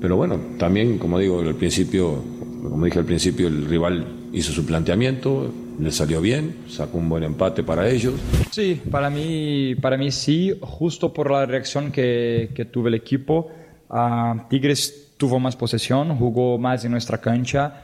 Pero 0.00 0.16
bueno, 0.16 0.38
también, 0.58 0.98
como 0.98 1.18
digo, 1.18 1.40
al 1.40 1.54
principio, 1.54 2.22
como 2.62 2.84
dije 2.84 2.98
al 2.98 3.04
principio, 3.04 3.48
el 3.48 3.66
rival 3.66 4.06
hizo 4.32 4.52
su 4.52 4.64
planteamiento, 4.64 5.50
le 5.80 5.90
salió 5.90 6.20
bien, 6.20 6.54
sacó 6.68 6.98
un 6.98 7.08
buen 7.08 7.24
empate 7.24 7.62
para 7.62 7.88
ellos. 7.88 8.14
Sí, 8.50 8.80
para 8.90 9.10
mí, 9.10 9.74
para 9.76 9.96
mí 9.96 10.10
sí, 10.10 10.56
justo 10.60 11.12
por 11.12 11.30
la 11.30 11.46
reacción 11.46 11.90
que, 11.90 12.50
que 12.54 12.64
tuvo 12.64 12.88
el 12.88 12.94
equipo. 12.94 13.50
Ah, 13.90 14.46
Tigres 14.48 15.14
tuvo 15.16 15.40
más 15.40 15.56
posesión, 15.56 16.16
jugó 16.16 16.58
más 16.58 16.84
en 16.84 16.92
nuestra 16.92 17.18
cancha, 17.18 17.82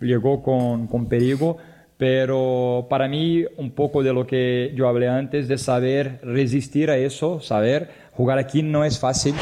llegó 0.00 0.42
con, 0.42 0.86
con 0.88 1.06
perigo, 1.06 1.56
pero 1.96 2.86
para 2.90 3.08
mí 3.08 3.44
un 3.56 3.70
poco 3.70 4.02
de 4.02 4.12
lo 4.12 4.26
que 4.26 4.72
yo 4.74 4.88
hablé 4.88 5.08
antes, 5.08 5.46
de 5.48 5.58
saber 5.58 6.20
resistir 6.22 6.90
a 6.90 6.96
eso, 6.96 7.40
saber 7.40 7.90
jugar 8.12 8.38
aquí 8.38 8.62
no 8.62 8.84
es 8.84 8.98
fácil. 8.98 9.34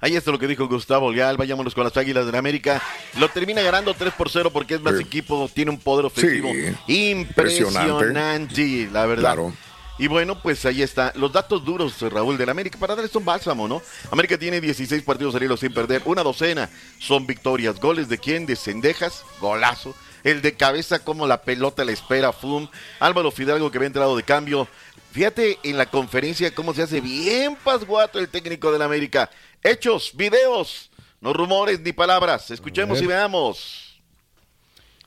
Ahí 0.00 0.14
está 0.16 0.30
lo 0.30 0.38
que 0.38 0.46
dijo 0.46 0.68
Gustavo 0.68 1.10
Leal. 1.12 1.36
Vayámonos 1.36 1.74
con 1.74 1.84
las 1.84 1.96
Águilas 1.96 2.26
de 2.26 2.32
la 2.32 2.38
América. 2.38 2.80
Lo 3.18 3.28
termina 3.28 3.62
ganando 3.62 3.94
3 3.94 4.12
por 4.14 4.30
0 4.30 4.50
porque 4.52 4.74
es 4.74 4.80
más 4.80 4.96
Sí. 4.96 5.02
equipo, 5.02 5.50
tiene 5.52 5.70
un 5.72 5.78
poder 5.78 6.06
ofensivo 6.06 6.50
Sí. 6.52 7.10
impresionante, 7.10 8.88
la 8.92 9.06
verdad. 9.06 9.22
Claro. 9.34 9.52
Y 10.00 10.06
bueno, 10.06 10.40
pues 10.40 10.64
ahí 10.64 10.82
está. 10.82 11.12
Los 11.16 11.32
datos 11.32 11.64
duros, 11.64 12.00
eh, 12.02 12.08
Raúl, 12.08 12.38
del 12.38 12.48
América, 12.48 12.78
para 12.78 12.94
darles 12.94 13.14
un 13.16 13.24
bálsamo, 13.24 13.66
¿no? 13.66 13.82
América 14.12 14.38
tiene 14.38 14.60
16 14.60 15.02
partidos 15.02 15.34
al 15.34 15.42
hilo 15.42 15.56
sin 15.56 15.74
perder, 15.74 16.02
una 16.04 16.22
docena 16.22 16.70
son 17.00 17.26
victorias. 17.26 17.80
¿Goles 17.80 18.08
de 18.08 18.18
quién? 18.18 18.46
De 18.46 18.54
Cendejas, 18.54 19.24
golazo. 19.40 19.94
El 20.22 20.40
de 20.42 20.54
cabeza, 20.54 21.00
como 21.00 21.26
la 21.26 21.42
pelota 21.42 21.84
la 21.84 21.92
espera, 21.92 22.32
Fum. 22.32 22.68
Álvaro 23.00 23.30
Fidalgo 23.32 23.70
que 23.70 23.78
había 23.78 23.86
entrado 23.88 24.16
de 24.16 24.22
cambio. 24.22 24.68
Fíjate 25.10 25.58
en 25.64 25.78
la 25.78 25.86
conferencia 25.86 26.54
cómo 26.54 26.74
se 26.74 26.82
hace 26.82 27.00
bien 27.00 27.56
pasguato 27.64 28.18
el 28.20 28.28
técnico 28.28 28.70
del 28.70 28.82
América. 28.82 29.30
Hechos, 29.62 30.12
videos, 30.16 30.90
no 31.20 31.32
rumores 31.32 31.80
ni 31.80 31.92
palabras. 31.92 32.50
Escuchemos 32.50 33.00
y 33.02 33.06
veamos. 33.06 34.00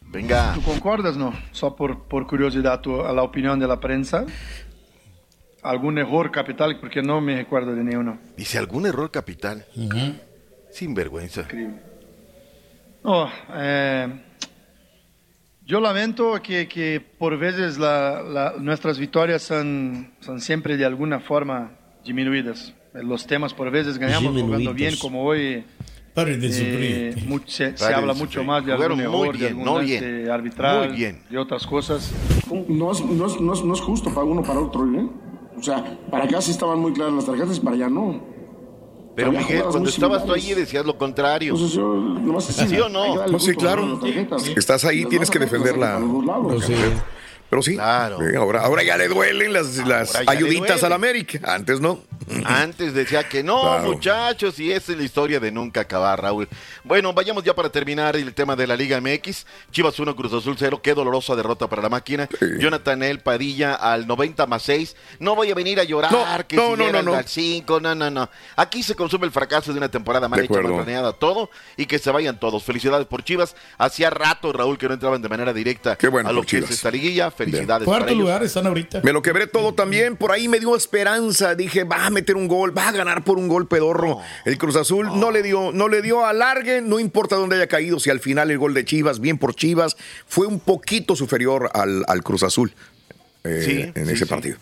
Venga. 0.02 0.54
¿Tú 0.56 0.62
concordas, 0.64 1.16
no? 1.16 1.34
Só 1.52 1.76
por, 1.76 2.04
por 2.04 2.28
curiosidad, 2.28 2.82
tu- 2.82 3.02
a 3.02 3.14
la 3.14 3.24
opinión 3.24 3.60
de 3.60 3.68
la 3.68 3.80
prensa. 3.80 4.26
¿Algún 5.64 5.98
error 6.00 6.32
capital? 6.32 6.80
Porque 6.80 7.02
no 7.02 7.22
me 7.22 7.36
recuerdo 7.38 7.74
de 7.74 7.84
ninguno. 7.84 8.20
Dice 8.36 8.58
algún 8.58 8.86
error 8.86 9.10
capital. 9.12 9.66
Sin 10.72 10.94
vergüenza. 10.94 11.48
No, 13.04 13.32
eh, 13.54 14.08
yo 15.66 15.80
lamento 15.80 16.42
que, 16.42 16.68
que 16.68 17.00
por 17.00 17.38
veces 17.38 17.78
la- 17.78 18.22
la- 18.22 18.54
nuestras 18.60 18.98
victorias 19.00 19.44
son, 19.44 20.14
son 20.20 20.42
siempre 20.42 20.76
de 20.78 20.86
alguna 20.86 21.20
forma 21.20 21.72
disminuidas. 22.04 22.74
Los 22.94 23.26
temas 23.26 23.54
por 23.54 23.72
veces 23.72 23.98
ganamos 23.98 24.40
jugando 24.42 24.74
bien 24.74 24.96
como 25.00 25.24
hoy. 25.24 25.64
Paren 26.14 26.42
de 26.42 26.48
eh, 26.48 27.14
sufrir. 27.14 27.30
mu- 27.30 27.40
se, 27.46 27.74
habla 27.86 28.14
de 28.14 28.20
mucho 28.20 28.32
sufrir. 28.32 28.46
más 28.48 28.66
de 28.66 28.74
algún 28.74 29.00
error, 29.00 29.38
de 29.38 29.48
algún 29.48 29.64
no 29.64 29.80
bien. 29.80 30.30
arbitral, 30.30 30.90
Muy 30.90 30.98
bien. 30.98 31.24
de 31.30 31.38
otras 31.38 31.66
cosas. 31.66 32.12
No 32.68 32.92
es, 32.92 33.00
no, 33.06 33.28
es, 33.28 33.40
no, 33.40 33.54
es, 33.54 33.64
no 33.64 33.74
es 33.74 33.80
justo 33.80 34.14
para 34.14 34.26
uno 34.26 34.44
para 34.44 34.60
otro, 34.60 34.86
¿eh? 34.94 35.08
O 35.58 35.64
sea, 35.64 35.98
para 36.10 36.26
acá 36.26 36.42
sí 36.42 36.52
estaban 36.52 36.80
muy 36.80 36.92
claras 36.92 37.14
las 37.14 37.26
tarjetas 37.26 37.56
y 37.58 37.60
para 37.62 37.78
allá 37.78 37.90
no. 37.90 38.22
Pero 39.16 39.30
Había 39.30 39.42
Miguel, 39.42 39.64
cuando 39.70 39.90
estabas 39.90 40.26
tú 40.26 40.34
ahí 40.34 40.54
decías 40.54 40.86
lo 40.86 40.98
contrario. 40.98 41.56
Yo 41.56 41.96
nomás 41.96 42.46
¿Sí 42.46 42.78
o 42.78 42.90
no? 42.90 43.26
No, 43.28 43.40
sí, 43.40 43.56
claro. 43.56 44.02
Estás 44.56 44.84
ahí, 44.84 45.06
tienes 45.06 45.30
que 45.30 45.40
tarjetas 45.40 45.62
defender 45.64 45.78
la. 45.78 46.00
Pero 47.52 47.62
sí. 47.62 47.76
Claro. 47.76 48.18
Sí, 48.18 48.34
ahora, 48.36 48.62
ahora 48.62 48.82
ya 48.82 48.96
le 48.98 49.10
duelen 49.10 49.52
las, 49.54 49.76
las 49.86 50.16
ayuditas 50.16 50.80
duele. 50.80 50.86
al 50.88 50.94
América. 50.94 51.40
Antes 51.44 51.82
no. 51.82 52.02
Antes 52.46 52.94
decía 52.94 53.28
que 53.28 53.44
no, 53.44 53.60
Claro. 53.62 53.92
muchachos, 53.92 54.58
y 54.60 54.72
esa 54.72 54.94
es 54.94 54.98
la 54.98 55.04
historia 55.04 55.40
de 55.42 55.52
nunca 55.52 55.82
acabar, 55.82 56.22
Raúl. 56.22 56.48
Bueno, 56.86 57.12
vayamos 57.12 57.44
ya 57.44 57.54
para 57.54 57.70
terminar 57.70 58.16
el 58.16 58.34
tema 58.34 58.56
de 58.56 58.68
la 58.68 58.78
Liga 58.78 59.02
MX. 59.02 59.46
Chivas 59.70 60.00
1, 60.00 60.16
Cruz 60.16 60.32
Azul 60.32 60.56
0, 60.58 60.80
qué 60.82 60.94
dolorosa 60.94 61.36
derrota 61.36 61.68
para 61.68 61.82
la 61.82 61.90
máquina. 61.90 62.30
Jonathan 62.60 63.04
El 63.04 63.20
Padilla 63.20 63.74
al 63.74 64.08
90 64.08 64.46
más 64.48 64.64
6. 64.64 64.96
No 65.20 65.36
voy 65.36 65.52
a 65.52 65.56
venir 65.56 65.78
a 65.82 65.84
llorar, 65.84 66.10
No, 66.12 66.26
que 66.48 66.56
no, 66.56 66.76
si 66.78 66.92
no, 66.92 67.02
no, 67.04 67.16
al 67.16 67.28
5, 67.28 67.80
no, 67.82 67.96
no, 67.96 68.10
no. 68.10 68.30
Aquí 68.56 68.82
se 68.82 68.96
consume 68.96 69.26
el 69.26 69.32
fracaso 69.34 69.74
de 69.74 69.78
una 69.80 69.90
temporada 69.92 70.30
mal 70.30 70.40
hecha, 70.40 70.54
mal 70.62 70.72
planeada, 70.74 71.12
todo, 71.12 71.50
y 71.76 71.86
que 71.86 72.00
se 72.00 72.12
vayan 72.12 72.40
todos. 72.40 72.64
Felicidades 72.64 73.08
por 73.08 73.26
Chivas. 73.26 73.58
Hacía 73.78 74.10
rato, 74.10 74.54
Raúl, 74.54 74.78
que 74.78 74.88
no 74.88 74.94
entraban 74.94 75.22
de 75.22 75.28
manera 75.28 75.52
directa 75.52 75.98
bueno 76.10 76.30
a 76.30 76.32
lo 76.32 76.42
que 76.44 76.60
es 76.60 76.64
Chivas. 76.64 76.72
esta 76.72 76.92
liguilla. 76.92 77.30
Felicidades 77.46 77.86
Cuarto 77.86 78.06
para 78.06 78.12
ellos. 78.12 78.22
lugar 78.24 78.44
están 78.44 78.68
ahorita. 78.68 79.02
Me 79.04 79.14
lo 79.14 79.22
quebré 79.22 79.48
todo 79.48 79.74
también. 79.74 80.16
Por 80.18 80.32
ahí 80.32 80.48
me 80.48 80.60
dio 80.60 80.76
esperanza. 80.76 81.56
Dije, 81.56 81.84
va 81.84 82.06
a 82.06 82.10
meter 82.10 82.36
un 82.36 82.48
gol, 82.48 82.76
va 82.78 82.88
a 82.90 82.92
ganar 82.92 83.24
por 83.24 83.38
un 83.38 83.48
gol 83.48 83.68
pedorro. 83.68 84.20
El 84.46 84.58
Cruz 84.58 84.76
Azul 84.76 85.08
no. 85.20 85.32
le 85.32 85.42
dio, 85.44 85.72
no 85.72 85.88
le 85.88 86.02
dio 86.02 86.26
alargue, 86.26 86.82
no 86.82 87.00
importa 87.00 87.36
dónde 87.36 87.56
haya 87.56 87.68
caído. 87.68 88.00
Si 88.00 88.10
al 88.10 88.20
final 88.20 88.52
el 88.52 88.58
gol 88.58 88.74
de 88.74 88.86
Chivas, 88.86 89.20
bien 89.20 89.38
por 89.38 89.56
Chivas, 89.56 89.98
fue 90.28 90.48
un 90.48 90.60
poquito 90.60 91.16
superior 91.16 91.70
al, 91.74 92.04
al 92.08 92.24
Cruz 92.24 92.44
Azul 92.44 92.74
eh, 93.44 93.62
Sí, 93.66 93.82
en 94.00 94.06
sí, 94.06 94.14
ese 94.14 94.18
sí. 94.18 94.26
partido. 94.26 94.58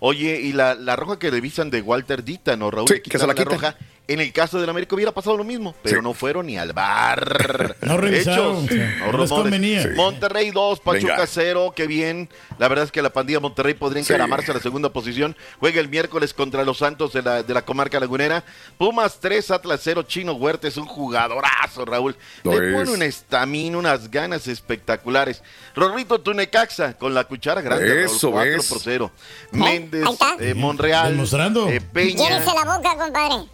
Oye, 0.00 0.40
y 0.40 0.52
la, 0.52 0.74
la 0.74 0.96
roja 0.96 1.18
que 1.18 1.30
revisan 1.30 1.70
de 1.70 1.80
Walter 1.82 2.24
Dita, 2.24 2.56
¿no, 2.56 2.70
Raúl? 2.70 2.88
Sí, 2.88 3.00
que 3.00 3.18
se 3.18 3.26
la 3.26 3.34
quitan. 3.34 3.52
roja. 3.54 3.76
En 4.08 4.20
el 4.20 4.32
caso 4.32 4.60
del 4.60 4.70
América 4.70 4.94
hubiera 4.94 5.10
pasado 5.12 5.36
lo 5.36 5.42
mismo, 5.42 5.74
pero 5.82 5.96
Sí. 5.96 6.02
no 6.04 6.14
fueron 6.14 6.46
ni 6.46 6.56
al 6.56 6.72
bar. 6.72 7.74
No 7.82 7.96
revisaron, 7.96 8.64
Hechos, 8.64 8.70
sí. 8.70 8.80
no 9.00 9.12
No 9.12 9.18
les 9.18 9.30
convenía. 9.30 9.82
Sí. 9.82 9.88
Monterrey 9.96 10.50
2, 10.52 10.78
Pachuca 10.80 11.14
Venga. 11.14 11.26
0, 11.26 11.72
qué 11.74 11.86
bien. 11.88 12.28
La 12.58 12.68
verdad 12.68 12.84
es 12.84 12.92
que 12.92 13.02
la 13.02 13.10
pandilla 13.12 13.40
Monterrey 13.40 13.74
podría 13.74 14.04
Sí. 14.04 14.12
encaramarse 14.12 14.52
a 14.52 14.54
la 14.54 14.60
segunda 14.60 14.90
posición. 14.92 15.36
Juega 15.58 15.80
el 15.80 15.88
miércoles 15.88 16.32
contra 16.34 16.64
los 16.64 16.78
Santos 16.78 17.12
de 17.12 17.22
la, 17.22 17.42
de 17.42 17.52
la 17.52 17.62
comarca 17.64 17.98
lagunera. 17.98 18.44
Pumas 18.78 19.18
3, 19.20 19.50
Atlas 19.50 19.80
0, 19.82 20.04
Chino 20.04 20.34
Huerta 20.34 20.68
es 20.68 20.76
un 20.76 20.86
jugadorazo, 20.86 21.84
Raúl. 21.84 22.16
Lo 22.44 22.58
Le 22.60 22.68
es. 22.70 22.74
pone 22.76 22.90
una 22.92 23.04
estamina, 23.06 23.76
unas 23.78 24.08
ganas 24.10 24.46
espectaculares. 24.46 25.42
Rorrito 25.74 26.20
Tunecaxa 26.20 26.94
con 26.96 27.12
la 27.12 27.24
cuchara 27.24 27.60
grande, 27.60 28.04
Eso, 28.04 28.30
Raúl, 28.30 28.34
4 28.34 28.52
¿ves? 28.56 28.68
por 28.68 28.78
0. 28.80 29.10
Ahí 29.52 29.58
Méndez, 29.58 30.04
eh, 30.40 30.54
Monreal, 30.54 31.10
Demostrando. 31.12 31.68
eh, 31.68 31.80
Peña, 31.80 32.28
Llévese 32.28 32.52
la 32.54 32.76
boca, 32.76 32.96
compadre. 32.96 33.46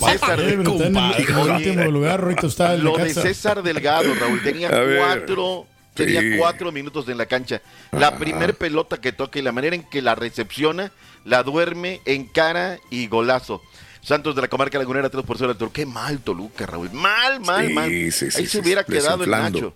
César 0.00 0.40
está 0.40 0.52
en 0.52 0.60
el, 0.60 0.68
último 0.68 1.90
lugar, 1.90 2.36
está 2.42 2.76
Lo 2.76 2.96
de. 2.96 3.12
César 3.14 3.62
Delgado, 3.62 4.14
Raúl, 4.14 4.42
tenía 4.42 4.70
cuatro 4.98 5.66
tenía 5.94 6.20
Sí. 6.20 6.36
cuatro 6.38 6.72
minutos 6.72 7.08
en 7.08 7.18
la 7.18 7.26
cancha. 7.26 7.60
La 7.92 8.08
Ajá. 8.08 8.18
primer 8.18 8.54
pelota 8.54 9.00
que 9.00 9.12
toca 9.12 9.38
y 9.38 9.42
la 9.42 9.52
manera 9.52 9.74
en 9.76 9.82
que 9.82 10.00
la 10.02 10.14
recepciona, 10.14 10.92
la 11.24 11.42
duerme 11.42 12.00
en 12.06 12.26
cara 12.26 12.78
y 12.90 13.06
golazo. 13.08 13.62
Santos 14.02 14.34
de 14.34 14.40
la 14.40 14.48
comarca 14.48 14.78
lagunera 14.78 15.10
3 15.10 15.24
por 15.24 15.36
0 15.36 15.50
al 15.50 15.58
Toluca. 15.58 15.74
Qué 15.74 15.86
mal 15.86 16.20
Toluca, 16.20 16.64
Raúl. 16.64 16.90
Mal, 16.92 17.40
mal, 17.40 17.66
Sí, 17.66 17.72
mal. 17.74 18.12
sí, 18.12 18.28
Ahí 18.34 18.46
se 18.46 18.60
hubiera 18.60 18.84
quedado 18.84 19.24
el. 19.24 19.30
Nacho. 19.30 19.74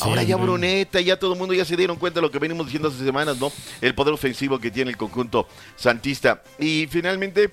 Ahora 0.00 0.22
ya. 0.22 0.36
Bruneta, 0.36 1.00
ya 1.00 1.18
todo 1.18 1.32
el 1.34 1.38
mundo 1.38 1.54
ya 1.54 1.64
se 1.64 1.76
dieron 1.76 1.96
cuenta 1.96 2.20
de 2.20 2.22
lo 2.22 2.30
que 2.30 2.38
venimos 2.38 2.66
diciendo 2.66 2.88
hace 2.88 3.04
semanas, 3.04 3.38
¿no? 3.38 3.52
El 3.80 3.94
poder 3.94 4.14
ofensivo 4.14 4.58
que 4.58 4.70
tiene 4.70 4.90
el 4.90 4.96
conjunto 4.96 5.48
santista. 5.76 6.42
Y 6.58 6.86
finalmente, 6.90 7.50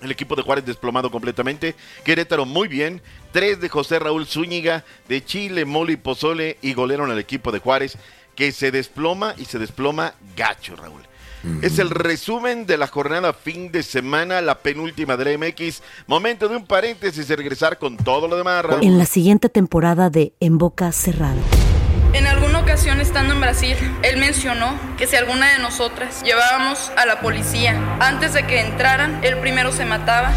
el 0.00 0.10
equipo 0.10 0.36
de 0.36 0.42
Juárez 0.42 0.64
desplomado 0.64 1.10
completamente. 1.10 1.74
Querétaro 2.04 2.44
muy 2.44 2.68
bien. 2.68 3.00
Tres 3.32 3.60
de 3.60 3.68
José 3.68 3.98
Raúl 3.98 4.26
Zúñiga, 4.26 4.84
de 5.08 5.24
Chile, 5.24 5.64
Mole 5.64 5.94
y 5.94 5.96
Pozole, 5.96 6.58
y 6.62 6.74
golearon 6.74 7.10
al 7.10 7.18
equipo 7.18 7.52
de 7.52 7.58
Juárez, 7.58 7.96
que 8.34 8.52
se 8.52 8.70
desploma 8.70 9.34
y 9.36 9.44
se 9.44 9.58
desploma 9.58 10.14
gacho, 10.36 10.76
Raúl. 10.76 11.02
Es 11.62 11.78
el 11.78 11.90
resumen 11.90 12.66
de 12.66 12.76
la 12.76 12.88
jornada 12.88 13.32
fin 13.32 13.70
de 13.70 13.84
semana, 13.84 14.40
la 14.40 14.58
penúltima 14.58 15.16
de 15.16 15.24
la 15.24 15.38
MX. 15.38 15.82
Momento 16.08 16.48
de 16.48 16.56
un 16.56 16.66
paréntesis 16.66 17.30
y 17.30 17.34
regresar 17.34 17.78
con 17.78 17.96
todo 17.96 18.26
lo 18.26 18.36
demás, 18.36 18.64
Raúl. 18.64 18.84
En 18.84 18.98
la 18.98 19.06
siguiente 19.06 19.48
temporada 19.48 20.10
de 20.10 20.32
En 20.40 20.58
Boca 20.58 20.90
Cerrada. 20.90 21.40
Ocasión 22.68 23.00
estando 23.00 23.32
en 23.32 23.40
Brasil, 23.40 23.78
él 24.02 24.18
mencionó 24.18 24.78
que 24.98 25.06
si 25.06 25.16
alguna 25.16 25.50
de 25.52 25.58
nosotras 25.58 26.22
llevábamos 26.22 26.92
a 26.98 27.06
la 27.06 27.18
policía 27.22 27.80
antes 27.98 28.34
de 28.34 28.46
que 28.46 28.60
entraran, 28.60 29.24
él 29.24 29.38
primero 29.38 29.72
se 29.72 29.86
mataba. 29.86 30.34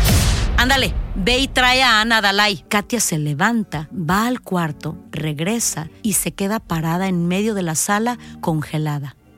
Ándale, 0.56 0.94
ve 1.14 1.40
y 1.40 1.50
trae 1.50 1.84
a 1.84 2.00
Ana 2.00 2.22
Dalai. 2.22 2.64
Katia 2.70 3.02
se 3.02 3.18
levanta, 3.18 3.90
va 3.92 4.28
al 4.28 4.40
cuarto, 4.40 4.98
regresa 5.12 5.90
y 6.04 6.14
se 6.14 6.32
queda 6.32 6.62
parada 6.62 7.10
en 7.10 7.28
medio 7.28 7.54
de 7.54 7.64
la 7.64 7.76
sala 7.76 8.18
congelada. 8.40 9.18